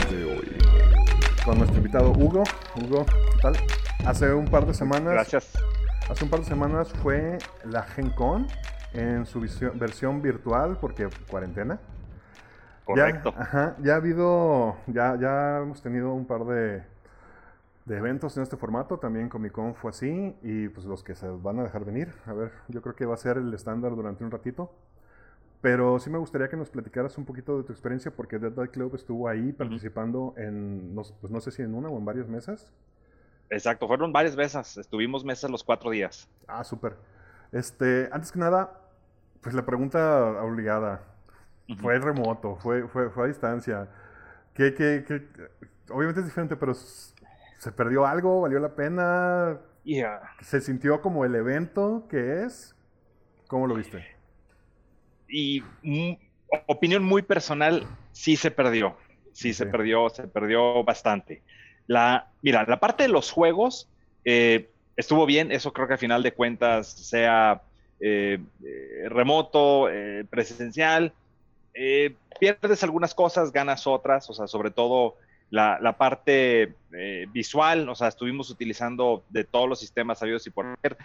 con 1.45 1.57
nuestro 1.57 1.77
invitado 1.77 2.11
Hugo. 2.11 2.43
Hugo, 2.75 3.05
¿qué 3.05 3.41
tal? 3.41 3.55
Hace 4.05 4.33
un 4.33 4.45
par 4.45 4.65
de 4.65 4.73
semanas, 4.73 5.13
Gracias. 5.13 5.53
hace 6.09 6.23
un 6.23 6.29
par 6.29 6.39
de 6.39 6.45
semanas 6.45 6.89
fue 7.01 7.37
la 7.65 7.83
Gen 7.83 8.11
Con 8.11 8.47
en 8.93 9.25
su 9.25 9.41
versión 9.75 10.21
virtual 10.21 10.77
porque 10.79 11.09
cuarentena. 11.29 11.79
Correcto. 12.85 13.33
Ya, 13.35 13.41
ajá, 13.41 13.75
ya 13.81 13.93
ha 13.93 13.95
habido, 13.97 14.75
ya, 14.87 15.17
ya 15.19 15.59
hemos 15.59 15.81
tenido 15.81 16.13
un 16.13 16.25
par 16.25 16.45
de, 16.45 16.83
de 17.85 17.97
eventos 17.97 18.35
en 18.37 18.43
este 18.43 18.57
formato, 18.57 18.99
también 18.99 19.29
Comic 19.29 19.53
Con 19.53 19.75
fue 19.75 19.91
así, 19.91 20.35
y 20.43 20.69
pues 20.69 20.85
los 20.85 21.03
que 21.03 21.15
se 21.15 21.27
van 21.27 21.59
a 21.59 21.63
dejar 21.63 21.85
venir, 21.85 22.13
a 22.25 22.33
ver, 22.33 22.51
yo 22.67 22.81
creo 22.81 22.95
que 22.95 23.05
va 23.05 23.15
a 23.15 23.17
ser 23.17 23.37
el 23.37 23.53
estándar 23.53 23.95
durante 23.95 24.23
un 24.23 24.31
ratito. 24.31 24.71
Pero 25.63 25.97
sí 25.97 26.09
me 26.09 26.17
gustaría 26.17 26.49
que 26.49 26.57
nos 26.57 26.69
platicaras 26.69 27.17
un 27.17 27.23
poquito 27.23 27.57
de 27.57 27.63
tu 27.63 27.71
experiencia, 27.71 28.11
porque 28.11 28.37
Dead 28.37 28.51
by 28.51 28.67
Club 28.67 28.95
estuvo 28.95 29.29
ahí 29.29 29.53
participando 29.53 30.33
en, 30.35 30.93
no, 30.93 31.03
pues 31.21 31.31
no 31.31 31.39
sé 31.39 31.51
si 31.51 31.61
en 31.61 31.73
una 31.73 31.87
o 31.87 31.97
en 31.97 32.03
varias 32.03 32.27
mesas. 32.27 32.69
Exacto, 33.49 33.87
fueron 33.87 34.11
varias 34.11 34.35
veces. 34.35 34.75
Estuvimos 34.77 35.23
mesas 35.23 35.49
los 35.49 35.63
cuatro 35.63 35.89
días. 35.89 36.27
Ah, 36.47 36.65
súper. 36.65 36.97
Este, 37.53 38.09
antes 38.11 38.33
que 38.33 38.39
nada, 38.39 38.77
pues 39.39 39.55
la 39.55 39.65
pregunta 39.65 40.43
obligada. 40.43 41.01
Fue 41.79 41.97
remoto, 41.97 42.57
fue, 42.57 42.85
fue, 42.89 43.09
fue 43.09 43.23
a 43.23 43.27
distancia. 43.27 43.87
¿Qué, 44.53 44.73
qué, 44.73 45.05
qué- 45.07 45.27
Obviamente 45.89 46.19
es 46.19 46.25
diferente, 46.25 46.57
pero 46.57 46.73
¿se 46.73 47.71
perdió 47.71 48.05
algo? 48.05 48.41
¿Valió 48.41 48.59
la 48.59 48.75
pena? 48.75 49.59
Yeah. 49.85 50.21
¿Se 50.41 50.59
sintió 50.59 51.01
como 51.01 51.23
el 51.23 51.35
evento 51.35 52.05
que 52.09 52.43
es? 52.43 52.75
¿Cómo 53.47 53.65
lo 53.67 53.75
viste? 53.75 54.12
Y 55.33 55.63
opinión 56.67 57.03
muy 57.03 57.23
personal, 57.23 57.85
sí 58.11 58.35
se 58.35 58.51
perdió. 58.51 58.95
Sí 59.33 59.53
se 59.53 59.65
perdió, 59.65 60.09
se 60.09 60.27
perdió 60.27 60.83
bastante. 60.83 61.41
La, 61.87 62.27
mira, 62.43 62.65
la 62.67 62.79
parte 62.79 63.03
de 63.03 63.09
los 63.09 63.31
juegos 63.31 63.89
eh, 64.23 64.69
estuvo 64.95 65.25
bien, 65.25 65.51
eso 65.51 65.73
creo 65.73 65.87
que 65.87 65.93
al 65.93 65.99
final 65.99 66.21
de 66.21 66.33
cuentas, 66.33 66.87
sea 66.87 67.63
eh, 67.99 68.39
eh, 68.63 69.09
remoto, 69.09 69.89
eh, 69.89 70.23
presencial, 70.29 71.13
eh, 71.73 72.15
pierdes 72.39 72.83
algunas 72.83 73.15
cosas, 73.15 73.51
ganas 73.51 73.87
otras, 73.87 74.29
o 74.29 74.33
sea, 74.33 74.45
sobre 74.45 74.69
todo 74.69 75.15
la, 75.49 75.79
la 75.81 75.97
parte 75.97 76.75
eh, 76.93 77.25
visual, 77.31 77.89
o 77.89 77.95
sea, 77.95 78.09
estuvimos 78.09 78.51
utilizando 78.51 79.23
de 79.29 79.43
todos 79.45 79.67
los 79.67 79.79
sistemas 79.79 80.19
sabidos 80.19 80.45
y 80.45 80.51
por 80.51 80.67
haber. 80.67 80.97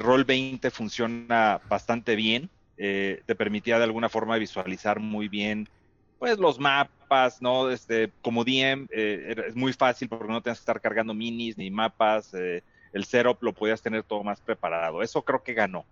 Roll 0.00 0.24
20 0.24 0.70
funciona 0.70 1.60
bastante 1.68 2.16
bien, 2.16 2.48
eh, 2.78 3.22
te 3.26 3.34
permitía 3.36 3.78
de 3.78 3.84
alguna 3.84 4.08
forma 4.08 4.36
visualizar 4.38 5.00
muy 5.00 5.28
bien 5.28 5.68
pues 6.18 6.38
los 6.38 6.58
mapas, 6.58 7.40
¿no? 7.40 7.70
Este, 7.70 8.12
como 8.22 8.44
DM 8.44 8.86
eh, 8.90 9.34
es 9.48 9.56
muy 9.56 9.72
fácil 9.72 10.08
porque 10.08 10.32
no 10.32 10.42
tienes 10.42 10.58
que 10.58 10.62
estar 10.62 10.80
cargando 10.80 11.14
minis 11.14 11.56
ni 11.58 11.70
mapas, 11.70 12.34
eh, 12.34 12.62
el 12.92 13.04
setup 13.04 13.42
lo 13.42 13.54
podías 13.54 13.82
tener 13.82 14.04
todo 14.04 14.24
más 14.24 14.40
preparado. 14.40 15.02
Eso 15.02 15.22
creo 15.24 15.42
que 15.44 15.54
ganó. 15.54 15.88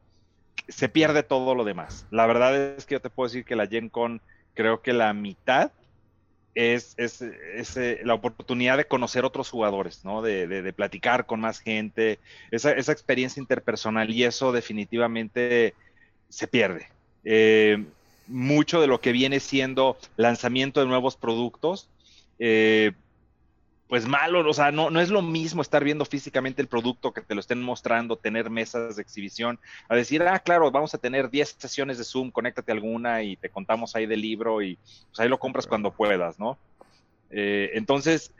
Se 0.68 0.88
pierde 0.88 1.22
todo 1.24 1.54
lo 1.54 1.64
demás. 1.64 2.06
La 2.10 2.26
verdad 2.26 2.56
es 2.78 2.86
que 2.86 2.94
yo 2.96 3.00
te 3.02 3.10
puedo 3.10 3.28
decir 3.28 3.44
que 3.44 3.56
la 3.56 3.66
Gen 3.68 3.90
Con, 3.90 4.22
creo 4.54 4.82
que 4.82 4.92
la 4.94 5.12
mitad 5.14 5.72
es, 6.54 6.94
es, 6.96 7.20
es, 7.22 7.76
la 8.04 8.14
oportunidad 8.14 8.78
de 8.78 8.86
conocer 8.88 9.24
otros 9.24 9.50
jugadores, 9.50 10.04
¿no? 10.04 10.22
De, 10.22 10.46
de- 10.46 10.62
de 10.62 10.72
platicar 10.72 11.26
con 11.26 11.40
más 11.40 11.60
gente, 11.60 12.20
esa, 12.50 12.72
esa 12.72 12.92
experiencia 12.92 13.40
interpersonal 13.40 14.10
y 14.10 14.24
eso 14.24 14.52
definitivamente 14.52 15.76
se 16.28 16.46
pierde. 16.46 16.88
Eh, 17.24 17.84
mucho 18.26 18.80
de 18.80 18.86
lo 18.86 19.00
que 19.00 19.12
viene 19.12 19.40
siendo 19.40 19.96
lanzamiento 20.16 20.80
de 20.80 20.86
nuevos 20.86 21.16
productos, 21.16 21.88
eh, 22.38 22.92
pues 23.88 24.06
malo, 24.06 24.48
o 24.48 24.52
sea, 24.52 24.72
no, 24.72 24.90
no 24.90 25.00
es 25.00 25.10
lo 25.10 25.22
mismo 25.22 25.62
estar 25.62 25.84
viendo 25.84 26.04
físicamente 26.04 26.60
el 26.60 26.66
producto 26.66 27.12
que 27.12 27.20
te 27.20 27.34
lo 27.34 27.40
estén 27.40 27.62
mostrando, 27.62 28.16
tener 28.16 28.50
mesas 28.50 28.96
de 28.96 29.02
exhibición, 29.02 29.60
a 29.88 29.94
decir, 29.94 30.22
ah, 30.24 30.38
claro, 30.40 30.70
vamos 30.72 30.92
a 30.94 30.98
tener 30.98 31.30
10 31.30 31.56
sesiones 31.58 31.98
de 31.98 32.04
Zoom, 32.04 32.32
conéctate 32.32 32.72
alguna 32.72 33.22
y 33.22 33.36
te 33.36 33.48
contamos 33.48 33.94
ahí 33.94 34.06
del 34.06 34.20
libro 34.20 34.60
y 34.60 34.76
pues 35.08 35.20
ahí 35.20 35.28
lo 35.28 35.38
compras 35.38 35.68
cuando 35.68 35.92
puedas, 35.92 36.38
¿no? 36.38 36.58
Eh, 37.30 37.70
entonces, 37.74 38.32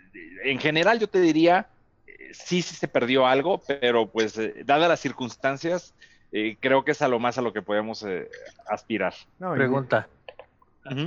en 0.45 0.59
general 0.59 0.99
yo 0.99 1.09
te 1.09 1.21
diría, 1.21 1.69
eh, 2.07 2.31
sí, 2.33 2.63
sí 2.63 2.75
se 2.75 2.89
perdió 2.89 3.27
algo, 3.27 3.63
pero 3.67 4.09
pues 4.09 4.37
eh, 4.39 4.63
dadas 4.65 4.89
las 4.89 5.01
circunstancias, 5.01 5.95
eh, 6.39 6.59
creo 6.61 6.85
que 6.85 6.91
es 6.91 7.01
a 7.01 7.09
lo 7.09 7.19
más 7.19 7.39
a 7.39 7.43
lo 7.43 7.53
que 7.55 7.63
podemos 7.63 8.03
eh, 8.03 8.29
aspirar. 8.69 9.15
No, 9.39 9.55
Pregunta, 9.55 10.07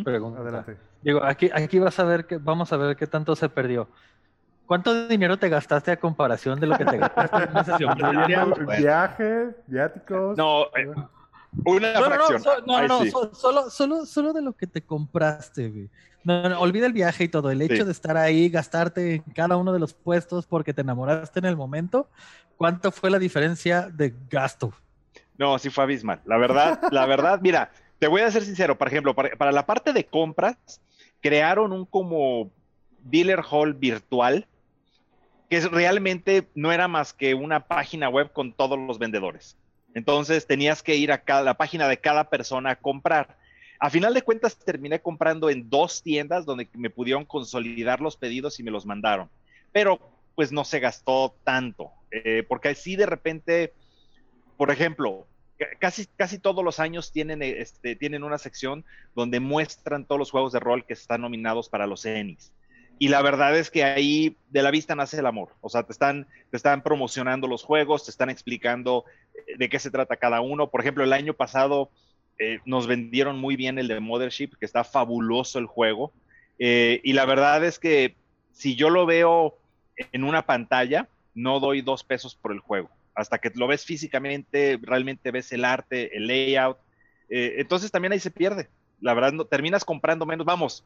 pregunta. 0.03 0.41
Adelante. 0.41 0.77
Digo, 1.03 1.23
aquí, 1.23 1.51
aquí 1.53 1.77
vas 1.77 1.99
a 1.99 2.03
ver 2.03 2.25
que, 2.25 2.38
vamos 2.38 2.73
a 2.73 2.77
ver 2.77 2.95
qué 2.97 3.05
tanto 3.05 3.36
se 3.36 3.47
perdió. 3.47 3.88
¿Cuánto 4.65 5.07
dinero 5.07 5.38
te 5.38 5.47
gastaste 5.47 5.91
a 5.91 5.99
comparación 5.99 6.59
de 6.59 6.67
lo 6.67 6.77
que 6.77 6.86
te 6.86 6.97
gastaste 6.97 7.43
en 7.43 7.49
una 7.51 7.63
sesión? 7.63 7.91
Incluyendo 7.99 8.55
Bueno. 8.55 8.82
Viaje, 8.82 9.49
viáticos. 9.67 10.36
No, 10.38 10.63
eh, 10.75 10.91
Una 11.65 11.93
No, 11.93 12.09
no, 12.09 12.17
no, 12.65 12.88
no, 12.88 13.01
sí. 13.03 13.11
solo, 13.34 13.69
solo, 13.69 14.05
solo 14.07 14.34
de 14.34 14.41
lo 14.41 14.53
que 14.53 14.65
te 14.65 14.82
compraste, 14.82 15.69
güey. 15.69 15.89
No, 16.23 16.49
no, 16.49 16.59
olvida 16.59 16.88
el 16.88 16.93
viaje 16.93 17.25
y 17.25 17.30
todo. 17.30 17.51
El 17.51 17.61
hecho 17.61 17.77
Sí. 17.77 17.84
de 17.84 17.91
estar 17.91 18.17
ahí, 18.17 18.49
gastarte 18.49 19.15
en 19.15 19.21
cada 19.34 19.57
uno 19.57 19.73
de 19.73 19.80
los 19.80 19.93
puestos 19.93 20.45
porque 20.47 20.73
te 20.73 20.82
enamoraste 20.82 21.39
en 21.39 21.45
el 21.45 21.55
momento. 21.55 22.07
¿Cuánto 22.57 22.91
fue 22.91 23.09
la 23.09 23.19
diferencia 23.19 23.89
de 23.89 24.13
gasto? 24.30 24.73
No, 25.40 25.58
sí 25.58 25.72
fue 25.72 25.86
abismal. 25.86 26.22
La 26.26 26.38
verdad, 26.38 26.80
la 26.92 27.08
verdad, 27.08 27.40
mira, 27.44 27.72
te 28.00 28.08
voy 28.08 28.22
a 28.22 28.32
ser 28.32 28.44
sincero, 28.44 28.78
por 28.78 28.90
ejemplo, 28.90 29.16
para, 29.16 29.36
para 29.38 29.52
la 29.54 29.66
parte 29.66 29.94
de 29.94 30.06
compras, 30.06 30.58
crearon 31.22 31.74
un 31.74 31.88
como 31.88 32.52
dealer 33.02 33.42
hall 33.50 33.74
virtual 33.74 34.48
que 35.50 35.58
es- 35.58 35.72
realmente 35.72 36.50
no 36.56 36.72
era 36.72 36.88
más 36.88 37.14
que 37.14 37.34
una 37.34 37.68
página 37.68 38.10
web 38.10 38.32
con 38.34 38.54
todos 38.54 38.78
los 38.80 39.00
vendedores. 39.00 39.58
Entonces 39.96 40.46
tenías 40.46 40.84
que 40.84 40.96
ir 40.98 41.12
a 41.12 41.24
cada, 41.24 41.44
la 41.44 41.56
página 41.56 41.88
de 41.88 41.98
cada 42.00 42.30
persona 42.30 42.72
a 42.72 42.76
comprar. 42.78 43.38
A 43.80 43.90
final 43.90 44.14
de 44.14 44.22
cuentas 44.22 44.58
terminé 44.60 45.02
comprando 45.02 45.50
en 45.50 45.70
dos 45.70 46.04
tiendas 46.04 46.46
donde 46.46 46.70
me 46.74 46.92
pudieron 46.92 47.26
consolidar 47.26 48.02
los 48.02 48.18
pedidos 48.18 48.60
y 48.60 48.64
me 48.64 48.72
los 48.72 48.86
mandaron. 48.86 49.32
Pero 49.72 50.00
pues 50.36 50.52
no 50.52 50.66
se 50.66 50.80
gastó 50.80 51.40
tanto, 51.44 51.92
eh, 52.12 52.44
porque 52.48 52.70
así 52.70 52.96
de 52.98 53.08
repente, 53.08 53.74
por 54.60 54.72
ejemplo, 54.72 55.26
ca- 55.57 55.70
casi, 55.80 56.05
casi 56.18 56.38
todos 56.38 56.66
los 56.66 56.82
años 56.82 57.14
tienen, 57.14 57.41
eh, 57.41 57.62
este, 57.62 57.95
tienen 57.95 58.26
una 58.26 58.38
sección 58.38 58.84
donde 59.16 59.39
muestran 59.39 60.05
todos 60.05 60.20
los 60.20 60.32
juegos 60.32 60.51
de 60.51 60.60
rol 60.60 60.86
que 60.86 60.93
están 60.93 61.22
nominados 61.22 61.70
para 61.70 61.88
los 61.88 62.05
Enix. 62.05 62.53
Y 62.99 63.07
la 63.07 63.22
verdad 63.22 63.57
es 63.57 63.72
que 63.72 63.86
ahí 63.86 64.36
de 64.49 64.62
la 64.62 64.72
vista 64.72 64.95
nace 64.95 65.18
el 65.20 65.26
amor. 65.28 65.55
O 65.62 65.70
sea, 65.70 65.84
te 65.84 65.93
están, 65.93 66.28
te 66.51 66.57
están 66.57 66.84
promocionando 66.84 67.47
los 67.47 67.64
juegos, 67.64 68.03
te 68.03 68.12
están 68.12 68.30
explicando 68.30 69.05
eh, 69.34 69.55
de 69.57 69.70
qué 69.70 69.80
se 69.80 69.91
trata 69.91 70.18
cada 70.18 70.41
uno. 70.41 70.70
Por 70.70 70.82
ejemplo, 70.82 71.05
el 71.05 71.14
año 71.14 71.34
pasado 71.34 71.89
eh, 72.38 72.60
nos 72.66 72.88
vendieron 72.88 73.39
muy 73.39 73.55
bien 73.55 73.80
el 73.80 73.88
de 73.88 74.01
Mothership, 74.01 74.51
que 74.60 74.66
está 74.66 74.84
fabuloso 74.84 75.60
el 75.60 75.68
juego. 75.68 76.12
Y 76.62 77.14
la 77.14 77.26
verdad 77.26 77.64
es 77.64 77.80
que 77.80 78.18
si 78.51 78.76
yo 78.76 78.89
lo 78.89 79.05
veo 79.05 79.57
en 80.12 80.26
una 80.26 80.45
pantalla, 80.45 81.07
no 81.34 81.62
doy 81.62 81.82
dos 81.82 82.03
pesos 82.03 82.36
por 82.36 82.51
el 82.51 82.60
juego. 82.60 82.89
Hasta 83.20 83.39
que 83.39 83.51
lo 83.55 83.67
ves 83.67 83.86
físicamente, 83.86 84.80
realmente 84.82 85.32
ves 85.32 85.51
el 85.51 85.65
arte, 85.65 86.15
el 86.15 86.28
layout. 86.28 86.78
Eh, 87.30 87.55
entonces 87.57 87.91
también 87.91 88.13
ahí 88.13 88.20
se 88.20 88.32
pierde. 88.32 88.70
La 89.01 89.13
verdad, 89.13 89.34
no, 89.34 89.45
terminas 89.45 89.86
comprando 89.86 90.26
menos. 90.26 90.45
Vamos, 90.45 90.86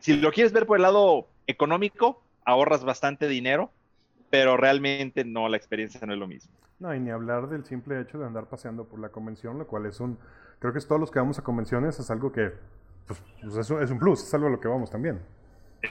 si 0.00 0.16
lo 0.16 0.30
quieres 0.32 0.52
ver 0.52 0.66
por 0.66 0.76
el 0.76 0.82
lado 0.82 1.28
económico, 1.46 2.22
ahorras 2.44 2.84
bastante 2.84 3.28
dinero, 3.28 3.70
pero 4.30 4.56
realmente 4.56 5.24
no, 5.24 5.48
la 5.48 5.56
experiencia 5.56 6.00
no 6.06 6.12
es 6.12 6.18
lo 6.18 6.26
mismo. 6.26 6.52
No, 6.78 6.94
y 6.94 7.00
ni 7.00 7.10
hablar 7.10 7.48
del 7.48 7.64
simple 7.64 8.00
hecho 8.00 8.18
de 8.18 8.26
andar 8.26 8.46
paseando 8.46 8.84
por 8.84 9.00
la 9.00 9.08
convención, 9.08 9.58
lo 9.58 9.66
cual 9.66 9.86
es 9.86 9.98
un... 10.00 10.18
Creo 10.58 10.72
que 10.72 10.78
es 10.78 10.86
todos 10.86 11.00
los 11.00 11.10
que 11.10 11.18
vamos 11.18 11.38
a 11.38 11.42
convenciones, 11.42 11.98
es 11.98 12.10
algo 12.10 12.32
que... 12.32 12.52
Pues, 13.06 13.22
pues 13.40 13.56
es, 13.56 13.70
un, 13.70 13.82
es 13.82 13.90
un 13.90 13.98
plus, 13.98 14.22
es 14.22 14.34
algo 14.34 14.48
a 14.48 14.50
lo 14.50 14.60
que 14.60 14.68
vamos 14.68 14.90
también. 14.90 15.20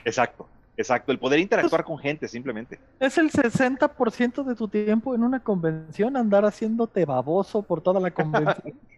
Exacto, 0.03 0.47
exacto. 0.77 1.11
El 1.11 1.19
poder 1.19 1.39
interactuar 1.39 1.83
con 1.83 1.97
gente, 1.97 2.27
simplemente. 2.27 2.79
Es 2.99 3.17
el 3.17 3.31
60% 3.31 4.43
de 4.43 4.55
tu 4.55 4.67
tiempo 4.67 5.15
en 5.15 5.23
una 5.23 5.41
convención 5.41 6.17
andar 6.17 6.45
haciéndote 6.45 7.05
baboso 7.05 7.61
por 7.61 7.81
toda 7.81 7.99
la 7.99 8.11
convención. 8.11 8.73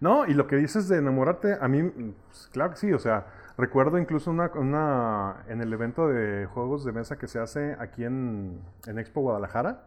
No, 0.00 0.26
y 0.26 0.34
lo 0.34 0.48
que 0.48 0.56
dices 0.56 0.88
de 0.88 0.98
enamorarte, 0.98 1.56
a 1.60 1.68
mí, 1.68 1.82
pues, 1.82 2.48
claro 2.52 2.72
que 2.72 2.76
sí, 2.76 2.92
o 2.92 2.98
sea, 2.98 3.26
recuerdo 3.56 3.98
incluso 3.98 4.30
una, 4.30 4.50
una 4.54 5.44
en 5.48 5.60
el 5.60 5.72
evento 5.72 6.08
de 6.08 6.46
juegos 6.46 6.84
de 6.84 6.92
mesa 6.92 7.16
que 7.16 7.28
se 7.28 7.38
hace 7.38 7.76
aquí 7.78 8.04
en, 8.04 8.60
en 8.86 8.98
Expo 8.98 9.20
Guadalajara, 9.20 9.84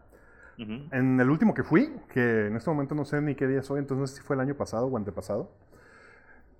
en 0.56 1.20
el 1.20 1.30
último 1.30 1.54
que 1.54 1.62
fui, 1.62 1.94
que 2.08 2.46
en 2.46 2.56
este 2.56 2.68
momento 2.68 2.92
no 2.96 3.04
sé 3.04 3.20
ni 3.20 3.36
qué 3.36 3.46
día 3.46 3.62
soy, 3.62 3.78
entonces 3.78 4.00
no 4.00 4.06
sé 4.08 4.16
si 4.16 4.22
fue 4.22 4.34
el 4.34 4.40
año 4.40 4.54
pasado 4.54 4.86
o 4.86 4.96
antepasado, 4.96 5.52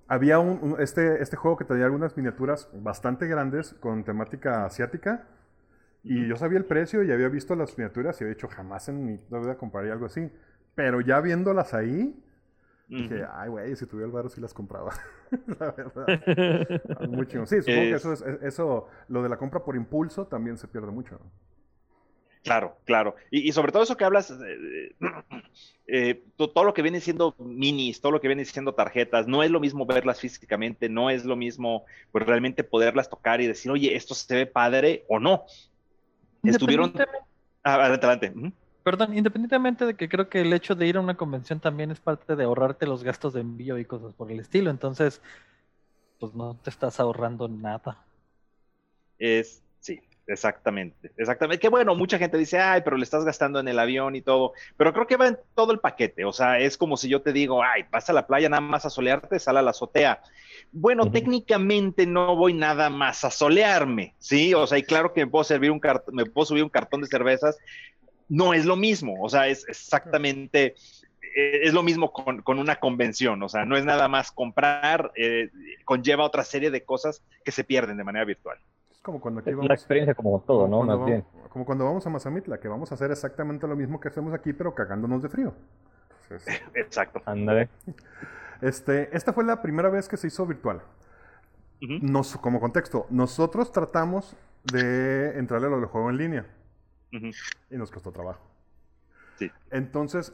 había 0.09 0.39
un, 0.39 0.59
un- 0.61 0.81
este, 0.81 1.21
este 1.23 1.37
juego 1.37 1.57
que 1.57 1.65
traía 1.65 1.85
algunas 1.85 2.17
miniaturas 2.17 2.69
bastante 2.73 3.27
grandes 3.27 3.73
con 3.75 4.03
temática 4.03 4.65
asiática. 4.65 5.27
Y 6.03 6.27
yo 6.27 6.37
sabía 6.37 6.57
el 6.59 6.65
precio 6.65 7.03
y 7.03 7.11
había 7.11 7.29
visto 7.29 7.55
las 7.55 7.77
miniaturas 7.77 8.19
y 8.21 8.25
había 8.25 8.35
dicho 8.35 8.47
jamás 8.49 8.89
en 8.89 9.05
mi 9.05 9.17
vida 9.17 9.57
compraría 9.57 9.93
algo 9.93 10.05
así. 10.07 10.31
Pero 10.75 11.01
ya 11.01 11.21
viéndolas 11.21 11.73
ahí, 11.73 12.15
dije, 12.89 13.23
Ujú. 13.23 13.31
ay, 13.33 13.49
güey, 13.49 13.75
si 13.75 13.85
tuviera 13.87 14.07
el 14.07 14.13
barro 14.13 14.29
sí 14.29 14.41
las 14.41 14.53
compraba. 14.53 14.93
la 15.59 15.71
verdad. 15.71 16.11
Muy 17.01 17.27
chingón. 17.27 17.47
Sí, 17.47 17.61
supongo 17.61 17.89
que 17.89 17.95
Es- 17.95 18.05
eso, 18.05 18.13
es, 18.13 18.21
eso, 18.43 18.87
lo 19.09 19.23
de 19.23 19.29
la 19.29 19.37
compra 19.37 19.63
por 19.63 19.75
impulso 19.75 20.27
también 20.27 20.57
se 20.57 20.67
pierde 20.67 20.91
mucho. 20.91 21.19
Claro, 22.43 22.77
claro. 22.85 23.15
Y, 23.31 23.49
y 23.49 23.51
sobre 23.51 23.71
todo 23.71 23.83
eso 23.83 23.97
que 23.97 24.05
hablas, 24.05 24.31
eh, 24.31 24.95
eh, 25.87 26.23
to- 26.37 26.49
todo 26.49 26.63
lo 26.63 26.73
que 26.73 26.81
viene 26.81 27.01
siendo 27.01 27.35
minis, 27.37 27.99
todo 28.01 28.13
lo 28.13 28.21
que 28.21 28.27
viene 28.27 28.45
siendo 28.45 28.73
tarjetas, 28.73 29.27
no 29.27 29.43
es 29.43 29.51
lo 29.51 29.59
mismo 29.59 29.85
verlas 29.85 30.19
físicamente, 30.19 30.87
no 30.89 31.09
es 31.09 31.25
lo 31.25 31.35
mismo 31.35 31.85
pues 32.11 32.25
realmente 32.25 32.63
poderlas 32.63 33.09
tocar 33.09 33.41
y 33.41 33.47
decir, 33.47 33.71
oye, 33.71 33.95
esto 33.95 34.15
se 34.15 34.35
ve 34.35 34.45
padre 34.45 35.03
o 35.09 35.19
no. 35.19 35.45
Estuvieron... 36.43 36.93
Ah, 37.63 37.75
adelante, 37.75 38.05
adelante. 38.05 38.53
Perdón, 38.83 39.15
independientemente 39.17 39.85
de 39.85 39.95
que 39.95 40.07
creo 40.07 40.29
que 40.29 40.41
el 40.41 40.53
hecho 40.53 40.73
de 40.73 40.87
ir 40.87 40.97
a 40.97 41.01
una 41.01 41.17
convención 41.17 41.59
también 41.59 41.91
es 41.91 41.99
parte 41.99 42.35
de 42.35 42.45
ahorrarte 42.45 42.87
los 42.87 43.03
gastos 43.03 43.33
de 43.33 43.41
envío 43.41 43.77
y 43.77 43.85
cosas 43.85 44.13
por 44.13 44.31
el 44.31 44.39
estilo, 44.39 44.69
entonces, 44.71 45.21
pues 46.19 46.33
no 46.35 46.55
te 46.63 46.69
estás 46.69 46.99
ahorrando 46.99 47.47
nada. 47.47 48.05
Es, 49.19 49.61
exactamente, 50.29 51.11
exactamente. 51.17 51.59
Que 51.61 51.69
bueno, 51.69 51.95
mucha 51.95 52.17
gente 52.17 52.37
dice, 52.37 52.59
ay, 52.59 52.81
pero 52.83 52.97
le 52.97 53.03
estás 53.03 53.25
gastando 53.25 53.59
en 53.59 53.67
el 53.67 53.79
avión 53.79 54.15
y 54.15 54.21
todo, 54.21 54.53
pero 54.77 54.93
creo 54.93 55.07
que 55.07 55.17
va 55.17 55.27
en 55.27 55.37
todo 55.55 55.71
el 55.73 55.79
paquete, 55.79 56.25
o 56.25 56.31
sea, 56.33 56.59
es 56.59 56.77
como 56.77 56.97
si 56.97 57.09
yo 57.09 57.21
te 57.21 57.33
digo, 57.33 57.63
ay, 57.63 57.83
vas 57.91 58.09
a 58.09 58.13
la 58.13 58.27
playa 58.27 58.49
nada 58.49 58.61
más 58.61 58.85
a 58.85 58.89
solearte, 58.89 59.39
sal 59.39 59.57
a 59.57 59.61
la 59.61 59.71
azotea. 59.71 60.21
Bueno, 60.71 61.09
técnicamente 61.11 62.05
no 62.05 62.35
voy 62.35 62.53
nada 62.53 62.89
más 62.89 63.23
a 63.25 63.31
solearme, 63.31 64.15
¿sí? 64.19 64.53
O 64.53 64.67
sea, 64.67 64.77
y 64.77 64.83
claro 64.83 65.13
que 65.13 65.25
me 65.25 65.31
puedo 65.31 65.43
servir 65.43 65.71
un 65.71 65.79
cart- 65.79 66.09
me 66.11 66.25
puedo 66.25 66.45
subir 66.45 66.63
un 66.63 66.69
cartón 66.69 67.01
de 67.01 67.07
cervezas, 67.07 67.57
no 68.29 68.53
es 68.53 68.65
lo 68.65 68.75
mismo, 68.75 69.21
o 69.21 69.29
sea, 69.29 69.47
es 69.47 69.67
exactamente, 69.67 70.75
eh, 71.35 71.59
es 71.63 71.73
lo 71.73 71.83
mismo 71.83 72.11
con, 72.13 72.41
con 72.43 72.59
una 72.59 72.75
convención, 72.77 73.41
o 73.43 73.49
sea, 73.49 73.65
no 73.65 73.75
es 73.77 73.85
nada 73.85 74.07
más 74.07 74.31
comprar, 74.31 75.11
eh, 75.15 75.49
conlleva 75.85 76.25
otra 76.25 76.43
serie 76.43 76.69
de 76.71 76.83
cosas 76.83 77.23
que 77.43 77.51
se 77.51 77.63
pierden 77.63 77.97
de 77.97 78.03
manera 78.03 78.25
virtual. 78.25 78.59
Es 78.99 79.03
como 79.03 79.21
cuando 79.21 79.39
aquí 79.39 79.51
La 79.51 79.55
vamos... 79.55 79.71
experiencia 79.71 80.13
como 80.13 80.41
todo, 80.41 80.63
como 80.63 80.67
¿no? 80.67 80.77
cuando 80.77 80.91
Más 80.91 80.99
vamos- 80.99 81.07
bien. 81.07 81.49
Como 81.49 81.65
cuando 81.65 81.85
vamos 81.85 82.05
a 82.05 82.09
Mazamitla, 82.09 82.59
que 82.59 82.67
vamos 82.67 82.91
a 82.91 82.95
hacer 82.95 83.09
exactamente 83.11 83.65
lo 83.65 83.77
mismo 83.77 83.97
que 83.99 84.09
hacemos 84.09 84.33
aquí, 84.33 84.51
pero 84.51 84.75
cagándonos 84.75 85.21
de 85.23 85.29
frío. 85.29 85.53
Entonces, 86.23 86.61
Exacto. 86.75 87.21
Ándale. 87.25 87.69
Este, 88.61 89.15
esta 89.15 89.31
fue 89.31 89.45
la 89.45 89.61
primera 89.61 89.87
vez 89.89 90.09
que 90.09 90.17
se 90.17 90.27
hizo 90.27 90.45
virtual. 90.45 90.81
Nos, 91.79 92.35
como 92.35 92.59
contexto, 92.59 93.07
nosotros 93.09 93.71
tratamos 93.71 94.35
de 94.65 95.39
entrarle 95.39 95.67
a 95.67 95.69
lo 95.69 95.77
del 95.77 95.85
juego 95.85 96.09
en 96.09 96.17
línea 96.17 96.45
y 97.09 97.77
nos 97.77 97.89
costó 97.91 98.11
trabajo. 98.11 98.41
Sí. 99.37 99.49
Entonces, 99.71 100.33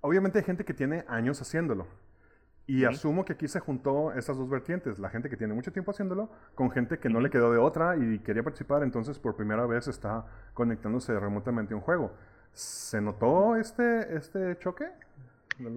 obviamente 0.00 0.38
hay 0.38 0.44
gente 0.46 0.64
que 0.64 0.72
tiene 0.72 1.04
años 1.08 1.42
haciéndolo. 1.42 1.86
Y 2.68 2.84
asumo 2.84 3.24
que 3.24 3.32
aquí 3.34 3.48
se 3.48 3.60
juntó 3.60 4.12
esas 4.12 4.38
dos 4.38 4.48
vertientes, 4.48 5.00
la 5.00 5.10
gente 5.10 5.30
que 5.30 5.36
tiene 5.38 5.54
mucho 5.54 5.72
tiempo 5.72 5.90
haciéndolo 5.90 6.30
con 6.54 6.70
gente 6.70 7.00
que 7.00 7.10
no 7.10 7.20
le 7.20 7.30
quedó 7.30 7.50
de 7.52 7.58
otra 7.58 7.96
y 7.96 8.20
quería 8.20 8.44
participar, 8.44 8.84
entonces 8.84 9.18
por 9.18 9.36
primera 9.36 9.66
vez 9.66 9.88
está 9.88 10.26
conectándose 10.54 11.18
remotamente 11.18 11.74
a 11.74 11.78
un 11.78 11.82
juego. 11.82 12.12
¿Se 12.52 13.00
notó 13.00 13.56
este, 13.56 14.14
este 14.16 14.58
choque? 14.60 14.86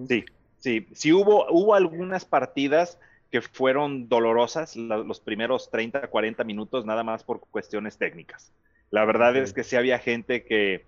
Sí, 0.04 0.24
sí, 0.58 0.86
sí 0.94 1.12
hubo, 1.12 1.46
hubo 1.50 1.74
algunas 1.74 2.24
partidas 2.24 2.98
que 3.30 3.40
fueron 3.40 4.08
dolorosas 4.08 4.76
la- 4.76 4.98
los 4.98 5.20
primeros 5.20 5.70
30, 5.70 6.08
40 6.10 6.44
minutos, 6.44 6.84
nada 6.84 7.02
más 7.04 7.24
por 7.24 7.40
cuestiones 7.50 7.98
técnicas. 7.98 8.54
La 8.90 9.04
verdad 9.04 9.36
es 9.36 9.52
que 9.52 9.64
sí 9.64 9.76
había 9.76 9.98
gente 9.98 10.44
que 10.44 10.86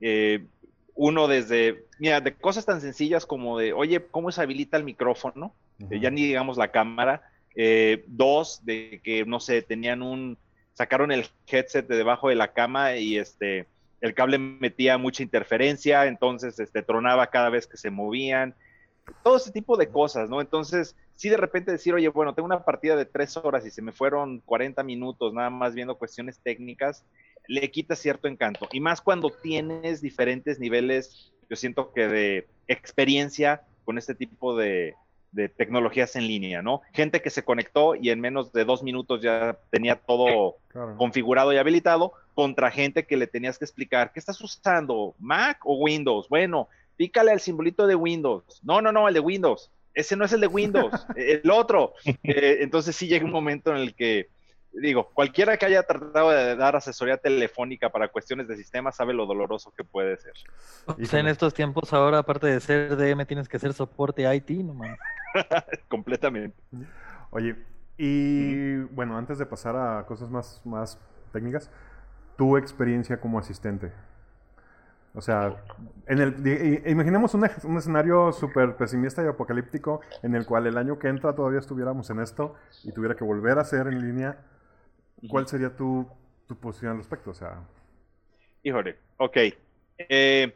eh, 0.00 0.48
uno 1.02 1.28
desde, 1.28 1.86
mira, 1.98 2.20
de 2.20 2.34
cosas 2.34 2.66
tan 2.66 2.82
sencillas 2.82 3.24
como 3.24 3.58
de, 3.58 3.72
oye, 3.72 4.04
¿cómo 4.10 4.30
se 4.30 4.42
habilita 4.42 4.76
el 4.76 4.84
micrófono? 4.84 5.54
Eh, 5.90 5.98
ya 5.98 6.10
ni 6.10 6.26
digamos 6.26 6.58
la 6.58 6.70
cámara. 6.70 7.22
Eh, 7.56 8.04
dos, 8.06 8.66
de 8.66 9.00
que, 9.02 9.24
no 9.24 9.40
sé, 9.40 9.62
tenían 9.62 10.02
un, 10.02 10.36
sacaron 10.74 11.10
el 11.10 11.24
headset 11.46 11.88
de 11.88 11.96
debajo 11.96 12.28
de 12.28 12.34
la 12.34 12.52
cama 12.52 12.96
y 12.96 13.16
este, 13.16 13.66
el 14.02 14.12
cable 14.12 14.36
metía 14.36 14.98
mucha 14.98 15.22
interferencia, 15.22 16.04
entonces 16.04 16.60
este, 16.60 16.82
tronaba 16.82 17.28
cada 17.28 17.48
vez 17.48 17.66
que 17.66 17.78
se 17.78 17.88
movían. 17.88 18.54
Todo 19.24 19.38
ese 19.38 19.52
tipo 19.52 19.78
de 19.78 19.88
cosas, 19.88 20.28
¿no? 20.28 20.42
Entonces, 20.42 20.96
sí 21.14 21.30
de 21.30 21.38
repente 21.38 21.72
decir, 21.72 21.94
oye, 21.94 22.10
bueno, 22.10 22.34
tengo 22.34 22.44
una 22.44 22.62
partida 22.62 22.94
de 22.94 23.06
tres 23.06 23.38
horas 23.38 23.64
y 23.64 23.70
se 23.70 23.80
me 23.80 23.92
fueron 23.92 24.40
40 24.40 24.82
minutos 24.82 25.32
nada 25.32 25.48
más 25.48 25.74
viendo 25.74 25.96
cuestiones 25.96 26.38
técnicas, 26.40 27.06
le 27.50 27.68
quita 27.70 27.96
cierto 27.96 28.28
encanto. 28.28 28.68
Y 28.72 28.78
más 28.78 29.00
cuando 29.00 29.28
tienes 29.30 30.00
diferentes 30.00 30.60
niveles, 30.60 31.32
yo 31.48 31.56
siento 31.56 31.92
que 31.92 32.06
de 32.06 32.46
experiencia 32.68 33.62
con 33.84 33.98
este 33.98 34.14
tipo 34.14 34.56
de, 34.56 34.94
de 35.32 35.48
tecnologías 35.48 36.14
en 36.14 36.28
línea, 36.28 36.62
¿no? 36.62 36.80
Gente 36.92 37.20
que 37.20 37.30
se 37.30 37.42
conectó 37.42 37.96
y 37.96 38.10
en 38.10 38.20
menos 38.20 38.52
de 38.52 38.64
dos 38.64 38.84
minutos 38.84 39.20
ya 39.20 39.58
tenía 39.70 39.96
todo 39.96 40.56
Claro. 40.68 40.96
configurado 40.96 41.52
y 41.52 41.56
habilitado, 41.56 42.12
contra 42.34 42.70
gente 42.70 43.04
que 43.04 43.16
le 43.16 43.26
tenías 43.26 43.58
que 43.58 43.64
explicar, 43.64 44.12
¿qué 44.12 44.20
estás 44.20 44.40
usando? 44.40 45.16
¿Mac 45.18 45.58
o 45.64 45.74
Windows? 45.74 46.28
Bueno, 46.28 46.68
pícale 46.96 47.32
al 47.32 47.40
simbolito 47.40 47.88
de 47.88 47.96
Windows. 47.96 48.60
No, 48.62 48.80
no, 48.80 48.92
no, 48.92 49.08
el 49.08 49.14
de 49.14 49.20
Windows. 49.20 49.72
Ese 49.92 50.14
no 50.14 50.24
es 50.24 50.32
el 50.32 50.40
de 50.40 50.46
Windows, 50.46 50.92
el 51.16 51.50
otro. 51.50 51.94
Eh, 52.04 52.58
entonces 52.60 52.94
sí 52.94 53.08
llega 53.08 53.24
un 53.24 53.32
momento 53.32 53.72
en 53.72 53.78
el 53.78 53.94
que, 53.96 54.28
digo, 54.72 55.10
cualquiera 55.12 55.56
que 55.56 55.66
haya 55.66 55.82
tratado 55.82 56.30
de 56.30 56.56
dar 56.56 56.76
asesoría 56.76 57.16
telefónica 57.16 57.90
para 57.90 58.08
cuestiones 58.08 58.48
de 58.48 58.56
sistema 58.56 58.92
sabe 58.92 59.12
lo 59.12 59.26
doloroso 59.26 59.72
que 59.76 59.84
puede 59.84 60.16
ser. 60.16 60.34
O 60.86 61.04
sea, 61.04 61.20
en 61.20 61.28
estos 61.28 61.54
tiempos 61.54 61.92
ahora, 61.92 62.18
aparte 62.18 62.46
de 62.46 62.60
ser 62.60 62.96
DM, 62.96 63.26
tienes 63.26 63.48
que 63.48 63.56
hacer 63.56 63.72
soporte 63.72 64.22
IT, 64.34 64.50
no. 64.64 64.80
Completamente. 65.88 66.56
Oye, 67.30 67.56
y 67.96 68.76
bueno, 68.94 69.16
antes 69.18 69.38
de 69.38 69.46
pasar 69.46 69.76
a 69.76 70.06
cosas 70.06 70.30
más, 70.30 70.62
más 70.64 70.98
técnicas, 71.32 71.70
tu 72.36 72.56
experiencia 72.56 73.20
como 73.20 73.38
asistente. 73.38 73.92
O 75.14 75.20
sea, 75.20 75.56
en 76.06 76.20
el, 76.20 76.82
imaginemos 76.86 77.34
un, 77.34 77.48
un 77.64 77.76
escenario 77.76 78.32
súper 78.32 78.76
pesimista 78.76 79.24
y 79.24 79.26
apocalíptico 79.26 80.00
en 80.22 80.36
el 80.36 80.46
cual 80.46 80.68
el 80.68 80.78
año 80.78 80.98
que 80.98 81.08
entra 81.08 81.34
todavía 81.34 81.58
estuviéramos 81.58 82.08
en 82.10 82.20
esto 82.20 82.54
y 82.84 82.92
tuviera 82.92 83.16
que 83.16 83.24
volver 83.24 83.58
a 83.58 83.64
ser 83.64 83.88
en 83.88 84.00
línea. 84.00 84.38
¿Cuál 85.28 85.46
sería 85.46 85.74
tu, 85.74 86.06
tu 86.46 86.56
posición 86.56 86.92
al 86.92 86.98
respecto? 86.98 87.30
O 87.30 87.34
sea, 87.34 87.62
Híjole, 88.62 88.96
ok. 89.16 89.36
Eh, 89.98 90.54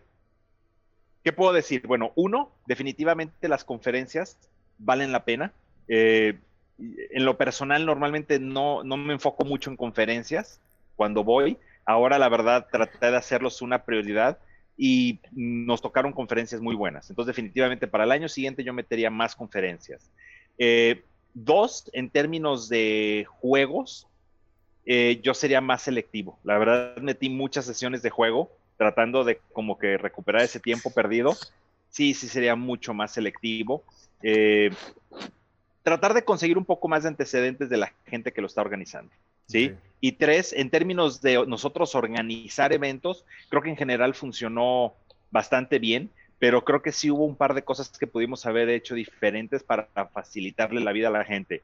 ¿Qué 1.23 1.33
puedo 1.33 1.53
decir? 1.53 1.87
Bueno, 1.87 2.13
uno, 2.17 2.51
definitivamente 2.67 3.49
las 3.49 3.65
conferencias 3.65 4.39
valen 4.79 5.13
la 5.13 5.25
pena. 5.25 5.53
Eh, 5.89 6.39
en 6.79 7.25
lo 7.25 7.39
personal, 7.39 7.87
normalmente 7.87 8.39
no, 8.39 8.85
no 8.85 8.97
me 8.97 9.15
enfoco 9.15 9.45
mucho 9.45 9.71
en 9.71 9.77
conferencias 9.77 10.61
cuando 10.97 11.25
voy. 11.25 11.57
Ahora, 11.87 12.19
la 12.19 12.29
verdad, 12.29 12.67
traté 12.71 13.11
de 13.11 13.17
hacerlos 13.17 13.63
una 13.63 13.85
prioridad 13.85 14.39
y 14.77 15.21
nos 15.33 15.81
tocaron 15.81 16.13
conferencias 16.13 16.61
muy 16.61 16.75
buenas. 16.75 17.09
Entonces, 17.09 17.35
definitivamente 17.35 17.87
para 17.87 18.05
el 18.05 18.13
año 18.13 18.29
siguiente 18.29 18.65
yo 18.65 18.75
metería 18.75 19.11
más 19.11 19.35
conferencias. 19.35 20.11
Eh, 20.59 21.05
dos, 21.33 21.89
en 21.93 22.11
términos 22.11 22.69
de 22.69 23.27
juegos, 23.29 24.09
eh, 24.87 25.21
yo 25.23 25.35
sería 25.35 25.61
más 25.61 25.83
selectivo. 25.83 26.39
La 26.45 26.59
verdad, 26.59 26.97
metí 26.99 27.29
muchas 27.29 27.65
sesiones 27.65 28.03
de 28.03 28.11
juego 28.11 28.51
tratando 28.77 29.25
de 29.25 29.41
como 29.53 29.79
que 29.79 29.97
recuperar 29.97 30.43
ese 30.43 30.61
tiempo 30.61 30.91
perdido. 30.91 31.37
Sí, 31.91 32.15
sí 32.15 32.29
sería 32.29 32.57
mucho 32.57 32.93
más 32.93 33.13
selectivo. 33.13 33.85
Eh, 34.23 34.71
tratar 35.83 36.15
de 36.15 36.25
conseguir 36.25 36.59
un 36.59 36.65
poco 36.65 36.89
más 36.89 37.03
de 37.03 37.11
antecedentes 37.11 37.69
de 37.69 37.77
la 37.77 37.93
gente 38.07 38.33
que 38.33 38.41
lo 38.41 38.47
está 38.47 38.63
organizando. 38.63 39.13
¿sí? 39.47 39.75
Y 40.01 40.13
tres, 40.13 40.53
en 40.53 40.71
términos 40.71 41.21
de 41.21 41.47
nosotros 41.47 41.95
organizar 41.95 42.73
eventos, 42.73 43.25
creo 43.49 43.63
que 43.63 43.71
en 43.71 43.77
general 43.77 44.15
funcionó 44.15 44.95
bastante 45.31 45.79
bien, 45.79 46.11
pero 46.45 46.63
creo 46.63 46.83
que 46.83 46.93
sí 46.93 47.11
hubo 47.11 47.25
un 47.25 47.37
par 47.37 47.55
de 47.55 47.63
cosas 47.63 47.89
que 47.99 48.07
pudimos 48.07 48.45
haber 48.45 48.69
hecho 48.69 48.95
diferentes 48.95 49.63
para 49.63 49.89
facilitarle 50.13 50.83
la 50.83 50.93
vida 50.93 51.09
a 51.09 51.11
la 51.11 51.25
gente. 51.25 51.63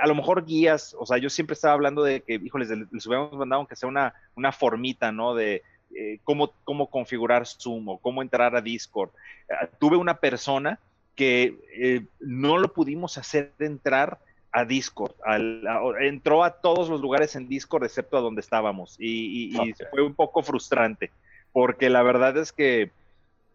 A 0.00 0.06
lo 0.06 0.14
mejor 0.14 0.44
guías, 0.46 0.94
o 0.96 1.04
sea, 1.04 1.18
yo 1.18 1.28
siempre 1.28 1.54
estaba 1.54 1.74
hablando 1.74 2.04
de 2.04 2.20
que, 2.20 2.34
híjoles, 2.34 2.68
les 2.70 3.06
hubiéramos 3.08 3.32
mandado 3.32 3.58
aunque 3.58 3.74
sea 3.74 3.88
una, 3.88 4.14
una 4.36 4.52
formita, 4.52 5.10
¿no? 5.10 5.34
De 5.34 5.62
eh, 5.96 6.20
cómo, 6.22 6.52
cómo 6.62 6.86
configurar 6.88 7.44
Zoom 7.44 7.88
o 7.88 7.98
cómo 7.98 8.22
entrar 8.22 8.54
a 8.54 8.60
Discord. 8.60 9.10
Eh, 9.48 9.66
tuve 9.80 9.96
una 9.96 10.14
persona 10.18 10.78
que 11.16 11.56
eh, 11.76 12.02
no 12.20 12.56
lo 12.58 12.72
pudimos 12.72 13.18
hacer 13.18 13.50
entrar 13.58 14.20
a 14.52 14.64
Discord. 14.64 15.14
al- 15.24 15.66
a- 15.66 15.80
entró 16.06 16.44
a 16.44 16.52
todos 16.60 16.88
los 16.88 17.00
lugares 17.00 17.34
en 17.34 17.48
Discord 17.48 17.82
excepto 17.82 18.16
a 18.16 18.20
donde 18.20 18.42
estábamos 18.42 18.94
y, 19.00 19.50
y- 19.50 19.56
y 19.56 19.72
Ok. 19.72 19.90
fue 19.90 20.02
un 20.02 20.14
poco 20.14 20.44
frustrante 20.44 21.10
porque 21.52 21.90
la 21.90 22.04
verdad 22.04 22.36
es 22.36 22.52
que 22.52 22.92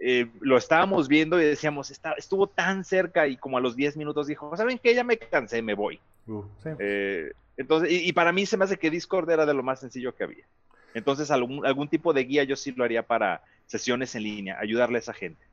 eh, 0.06 0.32
lo 0.41 0.58
estábamos 0.58 1.08
viendo 1.08 1.39
y 1.41 1.45
decíamos, 1.45 1.91
está, 1.91 2.14
estuvo 2.14 2.47
tan 2.47 2.84
cerca 2.84 3.28
y 3.28 3.38
como 3.38 3.58
a 3.58 3.62
los 3.62 3.76
10 3.76 3.95
minutos 3.97 4.28
dijo, 4.28 4.56
¿saben 4.58 4.80
qué? 4.80 4.93
Ya 4.95 5.04
me 5.04 5.18
cansé, 5.18 5.62
me 5.62 5.74
voy. 5.76 5.99
uh, 6.28 6.43
sí. 6.62 6.70
Eh, 6.80 7.32
entonces, 7.58 7.91
y, 7.91 8.10
y 8.10 8.14
para 8.14 8.32
mí 8.32 8.45
se 8.45 8.58
me 8.58 8.66
hace 8.66 8.78
que 8.78 8.89
Discord 8.91 9.30
era 9.30 9.45
de 9.45 9.54
lo 9.54 9.64
más 9.64 9.80
sencillo 9.80 10.14
que 10.16 10.24
había. 10.24 10.45
Entonces, 10.93 11.32
algún, 11.32 11.66
algún 11.66 11.88
tipo 11.88 12.14
de 12.14 12.24
guía 12.24 12.43
yo 12.43 12.56
sí 12.56 12.72
lo 12.74 12.84
haría 12.84 13.04
para 13.08 13.41
sesiones 13.66 14.16
en 14.16 14.24
línea, 14.24 14.60
ayudarle 14.60 14.97
a 14.97 14.99
esa 14.99 15.14
gente. 15.14 15.43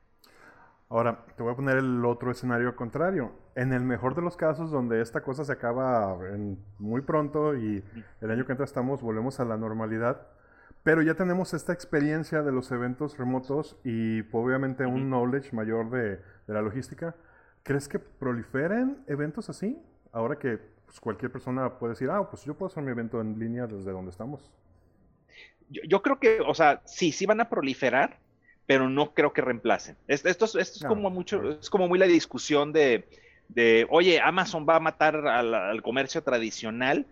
Ahora, 0.88 1.24
te 1.36 1.42
voy 1.42 1.52
a 1.52 1.56
poner 1.56 1.78
el 1.78 2.04
otro 2.04 2.32
escenario 2.32 2.74
contrario. 2.74 3.32
En 3.54 3.72
el 3.72 3.82
mejor 3.82 4.14
de 4.16 4.22
los 4.22 4.36
casos, 4.36 4.70
donde 4.72 5.00
esta 5.00 5.22
cosa 5.22 5.44
se 5.44 5.52
acaba 5.52 6.18
en- 6.34 6.58
muy 6.78 7.00
pronto 7.02 7.56
y 7.56 7.84
el 8.20 8.30
año 8.30 8.44
que 8.44 8.52
entra 8.52 8.64
estamos, 8.64 9.00
volvemos 9.00 9.38
a 9.38 9.44
la 9.44 9.56
normalidad, 9.56 10.26
pero 10.82 11.02
ya 11.02 11.14
tenemos 11.14 11.54
esta 11.54 11.72
experiencia 11.72 12.42
de 12.42 12.52
los 12.52 12.70
eventos 12.72 13.18
remotos 13.18 13.76
y 13.84 14.20
obviamente 14.32 14.86
un 14.86 15.08
knowledge 15.10 15.52
mayor 15.54 15.90
de, 15.90 16.16
de 16.16 16.54
la 16.54 16.62
logística. 16.62 17.14
¿Crees 17.62 17.88
que 17.88 17.98
proliferen 17.98 19.04
eventos 19.06 19.50
así? 19.50 19.78
Ahora 20.12 20.38
que 20.38 20.58
pues, 20.86 21.00
cualquier 21.00 21.30
persona 21.32 21.78
puede 21.78 21.92
decir, 21.92 22.10
ah, 22.10 22.28
pues 22.30 22.44
yo 22.44 22.54
puedo 22.54 22.68
hacer 22.70 22.82
mi 22.82 22.90
evento 22.90 23.20
en 23.20 23.38
línea 23.38 23.66
desde 23.66 23.92
donde 23.92 24.10
estamos. 24.10 24.50
Yo, 25.68 25.82
yo 25.88 26.02
creo 26.02 26.18
que, 26.18 26.40
o 26.40 26.54
sea, 26.54 26.82
sí, 26.84 27.12
sí 27.12 27.26
van 27.26 27.40
a 27.40 27.48
proliferar, 27.48 28.18
pero 28.66 28.88
no 28.88 29.14
creo 29.14 29.32
que 29.32 29.40
reemplacen. 29.42 29.96
Es- 30.06 30.24
Esto, 30.24 30.44
es, 30.46 30.54
esto 30.56 30.78
es 30.78 30.84
No, 30.84 30.88
como 30.88 31.10
mucho, 31.10 31.50
es 31.50 31.70
como 31.70 31.88
muy 31.88 31.98
la 31.98 32.06
discusión 32.06 32.72
de, 32.72 33.08
de, 33.48 33.86
oye, 33.90 34.20
Amazon 34.20 34.66
va 34.68 34.76
a 34.76 34.80
matar 34.80 35.16
al, 35.26 35.54
al 35.54 35.82
comercio 35.82 36.22
tradicional. 36.22 37.06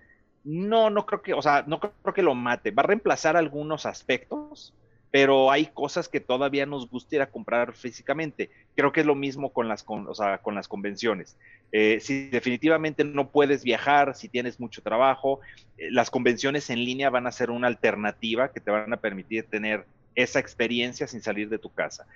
No, 0.51 0.89
no 0.89 1.05
creo 1.05 1.21
que, 1.21 1.35
o 1.35 1.43
sea, 1.43 1.65
no 1.67 1.79
creo 1.79 2.15
que 2.15 2.23
lo 2.23 2.35
mate. 2.35 2.71
Va 2.71 2.83
a 2.83 2.87
reemplazar 2.87 3.37
algunos 3.37 3.85
aspectos, 3.85 4.73
pero 5.11 5.51
hay 5.51 5.67
cosas 5.67 6.09
que 6.09 6.21
todavía 6.21 6.65
nos 6.65 6.89
gusta 6.89 7.17
ir 7.17 7.21
a 7.21 7.31
comprar 7.31 7.75
físicamente. 7.75 8.49
Creo 8.75 8.91
que 8.91 9.01
es 9.01 9.07
lo 9.07 9.15
mismo 9.15 9.53
con 9.53 9.69
las, 9.69 9.83
con, 9.83 10.09
o 10.09 10.15
sea, 10.15 10.39
con 10.39 10.55
las 10.55 10.67
convenciones. 10.67 11.37
Eh, 11.71 11.99
si 12.01 12.31
definitivamente 12.31 13.05
no 13.05 13.29
puedes 13.29 13.63
viajar, 13.63 14.15
si 14.15 14.31
tienes 14.31 14.59
mucho 14.59 14.81
trabajo, 14.81 15.41
eh, 15.77 15.91
las 15.91 16.09
convenciones 16.09 16.71
en 16.71 16.83
línea 16.83 17.11
van 17.11 17.27
a 17.27 17.33
ser 17.33 17.51
una 17.51 17.67
alternativa 17.67 18.51
que 18.51 18.61
te 18.61 18.71
van 18.71 18.91
a 18.91 18.97
permitir 18.97 19.45
tener 19.51 19.85
esa 20.15 20.39
experiencia 20.39 21.07
sin 21.07 21.21
salir 21.21 21.51
de 21.51 21.59
tu 21.59 21.69
casa. 21.75 22.07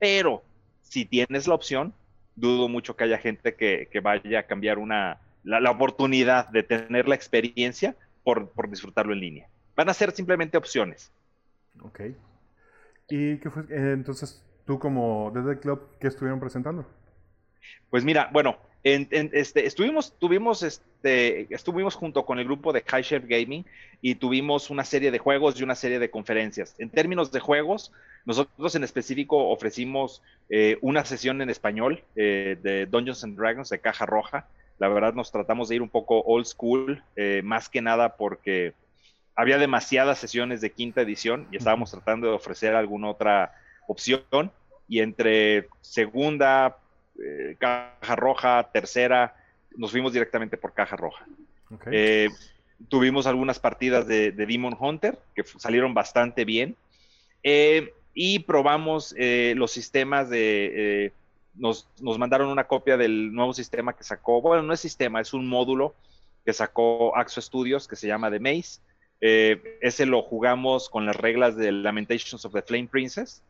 Pero 0.00 0.42
si 0.82 1.04
tienes 1.04 1.46
la 1.46 1.54
opción, 1.54 1.94
dudo 2.34 2.68
mucho 2.68 2.96
que 2.96 3.04
haya 3.04 3.18
gente 3.18 3.54
que, 3.54 3.88
que 3.92 4.00
vaya 4.00 4.40
a 4.40 4.46
cambiar 4.48 4.78
una, 4.78 5.20
la, 5.46 5.60
la 5.60 5.70
oportunidad 5.70 6.48
de 6.50 6.62
tener 6.62 7.08
la 7.08 7.14
experiencia 7.14 7.96
por, 8.24 8.50
por 8.50 8.68
disfrutarlo 8.68 9.12
en 9.14 9.20
línea. 9.20 9.48
Van 9.74 9.88
a 9.88 9.94
ser 9.94 10.10
simplemente 10.12 10.58
opciones. 10.58 11.10
Ok. 11.80 12.00
¿Y 13.08 13.38
qué 13.38 13.50
fue? 13.50 13.62
eh, 13.70 13.92
entonces, 13.92 14.44
tú 14.66 14.78
como 14.78 15.30
desde 15.34 15.52
el 15.52 15.60
club, 15.60 15.80
¿qué 16.00 16.08
estuvieron 16.08 16.40
presentando? 16.40 16.84
Pues 17.90 18.04
mira, 18.04 18.28
bueno, 18.32 18.58
en- 18.82 19.08
en, 19.10 19.30
este, 19.32 19.66
estuvimos, 19.66 20.12
tuvimos, 20.18 20.62
este, 20.62 21.52
estuvimos 21.54 21.94
junto 21.94 22.24
con 22.24 22.38
el 22.38 22.44
grupo 22.44 22.72
de 22.72 22.82
High 22.82 23.02
Chef 23.04 23.24
Gaming 23.26 23.64
y 24.00 24.16
tuvimos 24.16 24.70
una 24.70 24.84
serie 24.84 25.10
de 25.10 25.18
juegos 25.18 25.58
y 25.60 25.62
una 25.64 25.74
serie 25.74 25.98
de 25.98 26.10
conferencias. 26.10 26.74
En 26.78 26.90
términos 26.90 27.30
de 27.30 27.40
juegos, 27.40 27.92
nosotros 28.24 28.74
en 28.74 28.82
específico 28.84 29.50
ofrecimos 29.50 30.22
eh, 30.48 30.78
una 30.80 31.04
sesión 31.04 31.40
en 31.42 31.50
español 31.50 32.02
eh, 32.16 32.58
de 32.62 32.86
Dungeons 32.86 33.22
and 33.24 33.36
Dragons 33.38 33.68
de 33.68 33.78
caja 33.78 34.06
roja. 34.06 34.48
La 34.78 34.88
verdad 34.88 35.14
nos 35.14 35.32
tratamos 35.32 35.68
de 35.68 35.76
ir 35.76 35.82
un 35.82 35.88
poco 35.88 36.20
old 36.22 36.46
school, 36.46 37.02
eh, 37.16 37.40
más 37.44 37.68
que 37.68 37.80
nada 37.80 38.16
porque 38.16 38.74
había 39.34 39.58
demasiadas 39.58 40.18
sesiones 40.18 40.60
de 40.60 40.72
quinta 40.72 41.02
edición 41.02 41.46
y 41.50 41.56
estábamos 41.56 41.90
tratando 41.90 42.28
de 42.28 42.34
ofrecer 42.34 42.74
alguna 42.74 43.10
otra 43.10 43.52
opción. 43.86 44.50
Y 44.88 45.00
entre 45.00 45.68
segunda, 45.80 46.76
eh, 47.18 47.56
caja 47.58 48.16
roja, 48.16 48.70
tercera, 48.72 49.34
nos 49.76 49.90
fuimos 49.90 50.12
directamente 50.12 50.56
por 50.56 50.72
caja 50.72 50.96
roja. 50.96 51.26
Eh, 51.90 52.28
tuvimos 52.88 53.26
algunas 53.26 53.58
partidas 53.58 54.06
de, 54.06 54.32
de 54.32 54.46
Demon 54.46 54.76
Hunter 54.78 55.18
que 55.34 55.44
salieron 55.44 55.94
bastante 55.94 56.44
bien. 56.44 56.76
Eh, 57.42 57.92
y 58.14 58.40
probamos 58.40 59.14
eh, 59.18 59.54
los 59.56 59.70
sistemas 59.70 60.30
de... 60.30 61.12
nos, 61.58 61.88
nos 62.00 62.18
mandaron 62.18 62.48
una 62.48 62.64
copia 62.64 62.96
del 62.96 63.32
nuevo 63.32 63.52
sistema 63.52 63.94
que 63.94 64.04
sacó, 64.04 64.40
bueno, 64.40 64.62
no 64.62 64.72
es 64.72 64.80
sistema, 64.80 65.20
es 65.20 65.32
un 65.34 65.48
módulo 65.48 65.94
que 66.44 66.52
sacó 66.52 67.16
Axo 67.16 67.40
Studios 67.40 67.88
que 67.88 67.96
se 67.96 68.06
llama 68.06 68.30
The 68.30 68.40
Maze. 68.40 68.80
Eh, 69.20 69.78
ese 69.80 70.06
lo 70.06 70.22
jugamos 70.22 70.88
con 70.88 71.06
las 71.06 71.16
reglas 71.16 71.56
de 71.56 71.72
Lamentations 71.72 72.44
of 72.44 72.52
the 72.52 72.62
Flame 72.62 72.88
Princess, 72.88 73.42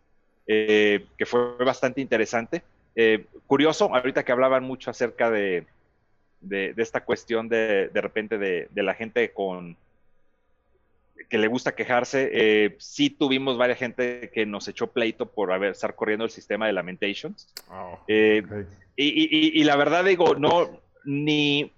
eh, 0.47 1.07
que 1.19 1.27
fue 1.27 1.57
bastante 1.65 2.01
interesante. 2.01 2.63
Eh, 2.95 3.27
curioso, 3.47 3.95
ahorita 3.95 4.25
que 4.25 4.33
hablaban 4.33 4.65
mucho 4.65 4.91
acerca 4.91 5.31
de, 5.31 5.67
de, 6.41 6.73
de 6.73 6.83
esta 6.83 7.05
cuestión 7.05 7.49
de, 7.49 7.89
de 7.89 8.01
repente 8.01 8.39
de, 8.39 8.69
de 8.71 8.83
la 8.83 8.95
gente 8.95 9.33
con 9.33 9.77
que 11.29 11.39
le 11.39 11.49
gusta 11.49 11.75
quejarse, 11.75 12.31
eh, 12.33 12.77
sí 12.79 13.11
tuvimos 13.11 13.59
varias 13.59 13.79
gente 13.79 14.31
que 14.33 14.47
nos 14.47 14.69
echó 14.69 14.89
pleito 14.89 15.27
por 15.27 15.53
haber 15.53 15.73
estar 15.73 15.95
corriendo 15.95 16.25
el 16.25 16.31
sistema 16.31 16.67
de 16.67 16.73
Lamentations. 16.73 17.53
Oh, 17.71 17.99
Eh, 18.09 18.43
y 18.97 19.63
la 19.65 19.77
verdad 19.77 20.05
digo, 20.05 20.37
no, 20.37 20.81
ni, 21.05 21.73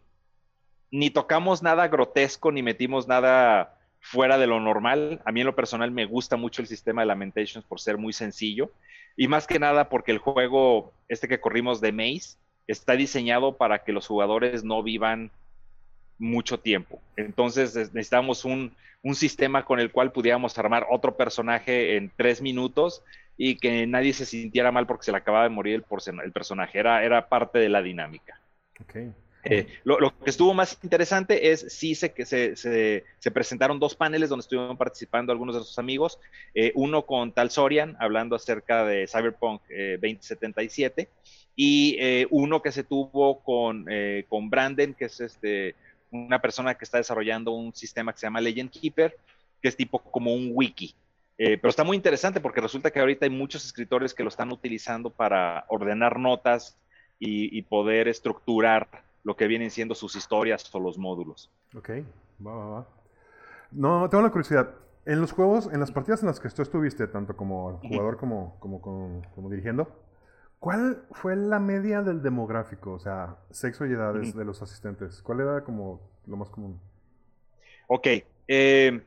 ni 0.91 1.11
tocamos 1.11 1.62
nada 1.62 1.89
grotesco, 1.89 2.51
ni 2.51 2.62
metimos 2.62 3.07
nada 3.07 3.78
fuera 4.01 4.39
de 4.39 4.47
lo 4.47 4.61
normal. 4.61 5.20
A 5.24 5.32
mí 5.32 5.41
en 5.41 5.47
lo 5.47 5.55
personal 5.55 5.91
me 5.91 6.07
gusta 6.07 6.36
mucho 6.36 6.62
el 6.62 6.68
sistema 6.68 7.03
de 7.03 7.07
Lamentations 7.07 7.64
por 7.64 7.80
ser 7.80 7.99
muy 7.99 8.12
sencillo. 8.12 8.70
Y 9.16 9.28
más 9.28 9.47
que 9.47 9.59
nada 9.59 9.89
porque 9.89 10.12
el 10.12 10.18
juego, 10.18 10.93
este 11.09 11.28
que 11.28 11.41
corrimos 11.41 11.80
de 11.80 11.93
Maze, 11.93 12.36
está 12.66 12.95
diseñado 12.95 13.57
para 13.57 13.84
que 13.84 13.93
los 13.93 14.07
jugadores 14.07 14.64
no 14.64 14.82
vivan 14.82 15.30
mucho 16.18 16.58
tiempo. 16.58 17.00
Entonces 17.16 17.74
necesitamos 17.74 18.44
un, 18.44 18.74
un, 19.02 19.14
sistema 19.14 19.64
con 19.64 19.80
el 19.80 19.92
cual 19.92 20.12
pudiéramos 20.12 20.58
armar 20.58 20.86
otro 20.90 21.16
personaje 21.16 21.96
en 21.96 22.10
tres 22.16 22.42
minutos 22.42 23.02
y 23.36 23.56
que 23.56 23.86
nadie 23.86 24.12
se 24.12 24.26
sintiera 24.26 24.72
mal 24.72 24.86
porque 24.86 25.04
se 25.04 25.12
le 25.12 25.18
acababa 25.18 25.44
de 25.44 25.50
morir 25.50 25.74
el, 25.74 26.20
el 26.24 26.32
personaje. 26.32 26.78
Era, 26.78 27.04
era 27.04 27.28
parte 27.28 27.58
de 27.58 27.68
la 27.68 27.82
dinámica. 27.82 28.40
Okay. 28.82 29.12
Eh, 29.44 29.66
lo, 29.84 29.98
que 30.18 30.30
estuvo 30.30 30.52
más 30.52 30.78
interesante 30.82 31.50
es 31.50 31.66
sí 31.68 31.94
se, 31.94 32.12
que 32.12 32.26
se, 32.26 32.56
se, 32.56 33.30
presentaron 33.30 33.78
dos 33.78 33.94
paneles 33.94 34.28
donde 34.28 34.42
estuvieron 34.42 34.76
participando 34.76 35.32
algunos 35.32 35.54
de 35.54 35.60
nuestros 35.60 35.78
amigos, 35.78 36.18
eh, 36.54 36.72
uno 36.74 37.06
con 37.06 37.32
Tal 37.32 37.50
Sorian 37.50 37.96
hablando 38.00 38.36
acerca 38.36 38.84
de 38.84 39.06
Cyberpunk 39.06 39.62
2077 39.68 41.02
eh, 41.02 41.08
y 41.56 42.26
uno 42.30 42.60
que 42.62 42.72
se 42.72 42.84
tuvo 42.84 43.40
con, 43.42 43.86
con 44.28 44.50
Brandon, 44.50 44.94
que 44.94 45.06
es 45.06 45.20
este, 45.20 45.74
una 46.11 46.40
persona 46.40 46.74
que 46.74 46.84
está 46.84 46.98
desarrollando 46.98 47.52
un 47.52 47.74
sistema 47.74 48.12
que 48.12 48.18
se 48.18 48.26
llama 48.26 48.40
Legend 48.40 48.70
Keeper, 48.70 49.16
que 49.61 49.68
es 49.68 49.76
tipo 49.76 49.98
como 49.98 50.32
un 50.32 50.50
wiki. 50.54 50.94
pero 51.36 51.68
está 51.68 51.84
muy 51.84 51.96
interesante 51.96 52.40
porque 52.40 52.61
resulta 52.61 52.90
que 52.90 53.00
ahorita 53.00 53.26
hay 53.26 53.30
muchos 53.30 53.64
escritores 53.64 54.14
que 54.14 54.22
lo 54.22 54.28
están 54.28 54.50
utilizando 54.52 55.11
para 55.11 55.64
ordenar 55.68 56.18
notas 56.18 56.78
y, 57.18 57.56
y 57.56 57.62
poder 57.62 58.09
estructurar 58.09 58.88
lo 59.24 59.36
que 59.36 59.46
vienen 59.46 59.70
siendo 59.70 59.94
sus 59.94 60.16
historias 60.16 60.74
o 60.74 60.80
los 60.80 60.98
módulos. 60.98 61.50
Ok, 61.76 61.90
va, 62.44 62.54
va, 62.54 62.66
va. 62.70 62.86
No, 63.70 64.09
tengo 64.09 64.22
la 64.22 64.30
curiosidad. 64.30 64.70
En 65.04 65.20
los 65.20 65.32
juegos, 65.32 65.68
en 65.72 65.80
las 65.80 65.90
partidas 65.90 66.22
en 66.22 66.28
las 66.28 66.40
que 66.40 66.48
tú 66.48 66.62
estuviste, 66.62 67.06
tanto 67.06 67.36
como 67.36 67.78
jugador 67.82 68.16
como, 68.18 68.56
como, 68.61 68.80
como, 68.80 69.50
dirigiendo, 69.50 69.88
¿cuál 70.59 71.04
fue 71.12 71.36
la 71.36 71.59
media 71.59 72.02
del 72.02 72.22
demográfico? 72.22 72.92
O 72.92 72.98
sea, 72.98 73.36
sexo 73.50 73.86
y 73.86 73.92
edades 73.92 74.34
de 74.34 74.44
los 74.44 74.62
asistentes. 74.62 75.22
¿Cuál 75.22 75.40
era 75.40 75.64
como 75.64 76.00
lo 76.26 76.36
más 76.36 76.48
común? 76.50 76.80
Ok. 77.86 78.06
Eh, 78.46 79.00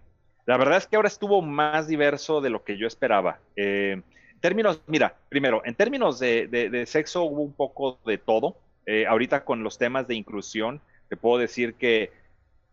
la 0.45 0.58
verdad 0.58 0.78
es 0.78 0.88
que 0.88 0.95
ahora 0.95 1.08
estuvo 1.08 1.41
más 1.41 1.88
diverso 1.88 2.41
de 2.41 2.49
lo 2.49 2.64
que 2.64 2.78
yo 2.78 2.88
esperaba. 2.88 3.39
Eh, 3.56 4.02
en 4.34 4.39
términos, 4.39 4.82
mira, 4.88 5.16
primero, 5.30 5.62
en 5.66 5.76
términos 5.76 6.20
de, 6.20 6.47
de, 6.47 6.86
sexo 6.86 7.24
hubo 7.24 7.41
un 7.41 7.54
poco 7.54 7.99
de 8.06 8.18
todo. 8.18 8.58
Eh, 8.86 9.06
ahorita 9.06 9.45
con 9.45 9.64
los 9.64 9.78
temas 9.78 10.08
de 10.08 10.16
inclusión, 10.16 10.82
te 11.10 11.16
puedo 11.16 11.38
decir 11.38 11.76
que 11.76 12.12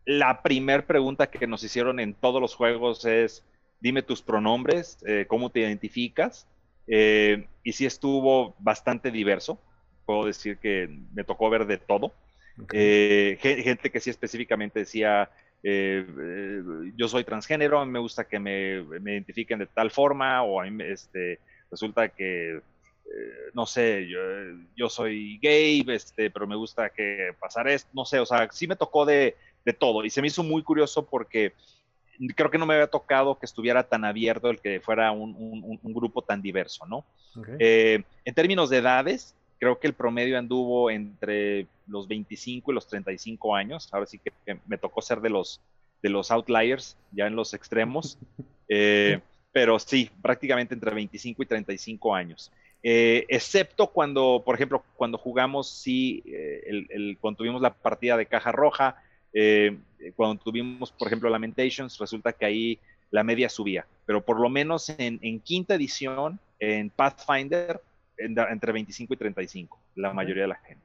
la 0.07 0.43
primer 0.43 0.87
pregunta 0.87 1.31
que 1.31 1.47
nos 1.47 1.62
hicieron 1.62 2.01
en 2.01 2.14
todos 2.14 2.41
los 2.41 2.55
juegos 2.55 3.05
es, 3.05 3.45
dime 3.81 4.03
tus 4.03 4.22
pronombres, 4.22 4.99
eh, 5.07 5.26
cómo 5.29 5.51
te 5.51 5.61
identificas. 5.61 6.47
Eh, 6.89 7.47
y 7.62 7.72
sí 7.72 7.86
estuvo 7.86 8.55
bastante 8.59 9.11
diverso. 9.11 9.61
Puedo 10.07 10.26
decir 10.26 10.59
que 10.59 10.89
me 11.12 11.24
tocó 11.24 11.51
ver 11.51 11.66
de 11.66 11.78
todo. 11.78 12.12
gente 12.68 13.91
que 13.93 14.01
sí 14.01 14.11
específicamente 14.11 14.80
decía, 14.80 15.30
yo 15.62 17.09
soy 17.09 17.24
transgénero, 17.24 17.84
me 17.84 17.99
gusta 17.99 18.24
que 18.24 18.39
me, 18.39 18.82
me, 19.01 19.12
identifiquen 19.12 19.59
de 19.59 19.66
tal 19.66 19.91
forma, 19.91 20.43
o 20.43 20.61
a 20.61 20.64
mí 20.64 20.82
este, 20.84 21.41
resulta 21.70 22.09
que 22.09 22.61
eh, 23.11 23.51
no 23.55 23.64
sé, 23.64 24.07
yo, 24.76 24.89
soy 24.91 25.39
gay, 25.39 25.84
este, 25.89 26.30
pero 26.30 26.47
me 26.47 26.57
gusta 26.57 26.91
que 26.91 27.30
pasar 27.41 27.66
esto, 27.66 27.89
no 27.95 28.05
sé, 28.05 28.18
o 28.18 28.26
sea, 28.26 28.49
sí 28.53 28.66
me 28.66 28.76
tocó 28.76 29.07
de, 29.07 29.36
todo 29.78 30.03
y 30.03 30.09
se 30.09 30.22
me 30.22 30.28
hizo 30.28 30.43
muy 30.43 30.62
curioso 30.62 31.05
porque 31.05 31.53
creo 32.35 32.51
que 32.51 32.59
no 32.59 32.66
me 32.66 32.75
había 32.75 32.87
tocado 32.87 33.39
que 33.39 33.47
estuviera 33.47 33.83
tan 33.83 34.05
abierto 34.05 34.51
el 34.51 34.61
que 34.61 34.81
fuera 34.81 35.12
un, 35.12 35.81
grupo 35.83 36.23
tan 36.23 36.43
diverso, 36.43 36.87
¿no? 36.87 37.05
Eh, 37.59 38.03
en 38.25 38.35
términos 38.35 38.71
de 38.71 38.79
edades, 38.79 39.35
creo 39.59 39.79
que 39.79 39.87
el 39.87 39.95
promedio 39.95 40.39
anduvo 40.39 40.91
entre 40.91 41.66
los 41.87 42.09
25 42.09 42.71
y 42.71 42.75
los 42.75 42.87
35 42.87 43.55
años, 43.55 43.89
ahora 43.93 44.07
sí 44.07 44.19
que, 44.19 44.59
me 44.66 44.79
tocó 44.79 45.03
ser 45.03 45.21
de 45.21 45.31
los, 45.31 45.61
de 46.03 46.11
los 46.11 46.31
outliers, 46.31 46.97
ya 47.12 47.27
en 47.27 47.37
los 47.37 47.55
extremos, 47.55 48.19
eh, 48.69 49.21
pero 49.53 49.79
sí, 49.79 50.11
prácticamente 50.23 50.75
entre 50.75 50.95
25 50.95 51.43
y 51.43 51.47
35 51.47 52.14
años. 52.14 52.53
Eh, 52.83 53.27
excepto 53.29 53.89
cuando, 53.89 54.43
por 54.45 54.55
ejemplo, 54.55 54.85
cuando 54.95 55.19
jugamos, 55.19 55.69
sí, 55.69 56.23
eh, 56.27 56.85
el, 56.91 57.19
cuando 57.21 57.39
tuvimos 57.39 57.61
la 57.61 57.75
partida 57.75 58.16
de 58.16 58.27
caja 58.27 58.53
roja, 58.53 59.03
eh, 59.33 59.76
cuando 60.16 60.43
tuvimos, 60.43 60.91
por 60.93 61.09
ejemplo, 61.09 61.29
Lamentations, 61.29 61.99
resulta 61.99 62.33
que 62.33 62.47
ahí 62.47 62.79
la 63.11 63.24
media 63.24 63.49
subía, 63.49 63.87
pero 64.07 64.24
por 64.24 64.41
lo 64.41 64.49
menos 64.49 64.89
en, 64.99 65.41
quinta 65.41 65.74
edición, 65.74 66.39
en 66.59 66.91
Pathfinder, 66.91 67.81
entre 68.16 68.72
25 68.72 69.14
y 69.14 69.16
35, 69.16 69.79
la 69.97 70.12
mayoría 70.12 70.43
de 70.43 70.49
la 70.49 70.57
gente. 70.57 70.83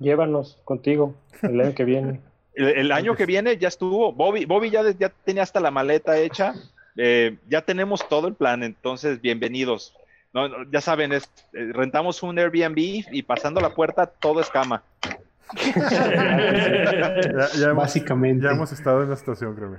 Llévanos 0.00 0.58
contigo 0.64 1.14
el 1.42 1.60
año 1.60 1.74
que 1.74 1.84
viene. 1.84 2.20
el, 2.54 2.90
año 2.90 3.14
que 3.14 3.26
viene 3.26 3.56
ya 3.56 3.68
estuvo, 3.68 4.12
Bobby, 4.12 4.44
Bobby 4.44 4.70
ya, 4.70 4.82
ya 4.98 5.08
tenía 5.08 5.42
hasta 5.42 5.60
la 5.60 5.70
maleta 5.70 6.18
hecha, 6.18 6.54
ya 6.96 7.62
tenemos 7.62 8.08
todo 8.08 8.28
el 8.28 8.34
plan, 8.34 8.62
entonces 8.62 9.20
bienvenidos 9.20 9.94
no, 10.34 10.68
ya 10.68 10.80
saben, 10.80 11.12
es, 11.12 11.30
eh, 11.52 11.70
rentamos 11.72 12.22
un 12.24 12.36
Airbnb 12.36 12.76
y 12.76 13.22
pasando 13.22 13.60
la 13.60 13.72
puerta 13.72 14.06
todo 14.06 14.40
es 14.40 14.50
cama. 14.50 14.82
Básicamente. 17.76 18.44
Ya 18.44 18.52
hemos 18.52 18.72
estado 18.72 19.02
en 19.02 19.10
la 19.10 19.16
situación, 19.16 19.54
creo. 19.54 19.76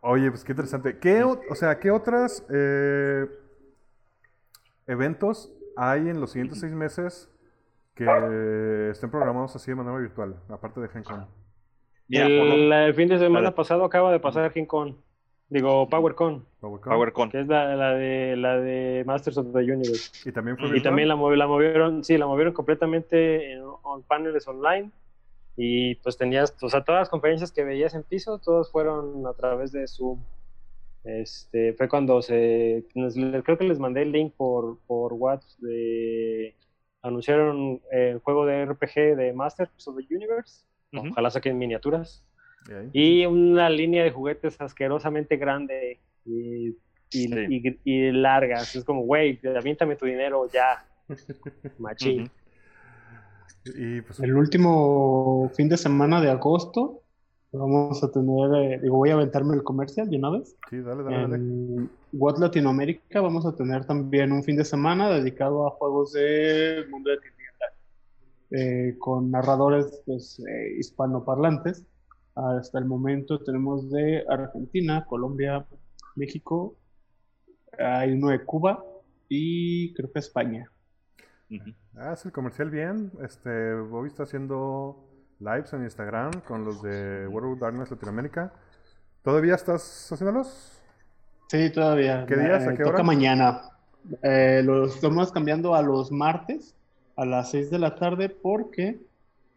Oye, 0.00 0.30
pues 0.30 0.44
qué 0.44 0.52
interesante. 0.52 0.98
¿Qué, 0.98 1.24
o 1.24 1.54
sea, 1.54 1.78
¿qué 1.78 1.90
otros 1.90 2.44
eh, 2.50 3.26
eventos 4.86 5.52
hay 5.76 6.08
en 6.08 6.20
los 6.20 6.32
siguientes 6.32 6.60
seis 6.60 6.72
meses 6.72 7.28
que 7.94 8.90
estén 8.90 9.10
programados 9.10 9.56
así 9.56 9.70
de 9.70 9.74
manera 9.74 9.98
virtual, 9.98 10.36
aparte 10.48 10.80
de 10.80 10.88
GenCon? 10.88 11.26
El, 12.08 12.94
fin 12.94 13.08
de 13.08 13.18
semana 13.18 13.54
pasado 13.54 13.84
acaba 13.84 14.12
de 14.12 14.20
pasar 14.20 14.50
GenCon. 14.52 14.96
Digo, 15.50 15.88
PowerCon. 15.88 16.44
PowerCon. 16.60 17.30
Que 17.30 17.40
es 17.40 17.48
la, 17.48 17.94
de, 17.94 18.36
la 18.36 18.58
de 18.58 19.02
Masters 19.06 19.38
of 19.38 19.52
the 19.52 19.60
Universe. 19.60 20.28
Y 20.28 20.32
también 20.32 20.58
fue 20.58 20.76
Y 20.76 20.82
también 20.82 21.08
la, 21.08 21.14
la 21.14 21.46
movieron, 21.46 22.04
sí, 22.04 22.18
la 22.18 22.26
movieron 22.26 22.52
completamente 22.52 23.52
en 23.52 23.62
paneles 24.06 24.46
online. 24.48 24.90
Y 25.56 25.96
pues 25.96 26.16
tenías, 26.16 26.54
o 26.62 26.68
sea, 26.68 26.84
todas 26.84 27.02
las 27.02 27.08
conferencias 27.08 27.50
que 27.50 27.64
veías 27.64 27.94
en 27.94 28.04
piso, 28.04 28.38
todas 28.38 28.70
fueron 28.70 29.26
a 29.26 29.32
través 29.34 29.72
de 29.72 29.86
Zoom. 29.88 30.22
Este, 31.04 31.72
fue 31.74 31.88
cuando 31.88 32.22
se, 32.22 32.84
creo 32.94 33.58
que 33.58 33.64
les 33.64 33.78
mandé 33.78 34.02
el 34.02 34.12
link 34.12 34.34
por, 34.36 34.78
por 34.86 35.14
WhatsApp 35.14 35.58
de, 35.60 36.54
anunciaron 37.02 37.80
el 37.90 38.18
juego 38.18 38.46
de 38.46 38.66
RPG 38.66 39.16
de 39.16 39.32
Masters 39.32 39.88
of 39.88 39.96
the 39.96 40.14
Universe. 40.14 40.64
Ojalá 40.92 41.30
saquen 41.30 41.58
miniaturas. 41.58 42.24
Y 42.92 43.24
una 43.24 43.70
línea 43.70 44.04
de 44.04 44.10
juguetes 44.10 44.60
asquerosamente 44.60 45.36
grande 45.36 46.00
y, 46.24 46.76
y, 47.10 48.12
larga. 48.12 48.60
Es 48.60 48.84
como, 48.84 49.02
güey, 49.02 49.40
aviéntame 49.56 49.96
tu 49.96 50.06
dinero 50.06 50.46
ya. 50.52 50.84
Machín. 51.78 52.30
Y 53.76 54.00
pues, 54.02 54.20
el 54.20 54.34
último 54.34 55.50
fin 55.54 55.68
de 55.68 55.76
semana 55.76 56.20
de 56.20 56.30
agosto 56.30 57.02
vamos 57.52 58.02
a 58.02 58.10
tener, 58.10 58.54
eh, 58.54 58.80
digo, 58.82 58.96
voy 58.96 59.10
a 59.10 59.14
aventarme 59.14 59.54
el 59.56 59.62
comercial 59.62 60.10
de 60.10 60.18
una 60.18 60.30
vez. 60.30 60.56
Sí, 60.68 60.78
dale, 60.78 61.02
dale. 61.02 61.36
En 61.36 61.90
What 62.12 62.38
Latinoamérica 62.38 63.20
vamos 63.20 63.46
a 63.46 63.54
tener 63.54 63.84
también 63.84 64.32
un 64.32 64.42
fin 64.42 64.56
de 64.56 64.64
semana 64.64 65.10
dedicado 65.10 65.66
a 65.66 65.70
juegos 65.70 66.12
de 66.12 66.84
mundo 66.90 67.10
de 67.10 67.18
eh, 68.50 68.96
con 68.98 69.30
narradores 69.30 70.02
pues, 70.06 70.40
eh, 70.40 70.76
hispanoparlantes. 70.78 71.84
Hasta 72.34 72.78
el 72.78 72.84
momento 72.84 73.40
tenemos 73.40 73.90
de 73.90 74.24
Argentina, 74.28 75.04
Colombia, 75.06 75.66
México, 76.14 76.76
hay 77.78 78.12
uno 78.12 78.28
de 78.28 78.44
Cuba 78.44 78.84
y 79.28 79.92
creo 79.94 80.10
que 80.12 80.20
España. 80.20 80.70
Ah, 81.96 82.12
es 82.12 82.24
el 82.24 82.32
comercial 82.32 82.70
bien. 82.70 83.12
Este, 83.22 83.74
Bobby 83.74 84.08
está 84.08 84.24
haciendo 84.24 85.04
lives 85.40 85.72
en 85.72 85.84
Instagram 85.84 86.32
con 86.46 86.64
los 86.64 86.82
de 86.82 87.26
World 87.28 87.52
of 87.54 87.58
Darkness 87.60 87.90
Latinoamérica. 87.90 88.52
¿Todavía 89.22 89.54
estás 89.54 90.10
haciéndolos? 90.12 90.82
Sí, 91.48 91.70
todavía. 91.70 92.24
¿Qué 92.26 92.36
días? 92.36 92.66
¿A 92.66 92.74
qué 92.74 92.82
hora? 92.82 92.92
Toca 92.92 93.02
mañana. 93.02 93.62
Eh, 94.22 94.62
los 94.64 94.94
estamos 94.94 95.32
cambiando 95.32 95.74
a 95.74 95.82
los 95.82 96.12
martes 96.12 96.74
a 97.16 97.24
las 97.24 97.50
6 97.50 97.70
de 97.70 97.78
la 97.78 97.96
tarde 97.96 98.28
porque 98.28 99.00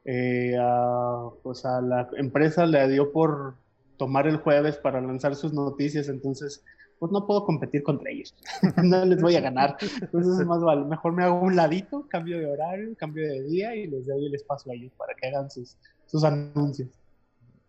eh, 0.03 0.57
a, 0.59 1.29
pues 1.43 1.63
a 1.63 1.79
la 1.79 2.09
empresa 2.17 2.65
le 2.65 2.87
dio 2.89 3.11
por 3.11 3.53
tomar 3.97 4.27
el 4.27 4.37
jueves 4.37 4.77
para 4.77 4.99
lanzar 4.99 5.35
sus 5.35 5.53
noticias, 5.53 6.09
entonces 6.09 6.63
pues 7.01 7.11
no 7.11 7.25
puedo 7.25 7.43
competir 7.43 7.81
contra 7.81 8.11
ellos, 8.11 8.35
no 8.83 9.03
les 9.05 9.19
voy 9.19 9.35
a 9.35 9.41
ganar, 9.41 9.75
entonces 9.81 10.39
es 10.39 10.45
más 10.45 10.61
vale, 10.61 10.85
mejor 10.85 11.13
me 11.13 11.23
hago 11.23 11.41
un 11.41 11.55
ladito, 11.55 12.07
cambio 12.07 12.37
de 12.37 12.45
horario, 12.45 12.95
cambio 12.95 13.27
de 13.27 13.41
día 13.41 13.75
y 13.75 13.87
les 13.87 14.05
doy 14.05 14.27
el 14.27 14.35
espacio 14.35 14.71
a 14.71 14.75
ellos 14.75 14.93
para 14.95 15.15
que 15.15 15.27
hagan 15.27 15.49
sus, 15.49 15.79
sus 16.05 16.23
anuncios. 16.23 16.89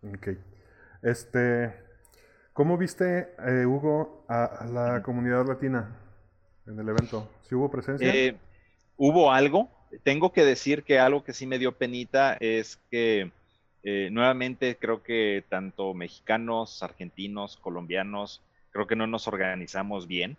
Ok, 0.02 0.36
este, 1.00 1.72
¿cómo 2.52 2.76
viste, 2.76 3.34
eh, 3.46 3.64
Hugo, 3.64 4.26
a, 4.28 4.66
la 4.70 5.02
comunidad 5.02 5.46
latina? 5.46 5.96
en 6.66 6.78
el 6.78 6.88
evento? 6.90 7.26
¿Sí 7.48 7.54
hubo 7.54 7.70
presencia? 7.70 8.14
Eh, 8.14 8.36
hubo 8.98 9.32
algo. 9.32 9.70
Tengo 10.02 10.30
que 10.30 10.44
decir 10.44 10.84
que 10.84 10.98
algo 10.98 11.24
que 11.24 11.32
sí 11.32 11.46
me 11.46 11.58
dio 11.58 11.72
penita 11.72 12.36
es 12.38 12.76
que 12.90 13.32
eh, 13.82 14.10
nuevamente 14.12 14.76
creo 14.76 15.02
que 15.02 15.42
tanto 15.48 15.94
mexicanos, 15.94 16.82
argentinos, 16.82 17.56
colombianos, 17.56 18.42
creo 18.72 18.86
que 18.86 18.96
no 18.96 19.06
nos 19.06 19.28
organizamos 19.28 20.06
bien. 20.06 20.36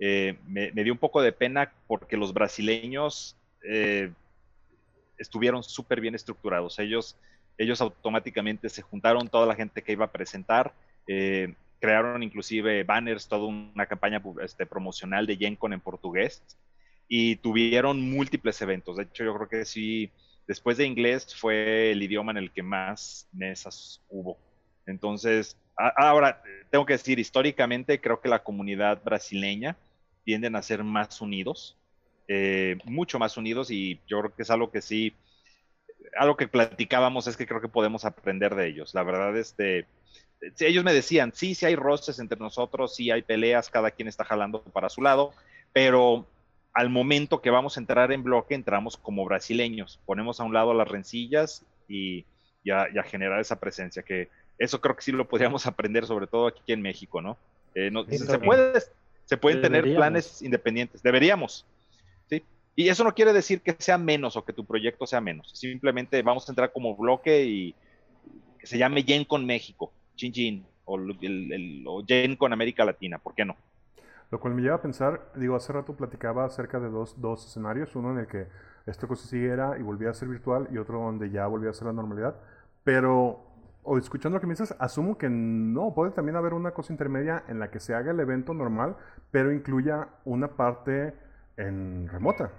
Eh, 0.00 0.36
me, 0.46 0.70
dio 0.72 0.92
un 0.92 0.98
poco 0.98 1.22
de 1.22 1.32
pena 1.32 1.72
porque 1.86 2.16
los 2.16 2.34
brasileños 2.34 3.36
eh, 3.62 4.10
estuvieron 5.18 5.62
súper 5.62 6.00
bien 6.00 6.14
estructurados. 6.14 6.78
Ellos, 6.78 7.16
ellos 7.56 7.80
automáticamente 7.80 8.68
se 8.68 8.82
juntaron 8.82 9.28
toda 9.28 9.46
la 9.46 9.54
gente 9.54 9.82
que 9.82 9.92
iba 9.92 10.06
a 10.06 10.12
presentar, 10.12 10.74
crearon 11.78 12.22
inclusive 12.22 12.82
banners, 12.82 13.28
toda 13.28 13.44
una 13.44 13.86
campaña 13.86 14.20
este, 14.42 14.64
promocional 14.66 15.26
de 15.26 15.36
GenCon 15.36 15.74
en 15.74 15.80
portugués 15.80 16.42
y 17.08 17.36
tuvieron 17.36 18.10
múltiples 18.10 18.60
eventos. 18.62 18.96
De 18.96 19.04
hecho, 19.04 19.24
yo 19.24 19.34
creo 19.34 19.48
que 19.48 19.64
sí, 19.64 20.10
después 20.46 20.76
de 20.76 20.86
inglés 20.86 21.34
fue 21.34 21.92
el 21.92 22.02
idioma 22.02 22.32
en 22.32 22.38
el 22.38 22.50
que 22.50 22.62
más 22.62 23.28
mesas 23.32 24.00
hubo. 24.08 24.38
Entonces, 24.86 25.56
ahora, 25.76 26.42
tengo 26.70 26.86
que 26.86 26.94
decir, 26.94 27.18
históricamente 27.18 28.00
creo 28.00 28.20
que 28.20 28.28
la 28.28 28.42
comunidad 28.42 29.02
brasileña 29.02 29.76
tienden 30.24 30.56
a 30.56 30.62
ser 30.62 30.82
más 30.84 31.20
unidos, 31.20 31.76
eh, 32.28 32.78
mucho 32.84 33.18
más 33.18 33.36
unidos 33.36 33.70
y 33.70 34.00
yo 34.06 34.20
creo 34.20 34.34
que 34.34 34.42
es 34.42 34.50
algo 34.50 34.70
que 34.70 34.80
sí, 34.80 35.14
algo 36.16 36.36
que 36.36 36.48
platicábamos 36.48 37.26
es 37.26 37.36
que 37.36 37.46
creo 37.46 37.60
que 37.60 37.68
podemos 37.68 38.04
aprender 38.04 38.54
de 38.54 38.68
ellos. 38.68 38.94
La 38.94 39.02
verdad, 39.02 39.36
este, 39.36 39.86
ellos 40.60 40.84
me 40.84 40.92
decían, 40.92 41.32
sí, 41.34 41.54
sí 41.54 41.66
hay 41.66 41.76
roces 41.76 42.18
entre 42.18 42.38
nosotros, 42.38 42.94
sí 42.94 43.10
hay 43.10 43.22
peleas, 43.22 43.70
cada 43.70 43.90
quien 43.90 44.08
está 44.08 44.24
jalando 44.24 44.62
para 44.62 44.88
su 44.88 45.02
lado, 45.02 45.32
pero 45.72 46.26
al 46.72 46.90
momento 46.90 47.40
que 47.40 47.50
vamos 47.50 47.76
a 47.76 47.80
entrar 47.80 48.10
en 48.10 48.24
bloque, 48.24 48.54
entramos 48.54 48.96
como 48.96 49.24
brasileños, 49.24 50.00
ponemos 50.06 50.40
a 50.40 50.44
un 50.44 50.54
lado 50.54 50.74
las 50.74 50.88
rencillas 50.88 51.64
y, 51.88 52.26
ya 52.64 52.88
generar 53.04 53.40
esa 53.40 53.60
presencia, 53.60 54.02
que 54.02 54.30
eso 54.58 54.80
creo 54.80 54.96
que 54.96 55.02
sí 55.02 55.12
lo 55.12 55.28
podríamos 55.28 55.66
aprender, 55.66 56.06
sobre 56.06 56.26
todo 56.26 56.46
aquí 56.46 56.72
en 56.72 56.82
México, 56.82 57.20
¿no? 57.20 57.36
Eh, 57.74 57.90
se, 58.10 58.38
puede, 58.38 58.80
se 59.24 59.36
pueden 59.36 59.60
tener 59.60 59.82
planes 59.94 60.42
independientes, 60.42 61.02
deberíamos, 61.02 61.66
¿sí? 62.28 62.42
Y 62.76 62.88
eso 62.88 63.02
no 63.02 63.14
quiere 63.14 63.32
decir 63.32 63.62
que 63.62 63.74
sea 63.78 63.98
menos 63.98 64.36
o 64.36 64.44
que 64.44 64.52
tu 64.52 64.64
proyecto 64.64 65.06
sea 65.06 65.20
menos, 65.20 65.50
simplemente 65.54 66.22
vamos 66.22 66.48
a 66.48 66.52
entrar 66.52 66.72
como 66.72 66.96
bloque 66.96 67.44
y 67.44 67.74
que 68.58 68.66
se 68.66 68.78
llame 68.78 69.02
Gen 69.02 69.24
con 69.24 69.44
México, 69.44 69.92
Chin 70.14 70.32
Chin, 70.32 70.66
o, 70.84 70.96
el, 70.96 71.84
o 71.86 72.04
Gen 72.06 72.36
con 72.36 72.52
América 72.52 72.84
Latina, 72.84 73.18
¿por 73.18 73.34
qué 73.34 73.44
no? 73.44 73.56
Lo 74.30 74.40
cual 74.40 74.54
me 74.54 74.62
lleva 74.62 74.76
a 74.76 74.82
pensar, 74.82 75.32
digo, 75.34 75.56
hace 75.56 75.72
rato 75.72 75.96
platicaba 75.96 76.44
acerca 76.44 76.80
de 76.80 76.88
dos, 76.88 77.20
dos 77.20 77.46
escenarios, 77.46 77.94
uno 77.94 78.12
en 78.12 78.18
el 78.18 78.26
que 78.26 78.46
esta 78.86 79.06
cosa 79.06 79.26
siguiera 79.26 79.76
y 79.78 79.82
volvía 79.82 80.10
a 80.10 80.14
ser 80.14 80.28
virtual 80.28 80.68
y 80.72 80.78
otro 80.78 81.00
donde 81.00 81.30
ya 81.30 81.46
volvía 81.46 81.70
a 81.70 81.74
ser 81.74 81.86
la 81.86 81.92
normalidad, 81.92 82.36
pero 82.82 83.53
o 83.84 83.98
escuchando 83.98 84.36
lo 84.36 84.40
que 84.40 84.46
me 84.46 84.54
dices, 84.54 84.74
asumo 84.78 85.16
que 85.16 85.28
no, 85.28 85.94
puede 85.94 86.10
también 86.10 86.36
haber 86.36 86.54
una 86.54 86.72
cosa 86.72 86.92
intermedia 86.92 87.44
en 87.48 87.60
la 87.60 87.70
que 87.70 87.80
se 87.80 87.94
haga 87.94 88.10
el 88.10 88.20
evento 88.20 88.54
normal, 88.54 88.96
pero 89.30 89.52
incluya 89.52 90.08
una 90.24 90.48
parte 90.48 91.14
en 91.56 92.08
remota. 92.08 92.50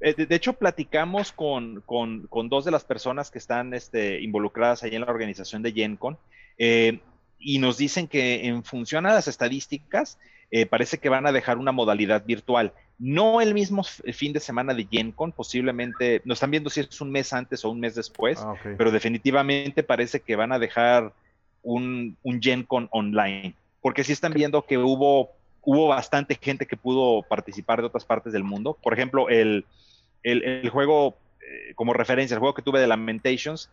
Eh, 0.00 0.14
de, 0.14 0.34
hecho, 0.34 0.54
platicamos 0.54 1.30
con, 1.30 1.82
con, 1.82 2.26
con, 2.28 2.48
dos 2.48 2.64
de 2.64 2.70
las 2.70 2.84
personas 2.84 3.30
que 3.30 3.38
están 3.38 3.74
este, 3.74 4.22
involucradas 4.22 4.82
ahí 4.82 4.94
en 4.94 5.02
la 5.02 5.10
organización 5.10 5.62
de 5.62 5.72
GenCon 5.72 6.16
eh, 6.56 7.00
y 7.38 7.58
nos 7.58 7.76
dicen 7.76 8.08
que 8.08 8.46
en 8.46 8.64
función 8.64 9.04
a 9.04 9.12
las 9.12 9.28
estadísticas, 9.28 10.18
eh, 10.50 10.64
parece 10.64 10.98
que 10.98 11.10
van 11.10 11.26
a 11.26 11.32
dejar 11.32 11.58
una 11.58 11.72
modalidad 11.72 12.24
virtual. 12.24 12.72
No 13.04 13.40
el 13.40 13.52
mismo 13.52 13.82
fin 13.82 14.32
de 14.32 14.38
semana 14.38 14.74
de 14.74 14.86
GenCon, 14.88 15.32
posiblemente, 15.32 16.22
nos 16.24 16.36
están 16.36 16.52
viendo 16.52 16.70
si 16.70 16.78
es 16.78 17.00
un 17.00 17.10
mes 17.10 17.32
antes 17.32 17.64
o 17.64 17.70
un 17.70 17.80
mes 17.80 17.96
después, 17.96 18.38
ah, 18.40 18.54
pero 18.78 18.92
definitivamente 18.92 19.82
parece 19.82 20.20
que 20.20 20.36
van 20.36 20.52
a 20.52 20.60
dejar 20.60 21.12
un, 21.64 22.16
un 22.22 22.40
GenCon 22.40 22.88
online, 22.92 23.56
porque 23.80 24.04
sí 24.04 24.12
están 24.12 24.32
viendo 24.32 24.64
que 24.66 24.78
hubo, 24.78 25.32
hubo 25.62 25.88
bastante 25.88 26.38
gente 26.40 26.64
que 26.64 26.76
pudo 26.76 27.24
participar 27.24 27.80
de 27.80 27.88
otras 27.88 28.04
partes 28.04 28.32
del 28.32 28.44
mundo. 28.44 28.78
Por 28.80 28.92
ejemplo, 28.92 29.28
el, 29.28 29.64
el, 30.22 30.70
juego, 30.70 31.16
eh, 31.40 31.74
como 31.74 31.94
referencia, 31.94 32.36
el 32.36 32.38
juego 32.38 32.54
que 32.54 32.62
tuve 32.62 32.78
de 32.78 32.86
Lamentations, 32.86 33.68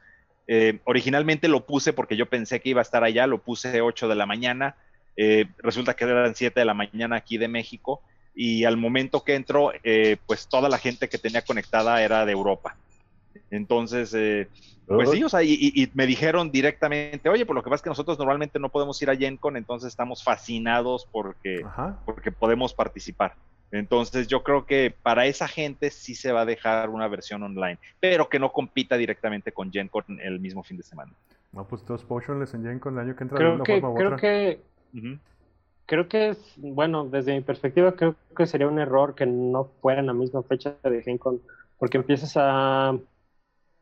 eh, 0.47 0.80
originalmente 0.86 1.47
lo 1.49 1.67
puse 1.67 1.93
porque 1.93 2.17
yo 2.17 2.25
pensé 2.25 2.61
que 2.61 2.69
iba 2.69 2.82
a 2.82 2.89
estar 2.89 3.03
allá, 3.03 3.27
lo 3.27 3.38
puse 3.38 3.80
8 3.82 4.07
de 4.07 4.15
la 4.15 4.25
mañana, 4.25 4.75
eh, 5.17 5.45
resulta 5.59 5.95
que 5.95 6.05
eran 6.05 6.34
7 6.34 6.59
de 6.59 6.65
la 6.65 6.73
mañana 6.73 7.17
aquí 7.17 7.38
de 7.38 7.47
México 7.47 8.01
y 8.36 8.63
al 8.63 8.77
momento 8.77 9.23
que 9.23 9.36
entró, 9.36 9.71
eh, 9.84 10.17
pues 10.25 10.47
toda 10.47 10.69
la 10.69 10.77
gente 10.77 11.09
que 11.09 11.17
tenía 11.17 11.41
conectada 11.41 12.01
era 12.01 12.25
de 12.25 12.32
Europa. 12.32 12.75
Entonces, 13.51 14.13
eh, 14.13 14.47
pues 14.88 15.11
sí, 15.11 15.23
o 15.23 15.30
sea, 15.30 15.43
y, 15.43 15.91
me 15.93 16.07
dijeron 16.07 16.51
directamente, 16.51 17.30
oye, 17.30 17.45
por 17.45 17.55
lo 17.55 17.61
que 17.61 17.69
pasa 17.69 17.77
es 17.77 17.84
que 17.84 17.89
nosotros 17.89 18.17
normalmente 18.17 18.59
no 18.59 18.69
podemos 18.69 18.99
ir 19.01 19.09
a 19.09 19.15
GenCon, 19.15 19.55
entonces 19.55 19.89
estamos 19.89 20.23
fascinados 20.23 21.07
porque, 21.11 21.63
porque 22.05 22.32
podemos 22.32 22.73
participar. 22.73 23.36
Entonces 23.71 24.27
yo 24.27 24.41
creo 24.41 24.65
que 24.65 24.91
para 25.03 25.27
esa 25.27 25.47
gente 25.47 25.91
sí 25.91 26.15
se 26.15 26.32
va 26.32 26.41
a 26.41 26.45
dejar 26.45 26.89
una 26.89 27.07
versión 27.07 27.43
online, 27.43 27.77
pero 27.99 28.30
que 28.30 28.39
no 28.39 28.51
compita 28.51 28.97
directamente 28.97 29.51
con 29.51 29.71
GenCon 29.71 30.19
el 30.23 30.39
mismo 30.39 30.63
fin 30.63 30.77
de 30.77 30.84
semana. 30.84 31.11
No, 31.51 31.67
pues 31.67 31.84
todos 31.84 32.03
Potionless 32.03 32.53
en 32.55 32.63
GenCon 32.63 32.95
el 32.95 32.99
año 32.99 33.15
que 33.15 33.23
entra 33.23 33.38
creo 33.38 33.49
de 33.49 33.55
una 33.55 33.63
que, 33.63 33.73
forma 33.73 33.89
u 33.89 33.95
creo 33.95 34.17
Que 34.17 34.59
Creo 35.89 36.07
que 36.07 36.29
es, 36.29 36.53
bueno, 36.57 37.05
desde 37.05 37.33
mi 37.33 37.41
perspectiva, 37.41 37.95
creo 37.95 38.15
que 38.37 38.45
sería 38.45 38.67
un 38.67 38.77
error 38.77 39.15
que 39.15 39.25
no 39.25 39.71
fuera 39.81 40.01
en 40.01 40.05
la 40.05 40.13
misma 40.13 40.43
fecha 40.43 40.75
de 40.83 41.01
GenCon, 41.01 41.41
porque 41.79 41.97
empiezas 41.97 42.33
a, 42.35 42.95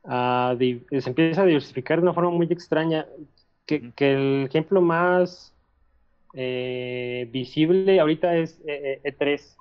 se 0.06 1.10
empieza 1.10 1.42
a 1.42 1.46
diversificar 1.46 1.98
de 1.98 2.04
una 2.04 2.14
forma 2.14 2.32
muy 2.32 2.48
extraña. 2.50 3.06
Que, 3.66 3.92
el 3.98 4.46
ejemplo 4.46 4.80
más 4.80 5.54
eh, 6.34 7.28
visible 7.30 8.00
ahorita 8.00 8.38
es 8.38 8.58
E3. 8.64 9.58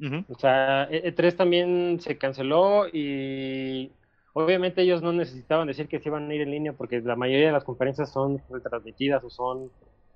E, 0.00 0.06
e 0.06 0.24
o 0.30 0.38
sea, 0.38 0.88
E3 0.88 1.22
e 1.22 1.32
también 1.32 2.00
se 2.00 2.16
canceló 2.16 2.88
y 2.90 3.92
obviamente 4.32 4.80
ellos 4.80 5.02
no 5.02 5.12
necesitaban 5.12 5.68
decir 5.68 5.86
que 5.88 6.00
se 6.00 6.08
iban 6.08 6.30
a 6.30 6.34
ir 6.34 6.40
en 6.40 6.50
línea 6.50 6.72
porque 6.72 7.02
la 7.02 7.14
mayoría 7.14 7.48
de 7.48 7.52
las 7.52 7.64
conferencias 7.64 8.10
son 8.10 8.40
retransmitidas 8.48 9.22
o 9.22 9.28
son 9.28 9.70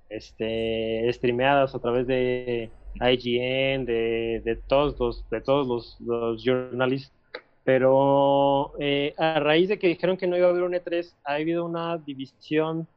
este, 0.09 1.11
streameadas 1.13 1.75
a 1.75 1.79
través 1.79 2.07
de 2.07 2.69
IGN, 2.95 3.85
de, 3.85 4.41
de 4.43 4.55
todos 4.67 4.99
los, 4.99 5.29
de 5.29 5.41
todos 5.41 5.67
los, 5.67 5.97
los 6.01 6.43
journalists. 6.43 7.13
Pero 7.63 8.73
eh, 8.79 9.13
a 9.17 9.39
raíz 9.39 9.69
de 9.69 9.77
que 9.77 9.87
dijeron 9.87 10.17
que 10.17 10.27
no 10.27 10.37
iba 10.37 10.47
a 10.47 10.49
haber 10.49 10.63
un 10.63 10.73
E3, 10.73 11.13
ha 11.23 11.35
habido 11.35 11.65
una 11.65 11.97
división 11.97 12.87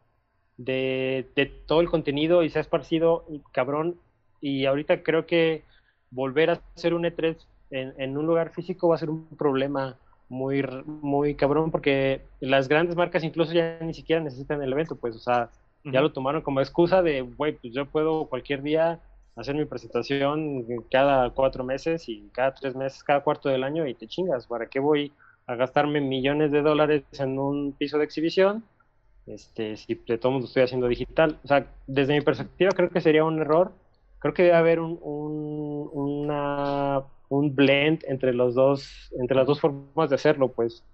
de, 0.57 1.27
de 1.37 1.47
todo 1.47 1.81
el 1.81 1.91
contenido 1.91 2.43
y 2.43 2.51
se 2.51 2.59
ha 2.59 2.63
esparcido 2.63 3.27
cabrón. 3.53 3.99
Y 4.41 4.65
ahorita 4.65 5.03
creo 5.03 5.27
que 5.27 5.65
volver 6.11 6.51
a 6.51 6.61
hacer 6.75 6.95
un 6.95 7.05
E3 7.05 7.37
en, 7.71 7.95
en, 7.99 8.17
un 8.17 8.27
lugar 8.27 8.51
físico 8.51 8.89
va 8.89 8.97
a 8.97 8.99
ser 8.99 9.11
un 9.11 9.27
problema 9.37 9.99
muy, 10.29 10.63
muy 10.87 11.35
cabrón 11.35 11.71
porque 11.71 12.23
las 12.41 12.69
grandes 12.69 12.97
marcas 12.97 13.25
incluso 13.25 13.53
ya 13.53 13.79
ni 13.83 13.95
siquiera 13.95 14.23
necesitan 14.23 14.63
el 14.63 14.73
evento, 14.73 14.97
pues, 14.97 15.15
o 15.17 15.19
sea, 15.19 15.51
ya 15.85 16.01
lo 16.01 16.13
tomaron 16.13 16.43
como 16.43 16.61
excusa 16.61 17.03
de, 17.03 17.23
güey, 17.23 17.53
pues 17.53 17.73
yo 17.75 17.87
puedo 17.87 18.27
cualquier 18.27 18.63
día 18.63 19.01
hacer 19.37 19.55
mi 19.55 19.65
presentación 19.65 20.65
cada 20.91 21.31
cuatro 21.31 21.65
meses 21.65 22.09
y 22.09 22.29
cada 22.33 22.55
tres 22.55 22.77
meses, 22.77 23.03
cada 23.03 23.23
cuarto 23.23 23.49
del 23.49 23.65
año 23.65 23.87
y 23.87 23.95
te 23.95 24.07
chingas. 24.07 24.47
¿Para 24.47 24.67
qué 24.67 24.79
voy 24.81 25.13
a 25.47 25.55
gastarme 25.57 26.01
millones 26.01 26.53
de 26.53 26.63
dólares 26.63 27.05
en 27.19 27.39
un 27.39 27.73
piso 27.73 27.99
de 27.99 28.05
exhibición? 28.05 28.65
Este, 29.27 29.77
si 29.77 29.95
de 29.95 30.19
todo 30.19 30.39
lo 30.39 30.45
estoy 30.45 30.63
haciendo 30.65 30.89
digital. 30.89 31.39
O 31.45 31.49
sea, 31.49 31.67
desde 31.87 32.15
mi 32.15 32.21
perspectiva 32.21 32.71
creo 32.73 32.91
que 32.91 33.01
sería 33.01 33.25
un 33.25 33.41
error. 33.41 33.73
Creo 34.19 34.35
que 34.35 34.43
debe 34.45 34.57
haber 34.57 34.81
un, 34.81 34.99
un, 35.03 35.91
una, 35.93 37.03
un 37.29 37.55
blend 37.55 38.05
entre 38.07 38.33
los 38.35 38.55
dos, 38.55 39.13
entre 39.19 39.37
las 39.37 39.47
dos 39.47 39.61
formas 39.61 40.11
de 40.11 40.17
hacerlo, 40.17 40.49
pues. 40.53 40.85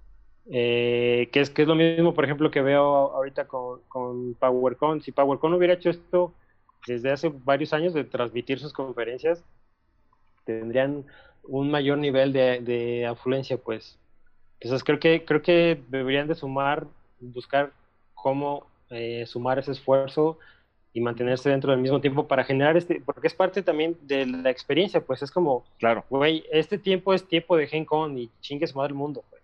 Eh, 0.50 1.28
que, 1.32 1.40
es, 1.40 1.50
que 1.50 1.62
es 1.62 1.68
lo 1.68 1.74
mismo, 1.74 2.14
por 2.14 2.24
ejemplo, 2.24 2.50
que 2.50 2.62
veo 2.62 3.12
ahorita 3.12 3.46
con, 3.46 3.80
con 3.88 4.34
PowerCon. 4.34 5.02
Si 5.02 5.12
PowerCon 5.12 5.54
hubiera 5.54 5.74
hecho 5.74 5.90
esto 5.90 6.32
desde 6.86 7.10
hace 7.10 7.30
varios 7.44 7.72
años 7.72 7.92
de 7.92 8.04
transmitir 8.04 8.58
sus 8.58 8.72
conferencias, 8.72 9.44
tendrían 10.44 11.04
un 11.44 11.70
mayor 11.70 11.98
nivel 11.98 12.32
de, 12.32 12.60
de 12.60 13.06
afluencia, 13.06 13.58
pues. 13.58 13.98
Entonces 14.60 14.84
creo 14.84 14.98
que, 14.98 15.24
creo 15.24 15.42
que 15.42 15.80
deberían 15.88 16.28
de 16.28 16.34
sumar, 16.34 16.86
buscar 17.20 17.72
cómo 18.14 18.66
eh, 18.90 19.24
sumar 19.26 19.58
ese 19.58 19.72
esfuerzo 19.72 20.38
y 20.92 21.00
mantenerse 21.00 21.50
dentro 21.50 21.70
del 21.70 21.80
mismo 21.80 22.00
tiempo 22.00 22.26
para 22.26 22.44
generar 22.44 22.76
este, 22.76 23.00
porque 23.00 23.26
es 23.28 23.34
parte 23.34 23.62
también 23.62 23.96
de 24.02 24.26
la 24.26 24.50
experiencia, 24.50 25.00
pues 25.00 25.22
es 25.22 25.30
como, 25.30 25.64
claro, 25.78 26.04
güey, 26.08 26.44
este 26.50 26.78
tiempo 26.78 27.12
es 27.12 27.26
tiempo 27.28 27.56
de 27.56 27.66
Gen 27.66 27.84
Con 27.84 28.18
y 28.18 28.30
chingue 28.40 28.66
su 28.66 28.76
madre 28.76 28.90
el 28.90 28.94
mundo, 28.94 29.22
pues. 29.30 29.37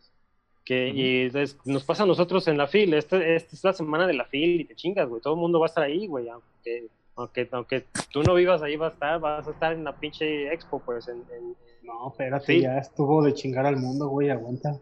Que, 0.65 0.89
y 0.89 1.31
nos 1.71 1.85
pasa 1.85 2.05
a 2.05 2.07
nosotros 2.07 2.49
en 2.49 2.57
la 2.57 2.67
fil, 2.67 2.95
esta, 2.95 3.23
esta, 3.25 3.55
es 3.55 3.65
la 3.65 3.73
semana 3.75 4.07
de 4.07 4.15
la 4.15 4.25
fil 4.25 4.63
y 4.63 4.65
te 4.65 4.75
chingas, 4.75 5.09
güey, 5.09 5.21
todo 5.21 5.35
el 5.35 5.41
mundo 5.41 5.61
va 5.61 5.67
a 5.67 5.69
estar 5.69 5.85
ahí, 5.85 6.07
güey, 6.07 6.29
aunque 6.29 6.89
Aunque, 7.17 7.49
aunque 7.53 7.85
tú 8.13 8.23
no 8.25 8.35
vivas 8.35 8.61
ahí, 8.63 8.77
vas 8.77 8.91
a 8.93 8.95
estar, 8.95 9.21
vas 9.21 9.47
a 9.47 9.51
estar 9.53 9.73
en 9.73 9.85
la 9.85 9.93
pinche 9.95 10.53
expo, 10.53 10.81
pues. 10.85 11.07
En, 11.07 11.19
en- 11.37 11.55
No, 11.83 12.09
espérate, 12.09 12.47
Sí. 12.47 12.61
ya 12.63 12.79
estuvo 12.79 13.23
de 13.23 13.35
chingar 13.35 13.67
al 13.67 13.77
mundo, 13.77 14.09
güey, 14.09 14.31
aguanta. 14.31 14.81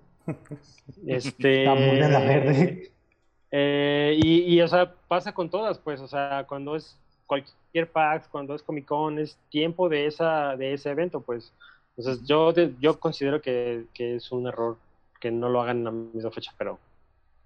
este. 1.06 1.64
La 1.66 1.74
moneda 1.74 2.20
verde. 2.20 2.90
eh, 3.50 4.16
y, 4.22 4.54
y, 4.54 4.60
o 4.62 4.68
sea, 4.68 4.94
pasa 5.08 5.32
con 5.34 5.50
todas, 5.50 5.78
pues. 5.78 6.00
O 6.00 6.08
sea, 6.08 6.46
cuando 6.48 6.74
es 6.76 6.96
cualquier 7.26 7.90
PAX, 7.90 8.28
cuando 8.28 8.54
es 8.54 8.62
Comic 8.62 8.86
Con, 8.86 9.18
es 9.18 9.36
tiempo 9.50 9.88
de, 9.88 10.06
esa, 10.06 10.56
de 10.56 10.72
ese 10.74 10.90
evento, 10.90 11.20
pues. 11.20 11.52
Entonces, 11.96 12.24
yo, 12.26 12.52
de- 12.52 12.72
yo 12.80 12.98
considero 12.98 13.42
que, 13.42 13.84
que 13.92 14.16
es 14.16 14.32
un 14.32 14.46
error 14.46 14.78
que 15.22 15.30
no 15.32 15.48
lo 15.50 15.62
hagan 15.62 15.78
en 15.78 15.84
la 15.86 15.92
misma 15.92 16.32
fecha, 16.32 16.52
pero 16.58 16.80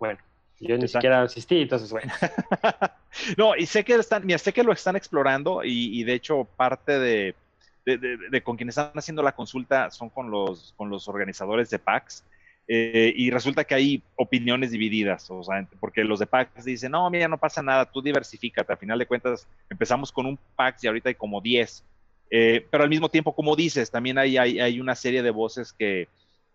bueno, 0.01 0.21
yo 0.61 0.79
ni 0.79 0.87
Exacto. 0.87 0.89
siquiera 0.89 1.23
asistí, 1.23 1.63
entonces, 1.63 1.91
bueno. 1.93 2.13
no, 3.39 3.57
y 3.57 3.67
sé 3.67 3.85
que 3.85 3.95
están, 3.95 4.25
mira, 4.27 4.39
sé 4.39 4.53
que 4.53 4.63
lo 4.65 4.73
están 4.73 4.97
explorando 4.97 5.65
y, 5.65 6.01
y 6.01 6.05
de 6.05 6.15
hecho 6.15 6.45
parte 6.57 6.99
de, 6.99 7.37
de, 7.85 7.99
de- 7.99 8.19
de 8.31 8.43
con 8.43 8.57
quienes 8.57 8.77
están 8.79 8.93
haciendo 8.99 9.23
la 9.23 9.35
consulta 9.35 9.91
son 9.91 10.11
con 10.11 10.31
los, 10.31 10.75
con 10.77 10.91
los 10.91 11.09
organizadores 11.09 11.71
de 11.71 11.79
PAX. 11.79 12.25
eh, 12.69 13.13
y 13.17 13.31
resulta 13.31 13.65
que 13.65 13.75
hay 13.77 14.03
opiniones 14.17 14.71
divididas, 14.73 15.31
o 15.31 15.43
sea, 15.43 15.69
porque 15.81 16.05
los 16.05 16.19
de 16.19 16.27
PAX 16.27 16.65
dicen, 16.65 16.93
no, 16.93 17.09
mira, 17.11 17.29
no 17.29 17.39
pasa 17.39 17.63
nada, 17.63 17.91
tú 17.91 18.03
diversifícate, 18.03 18.73
a 18.73 18.77
final 18.77 18.99
de 18.99 19.07
cuentas 19.07 19.49
empezamos 19.71 20.11
con 20.13 20.27
un 20.27 20.39
PAX 20.57 20.85
y 20.85 20.89
ahorita 20.89 21.09
hay 21.11 21.15
como 21.17 21.41
10, 21.41 21.85
Eh, 22.31 22.67
pero 22.73 22.83
al 22.85 22.91
mismo 22.91 23.09
tiempo, 23.09 23.35
como 23.35 23.55
dices, 23.55 23.91
también 23.91 24.19
hay, 24.19 24.37
hay, 24.37 24.59
hay 24.61 24.81
una 24.81 24.97
serie 24.97 25.23
de 25.23 25.31
voces 25.31 25.73
que, 25.73 26.09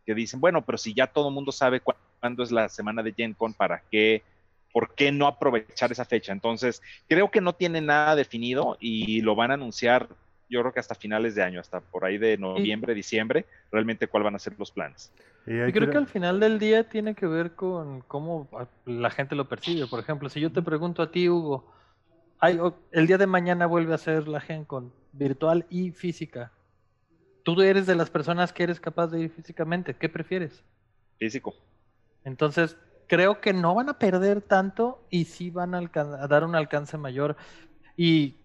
que 0.06 0.14
dicen, 0.16 0.40
bueno, 0.40 0.64
pero 0.66 0.78
si 0.78 0.94
ya 0.94 1.08
todo 1.08 1.28
el 1.30 1.34
mundo 1.34 1.52
sabe 1.52 1.80
cu- 1.80 1.94
cuándo 2.20 2.44
es 2.44 2.52
la 2.52 2.70
semana 2.70 3.04
de 3.04 3.14
Gen 3.14 3.34
Con, 3.34 3.54
¿para 3.54 3.84
qué? 3.92 4.24
¿Por 4.74 4.96
qué 4.96 5.12
no 5.12 5.28
aprovechar 5.28 5.92
esa 5.92 6.06
fecha? 6.06 6.32
Entonces, 6.32 6.82
creo 7.08 7.30
que 7.30 7.42
no 7.42 7.54
tiene 7.54 7.82
nada 7.82 8.16
definido 8.16 8.78
y 8.80 9.22
lo 9.22 9.36
van 9.36 9.52
a 9.52 9.56
anunciar, 9.56 10.08
yo 10.50 10.62
creo 10.62 10.74
que 10.74 10.80
hasta 10.80 10.96
finales 10.96 11.36
de 11.36 11.44
año, 11.44 11.60
hasta 11.60 11.82
por 11.82 12.06
ahí 12.06 12.18
de 12.18 12.38
noviembre, 12.38 12.94
diciembre, 12.94 13.46
realmente 13.72 14.08
cuál 14.08 14.24
van 14.24 14.36
a 14.36 14.40
ser 14.40 14.54
los 14.58 14.72
planes. 14.72 15.12
Y 15.46 15.52
Yo 15.52 15.72
creo 15.74 15.88
que- 15.88 15.92
que 15.92 15.98
al 15.98 16.08
final 16.08 16.40
del 16.40 16.58
día 16.60 16.88
tiene 16.88 17.16
que 17.16 17.26
ver 17.28 17.56
con 17.56 18.02
cómo 18.02 18.50
a- 18.54 18.68
la 18.86 19.10
gente 19.10 19.36
lo 19.36 19.48
percibe. 19.50 19.88
Por 19.88 20.00
ejemplo, 20.00 20.30
si 20.30 20.40
yo 20.40 20.52
te 20.52 20.62
pregunto 20.62 21.02
a 21.02 21.12
ti, 21.12 21.28
Hugo, 21.30 21.72
hay, 22.40 22.58
o- 22.60 22.78
el 22.92 23.08
día 23.08 23.18
de 23.18 23.28
mañana 23.28 23.66
vuelve 23.66 23.94
a 23.94 23.98
ser 23.98 24.28
la 24.28 24.40
Gen 24.42 24.66
con 24.66 24.94
virtual 25.12 25.66
y 25.70 25.92
física. 25.92 26.52
Tú 27.44 27.62
eres 27.62 27.86
de 27.86 27.96
las 27.96 28.10
personas 28.10 28.54
que 28.54 28.64
eres 28.64 28.80
capaz 28.80 29.08
de 29.08 29.22
ir 29.22 29.30
físicamente. 29.30 29.96
¿Qué 29.96 30.10
prefieres? 30.10 30.64
Físico. 31.18 31.54
Entonces, 32.24 32.78
creo 33.08 33.42
que 33.42 33.54
no 33.54 33.74
van 33.76 33.90
a 33.90 33.98
perder 33.98 34.42
tanto 34.42 35.06
y 35.10 35.26
sí 35.26 35.50
van 35.50 35.76
a, 35.76 35.80
a 35.80 36.28
dar 36.28 36.44
un 36.44 36.56
alcance 36.56 36.98
mayor. 36.98 37.36
Y 37.98 38.42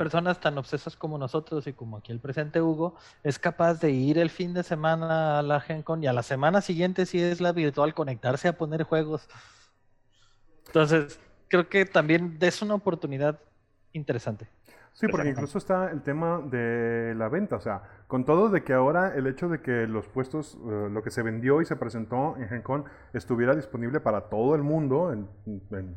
personas 0.00 0.40
tan 0.40 0.56
obsesas 0.56 0.96
como 0.96 1.18
nosotros 1.18 1.66
y 1.66 1.74
como 1.74 1.98
aquí 1.98 2.10
el 2.10 2.20
presente 2.20 2.62
Hugo, 2.62 2.96
es 3.22 3.38
capaz 3.38 3.80
de 3.80 3.90
ir 3.90 4.16
el 4.16 4.30
fin 4.30 4.54
de 4.54 4.62
semana 4.62 5.38
a 5.38 5.42
la 5.42 5.60
Gen 5.60 5.82
Con 5.82 6.02
y 6.02 6.06
a 6.06 6.14
la 6.14 6.22
semana 6.22 6.62
siguiente, 6.62 7.04
si 7.04 7.20
es 7.20 7.40
la 7.40 7.52
virtual, 7.52 7.92
conectarse 7.92 8.48
a 8.48 8.56
poner 8.56 8.84
juegos. 8.84 9.28
Entonces, 10.68 11.20
creo 11.48 11.68
que 11.68 11.84
también 11.84 12.38
es 12.40 12.62
una 12.62 12.76
oportunidad 12.76 13.40
interesante. 13.92 14.46
Sí, 14.92 15.06
porque 15.08 15.28
incluso 15.28 15.58
está 15.58 15.90
el 15.90 16.02
tema 16.02 16.40
de 16.40 17.14
la 17.16 17.28
venta, 17.28 17.56
o 17.56 17.60
sea, 17.60 17.82
con 18.08 18.24
todo 18.24 18.48
de 18.48 18.64
que 18.64 18.72
ahora 18.72 19.14
el 19.14 19.26
hecho 19.28 19.48
de 19.48 19.60
que 19.60 19.86
los 19.86 20.08
puestos, 20.08 20.58
eh, 20.68 20.88
lo 20.90 21.02
que 21.02 21.10
se 21.10 21.22
vendió 21.22 21.60
y 21.62 21.64
se 21.64 21.76
presentó 21.76 22.36
en 22.36 22.48
Gen 22.48 22.62
Con 22.62 22.84
estuviera 23.12 23.54
disponible 23.54 24.00
para 24.00 24.22
todo 24.28 24.54
el 24.56 24.62
mundo, 24.62 25.12
en, 25.12 25.28
en- 25.46 25.96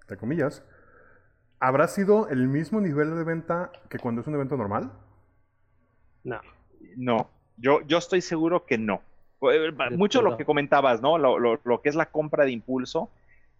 entre 0.00 0.16
comillas, 0.16 0.64
¿habrá 1.60 1.86
sido 1.88 2.28
el 2.28 2.48
mismo 2.48 2.80
nivel 2.80 3.14
de 3.14 3.22
venta 3.24 3.70
que 3.90 3.98
cuando 3.98 4.22
es 4.22 4.26
un 4.26 4.34
evento 4.34 4.56
normal? 4.56 4.92
No. 6.24 6.40
No, 6.96 7.30
yo, 7.56 7.80
yo 7.86 7.98
estoy 7.98 8.20
seguro 8.20 8.66
que 8.66 8.78
no. 8.78 9.02
Mucho 9.96 10.22
lo 10.22 10.36
que 10.36 10.44
comentabas, 10.44 11.00
¿no? 11.02 11.18
Lo, 11.18 11.38
lo- 11.38 11.60
lo 11.64 11.80
que 11.82 11.88
es 11.88 11.94
la 11.94 12.06
compra 12.06 12.44
de 12.44 12.52
impulso, 12.52 13.10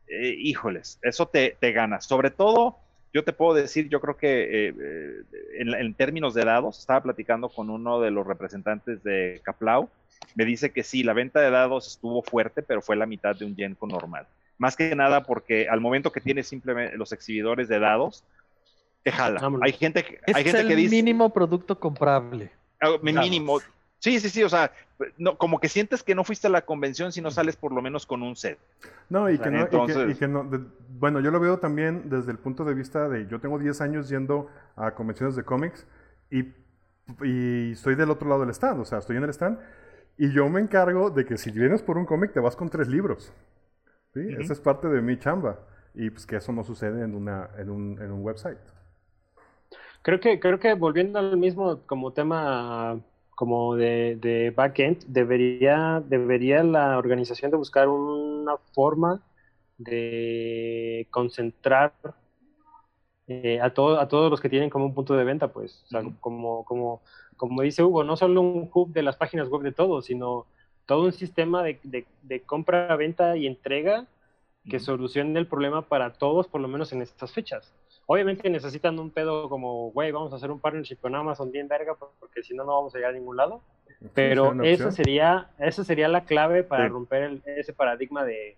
eh, 0.07 0.35
híjoles, 0.39 0.99
eso 1.03 1.27
te, 1.27 1.57
te 1.61 1.73
gana. 1.73 2.01
Sobre 2.01 2.31
todo, 2.31 2.79
yo 3.13 3.25
te 3.25 3.33
puedo 3.33 3.55
decir, 3.55 3.89
yo 3.89 4.01
creo 4.01 4.17
que 4.17 4.69
eh, 4.69 4.75
eh, 4.79 5.23
en, 5.59 5.75
en 5.75 5.95
términos 5.95 6.35
de 6.35 6.45
dados, 6.45 6.79
estaba 6.79 7.03
platicando 7.03 7.49
con 7.49 7.71
uno 7.71 8.01
de 8.01 8.11
los 8.11 8.27
representantes 8.27 9.03
de 9.03 9.41
Caplau, 9.45 9.89
me 10.35 10.45
dice 10.45 10.71
que 10.71 10.83
sí, 10.83 11.03
la 11.03 11.13
venta 11.13 11.41
de 11.41 11.51
dados 11.51 11.87
estuvo 11.89 12.23
fuerte, 12.23 12.63
pero 12.63 12.81
fue 12.81 12.97
la 12.97 13.07
mitad 13.07 13.37
de 13.37 13.45
un 13.45 13.55
Genco 13.57 13.87
normal. 13.87 14.27
Más 14.59 14.77
que 14.77 14.95
nada 14.95 15.25
porque 15.25 15.69
al 15.69 15.81
momento 15.81 16.13
que 16.13 16.21
tienes 16.21 16.47
simplemente 16.47 16.97
los 16.97 17.13
exhibidores 17.13 17.69
de 17.69 17.79
dados, 17.81 18.25
te 19.03 19.11
jala. 19.11 19.41
Vámonos. 19.41 19.67
Hay 19.67 19.73
gente, 19.73 20.05
que- 20.05 20.21
Es 20.27 20.37
hay 20.37 20.45
gente 20.45 20.61
el 20.61 20.69
que 20.69 20.77
dice... 20.77 20.95
mínimo 20.95 21.31
producto 21.31 21.79
comprable. 21.81 22.51
Ah, 22.81 22.97
mínimo. 23.03 23.59
Sí, 24.03 24.19
sí, 24.19 24.31
sí, 24.31 24.43
o 24.43 24.49
sea, 24.49 24.73
no, 25.17 25.39
como 25.39 25.61
que 25.61 25.69
sientes 25.69 26.03
que 26.03 26.17
no 26.17 26.25
fuiste 26.25 26.49
a 26.49 26.51
la 26.51 26.63
convención 26.63 27.13
si 27.13 27.21
no 27.21 27.31
sales 27.31 27.55
por 27.55 27.71
lo 27.73 27.81
menos 27.81 28.05
con 28.05 28.21
un 28.25 28.35
set. 28.35 28.59
No, 29.09 29.31
y 29.31 29.39
que 29.39 29.49
no, 29.49 29.59
y 29.63 29.69
que- 29.69 29.77
y 29.77 29.81
entonces- 29.81 30.19
que 30.19 30.27
no- 30.27 30.43
de- 30.43 30.59
bueno, 30.99 31.21
yo 31.21 31.31
lo 31.31 31.39
veo 31.39 31.61
también 31.61 32.11
desde 32.11 32.33
el 32.33 32.39
punto 32.39 32.65
de 32.65 32.75
vista 32.75 33.09
de, 33.09 33.29
yo 33.29 33.39
tengo 33.39 33.61
10 33.61 33.81
años 33.81 34.09
yendo 34.09 34.49
a 34.75 34.91
convenciones 34.91 35.37
de 35.37 35.45
cómics 35.45 35.87
y, 36.33 36.53
y 37.23 37.73
estoy 37.73 37.95
del 37.95 38.11
otro 38.11 38.29
lado 38.29 38.41
del 38.41 38.51
stand, 38.51 38.81
o 38.81 38.85
sea, 38.85 38.99
estoy 38.99 39.19
en 39.19 39.23
el 39.23 39.31
stand 39.31 39.61
y 40.19 40.33
yo 40.33 40.49
me 40.49 40.59
encargo 40.61 41.11
de 41.11 41.25
que 41.25 41.37
si 41.39 41.53
vienes 41.53 41.81
por 41.81 41.97
un 41.97 42.05
cómic 42.05 42.33
te 42.33 42.41
vas 42.41 42.57
con 42.57 42.69
tres 42.71 42.89
libros. 42.89 43.33
¿sí? 44.15 44.21
Esa 44.37 44.53
es 44.53 44.59
parte 44.61 44.89
de 44.89 45.01
mi 45.01 45.17
chamba 45.17 45.61
y 45.95 46.11
pues 46.11 46.27
que 46.27 46.35
eso 46.37 46.53
no 46.53 46.65
sucede 46.65 47.05
en, 47.05 47.15
una, 47.15 47.51
en, 47.57 47.71
un, 47.71 48.03
en 48.03 48.11
un 48.11 48.21
website. 48.25 48.59
Creo 50.03 50.19
que, 50.19 50.41
creo 50.41 50.59
que 50.59 50.75
volviendo 50.75 51.21
al 51.21 51.37
mismo 51.37 51.83
como 51.87 52.13
tema 52.13 52.99
como 53.35 53.77
de, 53.77 54.17
de 54.21 54.51
backend, 54.51 55.05
debería, 55.07 56.03
debería 56.07 56.63
la 56.65 56.99
organización 56.99 57.51
de 57.51 57.57
buscar 57.57 57.89
una 57.89 58.57
forma 58.75 59.23
de 59.79 61.09
concentrar 61.11 61.95
eh, 63.27 63.61
a, 63.61 63.73
todo, 63.73 64.01
a 64.01 64.09
todos 64.09 64.31
los 64.31 64.41
que 64.41 64.49
tienen 64.49 64.71
como 64.71 64.87
un 64.87 64.95
punto 64.95 65.15
de 65.15 65.25
venta, 65.25 65.53
pues, 65.53 65.83
o 65.85 65.87
sea, 65.89 66.01
Ujú. 66.01 66.15
como, 66.21 66.65
como, 66.65 67.03
como 67.37 67.63
dice 67.63 67.83
Hugo, 67.83 68.05
no 68.05 68.17
solo 68.17 68.41
un 68.41 68.69
hub 68.73 68.93
de 68.93 69.03
las 69.03 69.17
páginas 69.17 69.49
web 69.49 69.63
de 69.63 69.73
todos, 69.73 70.07
sino 70.07 70.47
todo 70.87 71.05
un 71.05 71.13
sistema 71.13 71.63
de, 71.63 71.79
de, 71.85 72.07
de 72.23 72.43
compra, 72.43 72.95
venta 72.97 73.37
y 73.37 73.47
entrega 73.47 74.07
que 74.69 74.81
solucione 74.81 75.39
el 75.39 75.47
problema 75.49 75.89
para 75.89 76.15
todos, 76.15 76.49
por 76.49 76.61
lo 76.61 76.69
menos 76.69 76.93
en 76.93 77.03
estas 77.03 77.33
fechas. 77.33 77.73
Obviamente 78.07 78.51
necesitan 78.51 78.99
un 78.99 79.11
pedo 79.11 79.49
como, 79.49 79.91
güey, 79.93 80.11
vamos 80.13 80.33
a 80.33 80.37
hacer 80.37 80.51
un 80.51 80.61
partnership 80.61 80.97
con 81.01 81.15
Amazon 81.15 81.51
bien 81.51 81.69
verga, 81.69 81.95
por- 81.95 82.11
porque 82.19 82.43
si 82.43 82.55
no, 82.55 82.65
no 82.65 82.75
vamos 82.75 82.95
a 82.95 82.99
llegar 82.99 83.13
a 83.13 83.15
ningún 83.19 83.37
lado. 83.37 83.63
Pero 84.15 84.61
esa 84.65 84.91
sería, 84.91 85.51
esa 85.59 85.85
sería 85.85 86.09
la 86.09 86.25
clave 86.25 86.65
para 86.65 86.85
Sí. 86.85 86.91
romper 86.91 87.23
el- 87.23 87.43
ese 87.47 87.73
paradigma 87.73 88.25
de, 88.25 88.57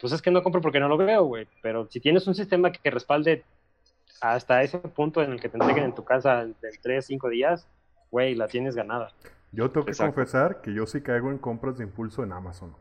pues 0.00 0.12
es 0.12 0.20
que 0.20 0.30
no 0.32 0.42
compro 0.42 0.60
porque 0.60 0.80
no 0.80 0.88
lo 0.88 0.96
veo, 0.96 1.24
güey. 1.24 1.46
Pero 1.62 1.88
si 1.88 2.00
tienes 2.00 2.26
un 2.26 2.34
sistema 2.34 2.72
que 2.72 2.90
respalde 2.90 3.44
hasta 4.20 4.62
ese 4.62 4.78
punto 4.78 5.22
en 5.22 5.32
el 5.32 5.40
que 5.40 5.48
te 5.48 5.56
entreguen 5.56 5.84
en 5.84 5.94
tu 5.94 6.04
casa 6.04 6.42
en 6.42 6.56
3, 6.82 7.06
5 7.06 7.28
días, 7.28 7.68
güey, 8.10 8.34
la 8.34 8.48
tienes 8.48 8.74
ganada. 8.74 9.12
Yo 9.52 9.70
tengo 9.70 9.84
que 9.86 9.92
Exacto. 9.92 10.14
confesar 10.14 10.60
que 10.60 10.74
yo 10.74 10.86
sí 10.86 11.00
caigo 11.02 11.30
en 11.30 11.38
compras 11.38 11.78
de 11.78 11.84
impulso 11.84 12.24
en 12.24 12.32
Amazon. 12.32 12.74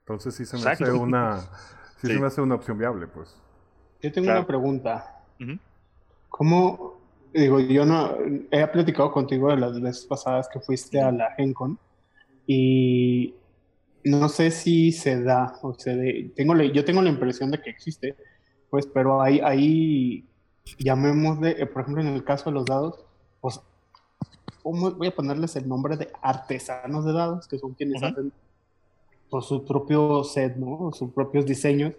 Entonces 0.00 0.34
sí 0.34 0.44
se 0.44 0.56
me 0.56 0.62
Exacto. 0.62 0.84
hace 0.84 0.92
una, 0.92 1.40
sí, 1.40 1.48
Sí. 1.98 2.14
se 2.14 2.20
me 2.20 2.26
hace 2.26 2.40
una 2.40 2.56
opción 2.56 2.78
viable, 2.78 3.06
pues. 3.06 3.40
Yo 4.02 4.12
tengo 4.12 4.26
Claro. 4.26 4.40
una 4.40 4.46
pregunta. 4.46 5.12
¿Cómo, 6.28 7.00
digo, 7.32 7.60
yo 7.60 7.84
no, 7.84 8.16
he 8.50 8.66
platicado 8.68 9.10
contigo 9.12 9.50
de 9.50 9.56
las 9.56 9.80
veces 9.80 10.06
pasadas 10.06 10.48
que 10.52 10.60
fuiste 10.60 11.00
a 11.00 11.10
la 11.12 11.32
GenCon 11.36 11.78
y 12.46 13.34
no 14.04 14.28
sé 14.28 14.50
si 14.50 14.92
se 14.92 15.22
da, 15.22 15.58
o 15.62 15.74
sea, 15.74 15.96
de- 15.96 16.32
tengo 16.36 16.56
yo 16.62 16.84
tengo 16.84 17.02
la 17.02 17.10
impresión 17.10 17.50
de 17.50 17.60
que 17.60 17.70
existe, 17.70 18.16
pues, 18.70 18.86
pero 18.86 19.22
hay, 19.22 19.40
hay 19.40 20.28
llamémosle, 20.78 21.62
eh, 21.62 21.66
por 21.66 21.82
ejemplo, 21.82 22.02
en 22.02 22.08
el 22.10 22.24
caso 22.24 22.50
de 22.50 22.54
los 22.54 22.66
dados, 22.66 23.06
pues, 23.40 23.60
¿cómo 24.62 24.90
voy 24.92 25.08
a 25.08 25.14
ponerles 25.14 25.56
el 25.56 25.68
nombre 25.68 25.96
de 25.96 26.10
artesanos 26.22 27.04
de 27.04 27.12
dados, 27.12 27.46
que 27.48 27.58
son 27.58 27.74
quienes 27.74 28.02
Ujú. 28.02 28.06
hacen 28.06 28.32
por 29.30 29.42
su 29.44 29.64
propio 29.64 30.24
set, 30.24 30.56
¿no? 30.56 30.92
Sus 30.92 31.12
propios 31.12 31.46
diseños. 31.46 31.94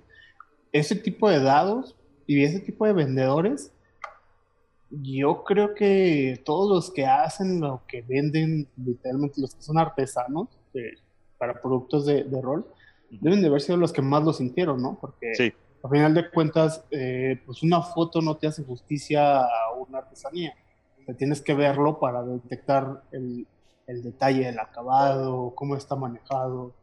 Ese 0.72 0.96
tipo 0.96 1.30
de 1.30 1.42
dados 1.42 1.96
y 2.28 2.44
ese 2.44 2.60
tipo 2.60 2.86
de 2.86 2.94
vendedores, 2.94 3.72
yo 4.90 5.44
creo 5.44 5.74
que 5.74 6.42
todos 6.46 6.70
los 6.70 6.94
que 6.94 7.06
hacen 7.06 7.60
lo 7.60 7.82
que 7.88 8.02
venden, 8.04 8.68
literalmente 8.78 9.42
los 9.42 9.56
que 9.56 9.62
son 9.62 9.78
artesanos 9.78 10.48
eh, 10.74 10.92
para 11.38 11.60
productos 11.62 12.06
de, 12.06 12.24
de 12.24 12.42
rol, 12.42 12.66
deben 13.10 13.42
de 13.42 13.48
haber 13.48 13.62
sido 13.62 13.78
los 13.78 13.92
que 13.92 14.02
más 14.02 14.24
lo 14.24 14.34
sintieron, 14.34 14.82
¿no? 14.82 14.98
Porque 15.00 15.34
Sí. 15.36 15.54
a 15.84 15.90
final 15.90 16.14
de 16.14 16.30
cuentas, 16.30 16.84
eh, 16.92 17.42
pues 17.46 17.64
una 17.64 17.82
foto 17.82 18.22
no 18.22 18.38
te 18.38 18.48
hace 18.48 18.64
justicia 18.64 19.40
a 19.42 19.74
una 19.78 20.00
artesanía. 20.00 20.54
Sea, 21.06 21.16
tienes 21.16 21.42
que 21.42 21.54
verlo 21.54 22.00
para 22.00 22.24
detectar 22.24 23.04
el, 23.12 23.48
el 23.88 24.04
detalle 24.04 24.46
del 24.46 24.60
acabado, 24.60 25.54
cómo 25.56 25.76
está 25.76 25.96
manejado. 25.96 26.74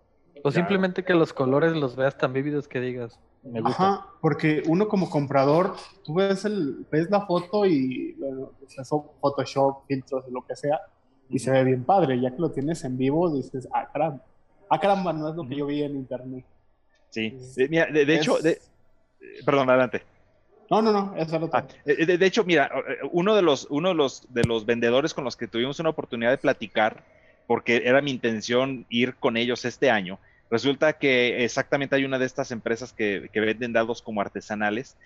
O 0.42 0.50
simplemente 0.50 1.04
que 1.04 1.14
los 1.14 1.32
colores 1.32 1.74
los 1.74 1.96
veas 1.96 2.16
tan 2.16 2.32
vívidos 2.32 2.68
que 2.68 2.80
digas, 2.80 3.18
Me 3.44 3.60
gusta. 3.60 3.82
Ajá, 3.82 4.06
porque 4.20 4.62
uno 4.66 4.88
como 4.88 5.10
comprador, 5.10 5.74
tú 6.02 6.14
ves, 6.14 6.44
el, 6.44 6.86
ves 6.90 7.10
la 7.10 7.26
foto 7.26 7.66
y 7.66 8.12
bueno, 8.14 8.52
eso, 8.78 9.14
Photoshop, 9.20 9.86
filtros, 9.86 10.24
lo 10.30 10.46
que 10.46 10.56
sea, 10.56 10.80
y 11.28 11.38
se 11.38 11.50
ve 11.50 11.64
bien 11.64 11.84
padre. 11.84 12.20
Ya 12.20 12.30
que 12.30 12.40
lo 12.40 12.50
tienes 12.50 12.84
en 12.84 12.96
vivo, 12.96 13.34
dices, 13.34 13.68
ah, 13.72 13.88
caramba, 13.92 14.24
ah, 14.70 14.80
caramba, 14.80 15.12
no 15.12 15.28
es 15.28 15.36
lo 15.36 15.46
que 15.46 15.56
yo 15.56 15.66
vi 15.66 15.82
en 15.82 15.94
internet. 15.94 16.44
Sí, 17.10 17.38
de, 17.56 17.68
mira, 17.68 17.86
de, 17.86 18.06
de 18.06 18.16
hecho, 18.16 18.38
de, 18.38 18.58
perdón, 19.44 19.68
adelante. 19.68 20.02
No, 20.70 20.80
no, 20.80 20.92
no, 20.92 21.14
eso 21.16 21.38
lo 21.38 21.50
Ah, 21.52 21.66
eh, 21.84 22.06
de, 22.06 22.18
de 22.18 22.26
hecho, 22.26 22.44
mira, 22.44 22.70
eh, 22.88 23.06
uno 23.12 23.34
de 23.34 23.42
los, 23.42 23.66
uno 23.70 23.90
de 23.90 23.94
los, 23.94 24.32
de 24.32 24.44
los 24.44 24.64
vendedores 24.64 25.12
con 25.12 25.24
los 25.24 25.36
que 25.36 25.46
tuvimos 25.46 25.78
una 25.80 25.90
oportunidad 25.90 26.30
de 26.30 26.38
platicar, 26.38 27.04
porque 27.46 27.82
era 27.84 28.00
mi 28.00 28.10
intención 28.10 28.86
ir 28.88 29.14
con 29.16 29.36
ellos 29.36 29.64
este 29.64 29.90
año, 29.90 30.18
resulta 30.50 30.92
que 30.94 31.44
exactamente 31.44 31.96
hay 31.96 32.04
una 32.04 32.18
de 32.18 32.26
estas 32.26 32.50
empresas 32.50 32.92
que, 32.92 33.28
que 33.32 33.40
venden 33.40 33.72
dados 33.72 34.02
como 34.02 34.20
artesanales, 34.20 34.96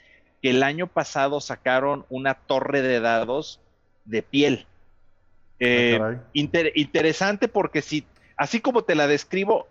que 0.43 0.51
el 0.51 0.63
año 0.63 0.87
pasado 0.87 1.41
sacaron 1.41 2.07
una 2.09 2.35
torre 2.35 2.83
de 2.83 3.01
dados 3.01 3.61
de 4.05 4.23
piel. 4.23 4.67
Eh, 5.61 5.99
Ah, 6.01 6.15
inter- 6.33 6.73
interesante 6.77 7.49
porque 7.49 7.83
si, 7.83 8.07
así 8.37 8.61
como 8.61 8.83
te 8.85 8.95
la 8.95 9.07
describo, 9.09 9.67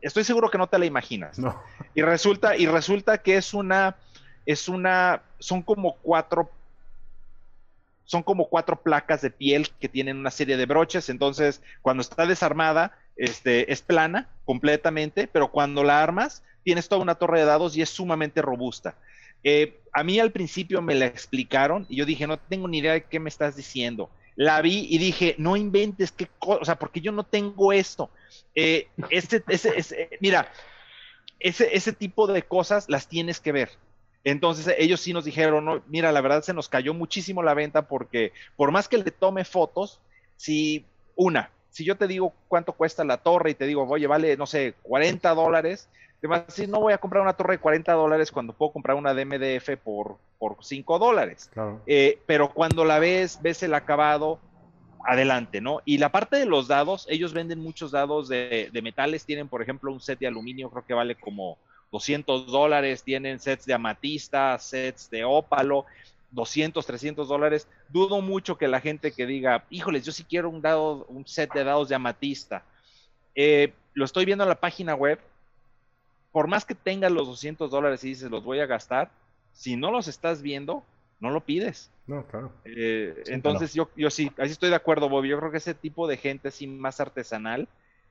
estoy 0.00 0.24
seguro 0.24 0.50
que 0.50 0.56
no 0.58 0.66
te 0.68 0.78
la 0.78 0.86
imaginas. 0.86 1.38
No. 1.38 1.62
Y 1.94 2.00
resulta, 2.02 2.56
y 2.56 2.66
resulta 2.66 3.18
que 3.18 3.36
es 3.36 3.52
una, 3.52 3.96
es 4.46 4.68
una, 4.68 5.22
son 5.38 5.62
como 5.62 5.96
cuatro, 5.98 6.50
son 8.04 8.22
como 8.22 8.48
cuatro 8.48 8.80
placas 8.82 9.20
de 9.20 9.30
piel 9.30 9.68
que 9.78 9.88
tienen 9.88 10.16
una 10.16 10.30
serie 10.30 10.56
de 10.56 10.66
broches. 10.66 11.08
Entonces, 11.10 11.62
cuando 11.82 12.00
está 12.00 12.24
desarmada, 12.26 12.92
este, 13.16 13.72
es 13.72 13.82
plana 13.82 14.28
completamente, 14.44 15.26
pero 15.26 15.50
cuando 15.50 15.84
la 15.84 16.02
armas, 16.02 16.42
tienes 16.64 16.88
toda 16.88 17.02
una 17.02 17.14
torre 17.16 17.40
de 17.40 17.46
dados 17.46 17.76
y 17.76 17.82
es 17.82 17.90
sumamente 17.90 18.42
robusta. 18.42 18.96
Eh, 19.44 19.80
a 19.92 20.04
mí 20.04 20.18
al 20.18 20.32
principio 20.32 20.80
me 20.82 20.94
la 20.94 21.06
explicaron 21.06 21.86
y 21.88 21.96
yo 21.96 22.06
dije, 22.06 22.26
no 22.26 22.38
tengo 22.38 22.68
ni 22.68 22.78
idea 22.78 22.92
de 22.92 23.04
qué 23.04 23.18
me 23.20 23.28
estás 23.28 23.56
diciendo. 23.56 24.10
La 24.36 24.62
vi 24.62 24.86
y 24.88 24.98
dije, 24.98 25.34
no 25.38 25.56
inventes, 25.56 26.12
qué 26.12 26.26
co- 26.38 26.58
o 26.60 26.64
sea, 26.64 26.76
porque 26.76 27.00
yo 27.00 27.12
no 27.12 27.24
tengo 27.24 27.72
esto. 27.72 28.10
Eh, 28.54 28.88
este, 29.10 29.42
ese, 29.48 29.76
ese- 29.76 30.08
mira, 30.20 30.50
ese, 31.38 31.74
ese 31.76 31.92
tipo 31.92 32.26
de 32.26 32.42
cosas 32.42 32.88
las 32.88 33.08
tienes 33.08 33.40
que 33.40 33.52
ver. 33.52 33.70
Entonces 34.24 34.72
ellos 34.78 35.00
sí 35.00 35.12
nos 35.12 35.24
dijeron, 35.24 35.64
no, 35.64 35.82
mira, 35.88 36.12
la 36.12 36.20
verdad 36.20 36.42
se 36.42 36.54
nos 36.54 36.68
cayó 36.68 36.94
muchísimo 36.94 37.42
la 37.42 37.54
venta 37.54 37.88
porque 37.88 38.32
por 38.56 38.70
más 38.70 38.88
que 38.88 38.98
le 38.98 39.10
tome 39.10 39.44
fotos, 39.44 40.00
si 40.36 40.86
una, 41.16 41.50
si 41.72 41.84
yo 41.84 41.96
te 41.96 42.06
digo 42.06 42.32
cuánto 42.48 42.74
cuesta 42.74 43.02
la 43.02 43.16
torre 43.16 43.50
y 43.50 43.54
te 43.54 43.66
digo, 43.66 43.84
oye, 43.88 44.06
vale, 44.06 44.36
no 44.36 44.46
sé, 44.46 44.74
40 44.82 45.34
dólares, 45.34 45.88
te 46.20 46.28
vas 46.28 46.42
a 46.42 46.44
decir, 46.44 46.68
no 46.68 46.80
voy 46.80 46.92
a 46.92 46.98
comprar 46.98 47.22
una 47.22 47.32
torre 47.32 47.54
de 47.54 47.58
40 47.58 47.92
dólares 47.94 48.30
cuando 48.30 48.52
puedo 48.52 48.72
comprar 48.72 48.96
una 48.96 49.14
de 49.14 49.24
MDF 49.24 49.78
por, 49.82 50.18
por 50.38 50.58
5 50.60 50.98
dólares. 50.98 51.50
Claro. 51.52 51.80
Eh, 51.86 52.20
pero 52.26 52.52
cuando 52.52 52.84
la 52.84 52.98
ves, 52.98 53.40
ves 53.42 53.62
el 53.62 53.74
acabado, 53.74 54.38
adelante, 55.04 55.60
¿no? 55.62 55.80
Y 55.86 55.98
la 55.98 56.12
parte 56.12 56.36
de 56.36 56.46
los 56.46 56.68
dados, 56.68 57.06
ellos 57.08 57.32
venden 57.32 57.58
muchos 57.58 57.90
dados 57.90 58.28
de, 58.28 58.68
de 58.70 58.82
metales, 58.82 59.24
tienen 59.24 59.48
por 59.48 59.62
ejemplo 59.62 59.90
un 59.90 60.00
set 60.00 60.18
de 60.18 60.26
aluminio, 60.26 60.70
creo 60.70 60.84
que 60.84 60.94
vale 60.94 61.16
como 61.16 61.56
200 61.90 62.46
dólares, 62.46 63.02
tienen 63.02 63.40
sets 63.40 63.64
de 63.64 63.74
amatista, 63.74 64.58
sets 64.58 65.10
de 65.10 65.24
ópalo, 65.24 65.86
200, 66.32 66.84
300 66.84 67.28
dólares. 67.28 67.68
Dudo 67.88 68.20
mucho 68.20 68.58
que 68.58 68.68
la 68.68 68.80
gente 68.80 69.12
que 69.12 69.26
diga, 69.26 69.64
híjoles, 69.70 70.04
yo 70.04 70.12
sí 70.12 70.24
quiero 70.24 70.50
un 70.50 70.60
dado, 70.60 71.04
un 71.08 71.26
set 71.26 71.52
de 71.52 71.64
dados 71.64 71.88
de 71.88 71.94
amatista. 71.94 72.64
Eh, 73.34 73.72
lo 73.94 74.04
estoy 74.04 74.24
viendo 74.24 74.44
en 74.44 74.48
la 74.48 74.60
página 74.60 74.94
web. 74.94 75.18
Por 76.32 76.48
más 76.48 76.64
que 76.64 76.74
tengas 76.74 77.12
los 77.12 77.26
200 77.28 77.70
dólares 77.70 78.02
y 78.04 78.08
dices, 78.08 78.30
los 78.30 78.42
voy 78.42 78.60
a 78.60 78.66
gastar, 78.66 79.10
si 79.52 79.76
no 79.76 79.90
los 79.90 80.08
estás 80.08 80.40
viendo, 80.40 80.82
no 81.20 81.30
lo 81.30 81.42
pides. 81.42 81.90
No, 82.06 82.26
claro. 82.26 82.50
Eh, 82.64 83.22
Sí, 83.26 83.32
entonces 83.32 83.74
yo, 83.74 83.90
yo 83.96 84.10
sí, 84.10 84.32
así 84.38 84.52
estoy 84.52 84.70
de 84.70 84.76
acuerdo, 84.76 85.08
Bobby. 85.08 85.28
Yo 85.28 85.38
creo 85.38 85.50
que 85.50 85.58
ese 85.58 85.74
tipo 85.74 86.08
de 86.08 86.16
gente 86.16 86.48
así 86.48 86.66
más 86.66 87.00
artesanal, 87.00 87.68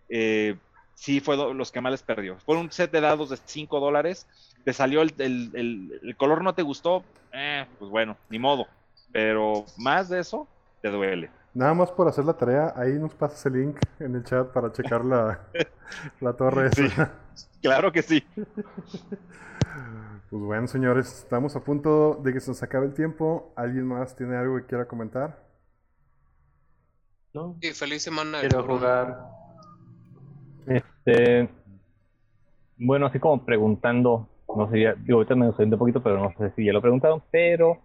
eh, 0.07 0.55
sí 0.95 1.19
fue 1.19 1.35
los 1.53 1.71
que 1.71 1.81
más 1.81 1.91
les 1.91 2.03
perdió. 2.03 2.37
Fue 2.45 2.57
un 2.57 2.71
set 2.71 2.91
de 2.91 3.01
dados 3.01 3.29
de 3.29 3.37
5 3.45 3.79
dólares, 3.79 4.27
te 4.63 4.73
salió 4.73 5.01
el, 5.01 5.13
el- 5.17 5.51
el- 5.53 5.99
el 6.03 6.15
color 6.17 6.43
no 6.43 6.53
te 6.53 6.61
gustó, 6.61 7.03
eh, 7.33 7.65
pues 7.79 7.89
bueno, 7.91 8.17
ni 8.29 8.39
modo. 8.39 8.67
Pero 9.11 9.65
más 9.77 10.09
de 10.09 10.19
eso, 10.19 10.47
te 10.81 10.89
duele. 10.89 11.29
Nada 11.53 11.73
más 11.73 11.91
por 11.91 12.07
hacer 12.07 12.23
la 12.23 12.33
tarea, 12.33 12.73
ahí 12.77 12.93
nos 12.93 13.13
pasas 13.13 13.45
el 13.47 13.53
link 13.53 13.77
en 13.99 14.15
el 14.15 14.23
chat 14.23 14.47
para 14.53 14.71
checar 14.71 15.03
la, 15.03 15.41
la 16.21 16.33
torre 16.33 16.69
Sí. 16.71 16.85
esa. 16.85 17.11
Claro 17.61 17.91
que 17.91 18.01
sí. 18.01 18.23
Pues 20.29 20.43
bueno, 20.43 20.65
señores, 20.67 21.07
estamos 21.19 21.55
a 21.57 21.63
punto 21.63 22.15
de 22.23 22.31
que 22.31 22.39
se 22.39 22.51
nos 22.51 22.63
acabe 22.63 22.85
el 22.85 22.93
tiempo. 22.93 23.51
¿Alguien 23.57 23.85
más 23.85 24.15
tiene 24.15 24.37
algo 24.37 24.55
que 24.57 24.65
quiera 24.65 24.87
comentar? 24.87 25.43
¿no? 27.33 27.57
Y 27.61 27.71
feliz 27.71 28.03
semana. 28.03 28.39
Quiero 28.39 28.63
jugar. 28.63 29.17
Este, 31.05 31.49
bueno, 32.77 33.05
así 33.07 33.19
como 33.19 33.45
preguntando, 33.45 34.27
no 34.55 34.69
sé, 34.69 34.81
ya, 34.81 34.93
digo, 34.95 35.17
ahorita 35.19 35.35
me 35.35 35.45
sorprende 35.47 35.75
un 35.75 35.79
poquito, 35.79 36.01
pero 36.03 36.17
no 36.19 36.33
sé 36.37 36.51
si 36.55 36.65
ya 36.65 36.73
lo 36.73 36.81
preguntaron, 36.81 37.21
pero 37.31 37.77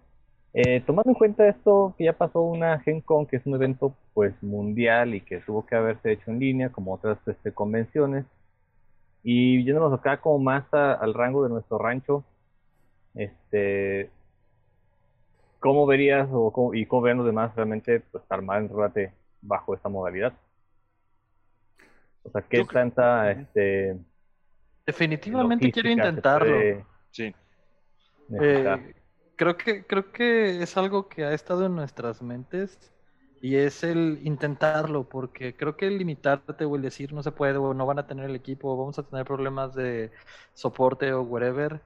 eh, 0.54 0.80
tomando 0.86 1.10
en 1.10 1.14
cuenta 1.16 1.46
esto, 1.48 1.94
que 1.98 2.04
ya 2.04 2.12
pasó 2.14 2.40
una 2.42 2.78
Gen 2.80 3.00
Con, 3.02 3.26
que 3.26 3.36
es 3.36 3.46
un 3.46 3.54
evento 3.54 3.94
pues 4.14 4.34
mundial 4.42 5.14
y 5.14 5.20
que 5.20 5.38
tuvo 5.40 5.66
que 5.66 5.76
haberse 5.76 6.12
hecho 6.12 6.30
en 6.30 6.38
línea, 6.40 6.70
como 6.72 6.94
otras 6.94 7.18
este, 7.26 7.52
convenciones, 7.52 8.24
y 9.22 9.64
yéndonos 9.64 9.92
acá 9.98 10.20
como 10.20 10.38
más 10.40 10.64
al 10.74 11.14
rango 11.14 11.42
de 11.44 11.50
nuestro 11.50 11.78
rancho, 11.78 12.24
este, 13.14 14.10
¿cómo 15.60 15.84
verías 15.86 16.28
o 16.32 16.50
cómo- 16.52 16.72
y 16.74 16.86
cómo 16.86 17.02
verían 17.02 17.18
los 17.18 17.26
demás 17.26 17.54
realmente 17.54 18.00
pues 18.00 18.24
armar 18.30 18.62
en 18.62 18.68
Rorate 18.70 19.12
bajo 19.42 19.74
esta 19.74 19.88
modalidad? 19.90 20.32
O 22.26 22.30
sea, 22.30 22.42
¿qué 22.42 22.58
Yo 22.58 22.66
creo- 22.66 22.82
tanta 22.82 23.30
este, 23.30 23.96
Definitivamente 24.84 25.70
quiero 25.72 25.90
intentarlo. 25.90 26.56
puede 26.56 26.84
Sí. 27.10 27.34
Eh, 28.40 28.94
creo 29.36 29.56
que 29.56 29.84
creo 29.84 30.10
que 30.12 30.62
es 30.62 30.76
algo 30.76 31.08
que 31.08 31.24
ha 31.24 31.32
estado 31.32 31.66
en 31.66 31.74
nuestras 31.76 32.22
mentes 32.22 32.92
y 33.40 33.56
es 33.56 33.84
el 33.84 34.20
intentarlo 34.24 35.08
porque 35.08 35.54
creo 35.56 35.76
que 35.76 35.86
el 35.86 35.98
limitarte 35.98 36.64
o 36.64 36.76
el 36.76 36.82
decir 36.82 37.12
no 37.12 37.22
se 37.22 37.32
puede 37.32 37.56
o 37.58 37.74
no 37.74 37.86
van 37.86 37.98
a 37.98 38.06
tener 38.06 38.28
el 38.28 38.34
equipo 38.36 38.70
o 38.72 38.76
vamos 38.76 38.98
a 38.98 39.02
tener 39.04 39.24
problemas 39.24 39.74
de 39.74 40.10
soporte 40.54 41.12
o 41.12 41.22
whatever 41.22 41.80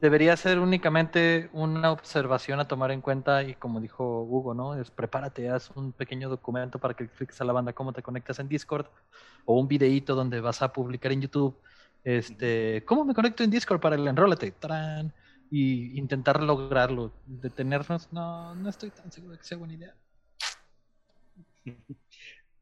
debería 0.00 0.36
ser 0.36 0.58
únicamente 0.58 1.48
una 1.52 1.92
observación 1.92 2.60
a 2.60 2.68
tomar 2.68 2.90
en 2.90 3.00
cuenta 3.00 3.42
y 3.42 3.54
como 3.54 3.80
dijo 3.80 4.22
Hugo, 4.22 4.54
¿no? 4.54 4.74
Es 4.74 4.90
prepárate, 4.90 5.48
haz 5.50 5.70
un 5.74 5.92
pequeño 5.92 6.28
documento 6.28 6.78
para 6.78 6.94
que 6.94 7.04
expliques 7.04 7.40
a 7.40 7.44
la 7.44 7.52
banda 7.52 7.72
cómo 7.72 7.92
te 7.92 8.02
conectas 8.02 8.38
en 8.38 8.48
Discord 8.48 8.86
o 9.44 9.58
un 9.58 9.68
videíto 9.68 10.14
donde 10.14 10.40
vas 10.40 10.62
a 10.62 10.72
publicar 10.72 11.12
en 11.12 11.22
YouTube 11.22 11.56
este, 12.04 12.84
¿cómo 12.86 13.04
me 13.04 13.14
conecto 13.14 13.42
en 13.42 13.50
Discord 13.50 13.80
para 13.80 13.96
el 13.96 14.06
enrólate? 14.06 14.50
¡Tarán! 14.52 15.12
y 15.50 15.98
intentar 15.98 16.42
lograrlo. 16.42 17.12
Detenernos, 17.26 18.12
no, 18.12 18.54
no 18.54 18.68
estoy 18.68 18.90
tan 18.90 19.10
seguro 19.10 19.32
de 19.32 19.38
que 19.38 19.44
sea 19.44 19.58
buena 19.58 19.74
idea. 19.74 19.94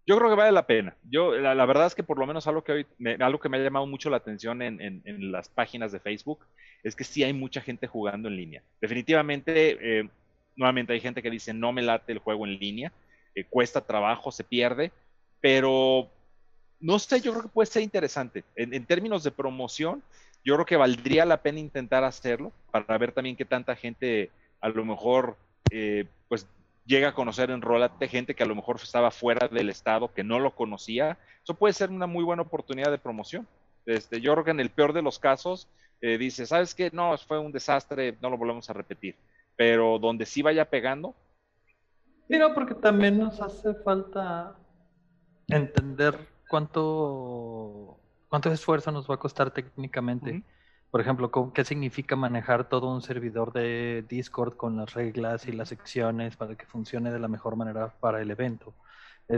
Yo 0.07 0.17
creo 0.19 0.31
que 0.31 0.37
vale 0.37 0.53
la 0.53 0.67
pena. 0.67 0.97
Yo, 1.11 1.33
la, 1.37 1.55
la 1.55 1.67
verdad 1.67 1.87
es 1.87 1.95
que 1.95 2.05
por 2.05 2.19
lo 2.19 2.27
menos 2.27 2.47
algo 2.47 2.63
que, 2.63 2.73
hoy 2.73 2.87
me, 2.99 3.15
algo 3.15 3.41
que 3.41 3.49
me 3.49 3.57
ha 3.57 3.61
llamado 3.61 3.87
mucho 3.87 4.09
la 4.09 4.19
atención 4.19 4.63
en, 4.63 4.81
en- 4.81 5.33
las 5.33 5.49
páginas 5.49 5.91
de 5.93 5.99
Facebook 6.01 6.47
es 6.85 6.95
que 6.95 7.03
sí 7.05 7.25
hay 7.25 7.33
mucha 7.33 7.61
gente 7.61 7.87
jugando 7.89 8.29
en 8.29 8.37
línea. 8.37 8.63
Definitivamente, 8.81 10.01
eh, 10.01 10.09
nuevamente 10.55 10.93
hay 10.93 11.01
gente 11.01 11.23
que 11.23 11.31
dice 11.31 11.53
no 11.53 11.73
me 11.73 11.83
late 11.83 12.13
el 12.13 12.19
juego 12.21 12.47
en 12.47 12.59
línea, 12.59 12.93
eh, 13.35 13.45
cuesta 13.45 13.81
trabajo, 13.85 14.31
se 14.31 14.45
pierde, 14.45 14.93
pero 15.41 16.09
no 16.81 16.99
sé, 16.99 17.21
yo 17.21 17.33
creo 17.33 17.43
que 17.45 17.49
puede 17.49 17.67
ser 17.67 17.83
interesante. 17.83 18.45
En, 18.55 18.75
en 18.75 18.85
términos 18.87 19.25
de 19.25 19.31
promoción, 19.31 20.03
yo 20.45 20.55
creo 20.55 20.67
que 20.67 20.77
valdría 20.77 21.25
la 21.25 21.43
pena 21.43 21.59
intentar 21.59 22.05
hacerlo 22.05 22.53
para 22.71 22.99
ver 22.99 23.13
también 23.13 23.37
qué 23.37 23.45
tanta 23.45 23.75
gente 23.75 24.31
a 24.61 24.69
lo 24.69 24.85
mejor 24.85 25.37
eh, 25.71 26.05
pues 26.29 26.47
llega 26.87 27.09
a 27.09 27.15
conocer 27.15 27.51
en 27.51 27.63
Rolate 27.63 28.09
gente 28.09 28.35
que 28.35 28.43
a 28.43 28.47
lo 28.47 28.55
mejor 28.55 28.77
estaba 28.83 29.11
fuera 29.11 29.49
del 29.49 29.69
estado, 29.69 30.13
que 30.13 30.25
no 30.25 30.39
lo 30.39 30.55
conocía. 30.55 31.19
Eso 31.43 31.55
puede 31.55 31.75
ser 31.75 31.91
una 31.91 32.07
muy 32.07 32.25
buena 32.25 32.43
oportunidad 32.43 32.91
de 32.91 32.99
promoción. 32.99 33.47
Este, 33.85 34.21
yo 34.21 34.33
creo 34.33 34.45
que 34.45 34.51
en 34.53 34.61
el 34.61 34.71
peor 34.71 34.93
de 34.93 35.03
los 35.03 35.19
casos, 35.19 35.69
eh, 36.01 36.19
dice, 36.19 36.47
¿sabes 36.47 36.75
qué? 36.75 36.91
No, 36.93 37.17
fue 37.19 37.39
un 37.39 37.53
desastre, 37.53 38.17
no 38.21 38.31
lo 38.31 38.39
volvemos 38.39 38.69
a 38.71 38.73
repetir. 38.73 39.17
Pero 39.57 39.99
donde 39.99 40.27
sí 40.27 40.43
vaya 40.43 40.69
pegando, 40.69 41.15
Sí, 42.29 42.39
no, 42.39 42.55
porque 42.55 42.75
también 42.75 43.19
nos 43.19 43.41
hace 43.41 43.73
falta 43.75 44.57
entender 45.47 46.19
cuánto, 46.49 48.01
cuánto 48.29 48.51
esfuerzo 48.51 48.91
nos 48.91 49.09
va 49.09 49.15
a 49.15 49.19
costar 49.19 49.53
técnicamente. 49.53 50.31
Ujú. 50.31 50.43
Por 50.97 51.03
ejemplo, 51.03 51.53
qué 51.53 51.63
significa 51.63 52.17
manejar 52.17 52.71
todo 52.71 52.91
un 52.91 53.03
servidor 53.03 53.53
de 53.53 54.03
Discord 54.09 54.57
con 54.57 54.79
las 54.79 54.95
reglas 54.95 55.47
y 55.47 55.53
las 55.53 55.69
secciones 55.69 56.39
para 56.39 56.57
que 56.57 56.65
funcione 56.65 57.13
de 57.13 57.19
la 57.19 57.29
mejor 57.29 57.55
manera 57.55 57.93
para 58.01 58.23
el 58.23 58.31
evento. 58.31 58.73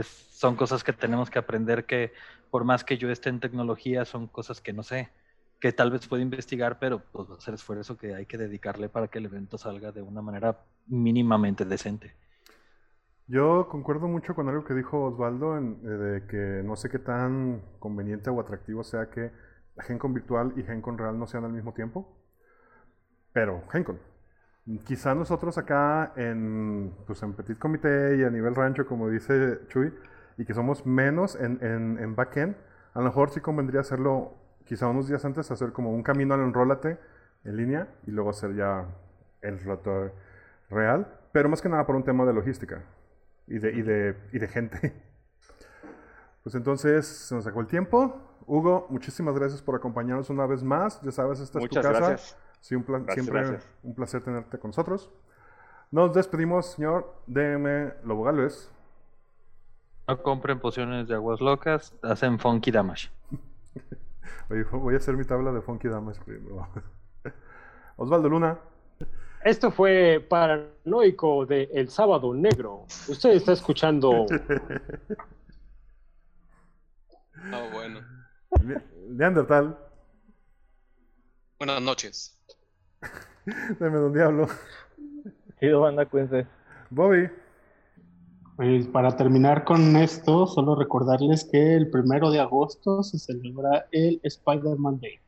Son 0.01 0.55
cosas 0.55 0.85
que 0.85 0.93
tenemos 0.93 1.29
que 1.29 1.37
aprender 1.37 1.83
que 1.83 2.13
por 2.49 2.63
más 2.63 2.85
que 2.85 2.97
yo 2.97 3.09
esté 3.11 3.27
en 3.27 3.41
tecnología, 3.41 4.05
son 4.05 4.27
cosas 4.27 4.61
que 4.61 4.71
no 4.71 4.83
sé. 4.83 5.09
que 5.59 5.73
tal 5.73 5.91
vez 5.91 6.07
puede 6.07 6.23
investigar, 6.23 6.79
pero 6.79 7.01
pues 7.11 7.29
va 7.29 7.35
a 7.35 7.41
ser 7.41 7.55
esfuerzo 7.55 7.97
que 7.97 8.15
hay 8.15 8.25
que 8.25 8.37
dedicarle 8.37 8.87
para 8.87 9.09
que 9.09 9.17
el 9.17 9.25
evento 9.25 9.57
salga 9.57 9.91
de 9.91 10.01
una 10.01 10.21
manera 10.21 10.61
mínimamente 10.87 11.65
decente. 11.65 12.15
Yo 13.27 13.67
concuerdo 13.67 14.07
mucho 14.07 14.33
con 14.33 14.47
algo 14.47 14.63
que 14.63 14.75
dijo 14.75 15.03
Osvaldo, 15.03 15.57
eh, 15.57 15.61
de 15.61 16.25
que 16.25 16.63
no 16.63 16.77
sé 16.77 16.89
qué 16.89 16.99
tan 16.99 17.61
conveniente 17.79 18.29
o 18.29 18.39
atractivo 18.39 18.85
sea 18.85 19.09
que 19.09 19.49
GenCon 19.81 20.13
virtual 20.13 20.53
y 20.55 20.63
GenCon 20.63 20.97
real 20.97 21.17
no 21.17 21.27
sean 21.27 21.45
al 21.45 21.53
mismo 21.53 21.73
tiempo. 21.73 22.17
Pero 23.33 23.63
GenCon. 23.71 23.99
Quizá 24.85 25.15
nosotros 25.15 25.57
acá 25.57 26.13
en, 26.15 26.93
pues 27.07 27.23
en 27.23 27.33
Petit 27.33 27.57
Comité 27.57 28.17
y 28.17 28.23
a 28.23 28.29
nivel 28.29 28.53
rancho, 28.53 28.85
como 28.85 29.09
dice 29.09 29.59
Chuy, 29.67 29.93
y 30.37 30.45
que 30.45 30.53
somos 30.53 30.85
menos 30.85 31.35
en, 31.35 31.57
en, 31.63 31.97
en 31.99 32.15
backend, 32.15 32.55
a 32.93 32.99
lo 32.99 33.05
mejor 33.05 33.31
sí 33.31 33.41
convendría 33.41 33.81
hacerlo 33.81 34.33
quizá 34.65 34.87
unos 34.87 35.07
días 35.07 35.25
antes, 35.25 35.49
hacer 35.49 35.71
como 35.71 35.91
un 35.91 36.03
camino 36.03 36.35
al 36.35 36.41
enrólate 36.41 36.99
en 37.43 37.57
línea 37.57 37.87
y 38.05 38.11
luego 38.11 38.29
hacer 38.29 38.55
ya 38.55 38.85
el 39.41 39.59
rato 39.63 40.11
real, 40.69 41.07
pero 41.31 41.49
más 41.49 41.61
que 41.61 41.69
nada 41.69 41.85
por 41.85 41.95
un 41.95 42.03
tema 42.03 42.25
de 42.25 42.33
logística 42.33 42.83
y 43.47 43.57
de, 43.57 43.71
y 43.71 43.81
de, 43.81 44.15
y 44.31 44.39
de 44.39 44.47
gente. 44.47 44.93
Pues 46.43 46.55
entonces 46.55 47.05
se 47.05 47.35
nos 47.35 47.43
sacó 47.43 47.59
el 47.59 47.67
tiempo. 47.67 48.28
Hugo, 48.49 48.87
muchísimas 48.89 49.35
gracias 49.35 49.61
por 49.61 49.75
acompañarnos 49.75 50.29
una 50.31 50.47
vez 50.47 50.63
más. 50.63 50.99
Ya 51.03 51.11
sabes, 51.11 51.39
esta 51.39 51.59
Muchas 51.59 51.85
es 51.85 51.91
tu 51.91 51.93
casa. 51.93 52.07
gracias. 52.07 52.37
Sí, 52.61 52.75
un 52.75 52.83
Gracias, 52.83 53.13
siempre 53.13 53.41
gracias. 53.41 53.69
un 53.83 53.93
placer 53.95 54.23
tenerte 54.23 54.57
con 54.57 54.69
nosotros. 54.69 55.11
Nos 55.91 56.13
despedimos, 56.15 56.71
señor 56.73 57.13
DM 57.27 57.93
Lobo 58.03 58.23
Galvez. 58.23 58.71
No 60.07 60.21
compren 60.23 60.59
pociones 60.59 61.07
de 61.07 61.13
aguas 61.13 61.39
locas, 61.41 61.93
hacen 62.01 62.39
funky 62.39 62.71
damage. 62.71 63.11
Oye, 64.49 64.63
voy 64.63 64.95
a 64.95 64.97
hacer 64.97 65.15
mi 65.15 65.25
tabla 65.25 65.51
de 65.51 65.61
Funky 65.61 65.87
Damage. 65.87 66.19
primero. 66.25 66.67
Osvaldo 67.97 68.29
Luna. 68.29 68.57
Esto 69.45 69.69
fue 69.71 70.25
Paranoico 70.27 71.45
de 71.45 71.69
El 71.71 71.89
Sábado 71.89 72.33
Negro. 72.33 72.85
Usted 73.07 73.29
está 73.29 73.51
escuchando 73.51 74.25
Ah, 77.51 77.69
bueno. 77.71 77.99
Le- 78.63 78.81
Neandertal. 79.09 79.77
Buenas 81.57 81.81
noches. 81.81 82.37
Deme 83.79 83.97
Don 83.97 84.13
Diablo. 84.13 84.47
Chido, 85.59 85.81
banda, 85.81 86.05
cuídense. 86.05 86.47
Bobby. 86.89 87.29
Pues 88.55 88.87
para 88.87 89.15
terminar 89.15 89.63
con 89.63 89.95
esto, 89.95 90.45
solo 90.45 90.75
recordarles 90.75 91.47
que 91.49 91.75
el 91.75 91.89
primero 91.89 92.29
de 92.29 92.39
agosto 92.41 93.03
se 93.03 93.17
celebra 93.17 93.87
el 93.91 94.19
Spider-Man 94.23 94.99
Day. 94.99 95.19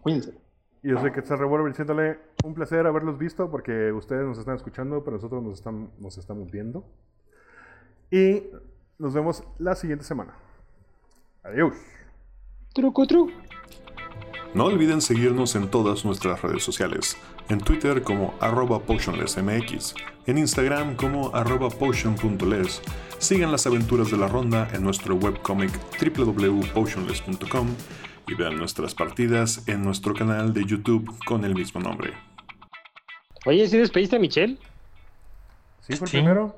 Cuídense. 0.00 0.34
Y 0.82 0.90
yo 0.90 0.98
soy 0.98 1.12
Quetzal 1.12 1.38
Revolver 1.38 1.68
diciéndole 1.70 2.18
un 2.44 2.54
placer 2.54 2.86
haberlos 2.86 3.18
visto 3.18 3.50
porque 3.50 3.92
ustedes 3.92 4.26
nos 4.26 4.38
están 4.38 4.56
escuchando, 4.56 5.04
pero 5.04 5.16
nosotros 5.16 5.42
nos, 5.42 5.54
están, 5.58 5.90
nos 5.98 6.16
estamos 6.18 6.50
viendo. 6.50 6.84
Y 8.10 8.44
nos 8.98 9.12
vemos 9.14 9.44
la 9.58 9.74
siguiente 9.74 10.04
semana. 10.04 10.34
Adiós. 11.44 11.74
Truco 12.72 13.06
truco. 13.06 13.32
No 14.54 14.64
olviden 14.66 15.00
seguirnos 15.00 15.54
en 15.56 15.68
todas 15.70 16.04
nuestras 16.04 16.42
redes 16.42 16.62
sociales. 16.62 17.16
En 17.48 17.58
Twitter 17.60 18.02
como 18.02 18.34
arroba 18.40 18.80
potionlessmx, 18.80 19.94
en 20.26 20.38
Instagram 20.38 20.94
como 20.96 21.34
arroba 21.34 21.70
potion.les. 21.70 22.82
Sigan 23.18 23.50
las 23.50 23.66
aventuras 23.66 24.10
de 24.10 24.18
la 24.18 24.28
ronda 24.28 24.68
en 24.74 24.82
nuestro 24.82 25.14
webcomic 25.14 25.70
www.potionless.com 26.16 27.68
y 28.28 28.34
vean 28.34 28.56
nuestras 28.56 28.94
partidas 28.94 29.66
en 29.68 29.82
nuestro 29.84 30.14
canal 30.14 30.52
de 30.52 30.64
YouTube 30.64 31.12
con 31.24 31.44
el 31.44 31.54
mismo 31.54 31.80
nombre. 31.80 32.12
Oye, 33.46 33.66
¿sí 33.68 33.78
despediste 33.78 34.16
a 34.16 34.18
Michelle? 34.18 34.58
¿Sí 35.80 35.94
el 35.94 35.98
Sí. 35.98 36.04
primero? 36.04 36.56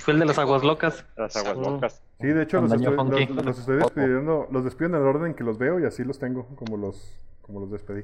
Fue 0.00 0.14
el 0.14 0.20
de 0.20 0.26
las 0.26 0.38
aguas 0.38 0.62
locas. 0.62 1.04
Las 1.16 1.36
aguas 1.36 1.56
locas. 1.56 2.02
Sí, 2.20 2.26
de 2.26 2.42
hecho 2.42 2.60
los 2.60 2.72
estoy, 2.72 3.26
los 3.26 3.58
estoy 3.58 3.76
despidiendo, 3.78 4.48
los 4.50 4.64
despido 4.64 4.86
en 4.88 4.94
el 4.96 5.02
orden 5.02 5.34
que 5.34 5.44
los 5.44 5.56
veo 5.56 5.80
y 5.80 5.84
así 5.84 6.04
los 6.04 6.18
tengo, 6.18 6.46
como 6.56 6.76
los, 6.76 7.14
como 7.42 7.60
los 7.60 7.70
despedí. 7.70 8.02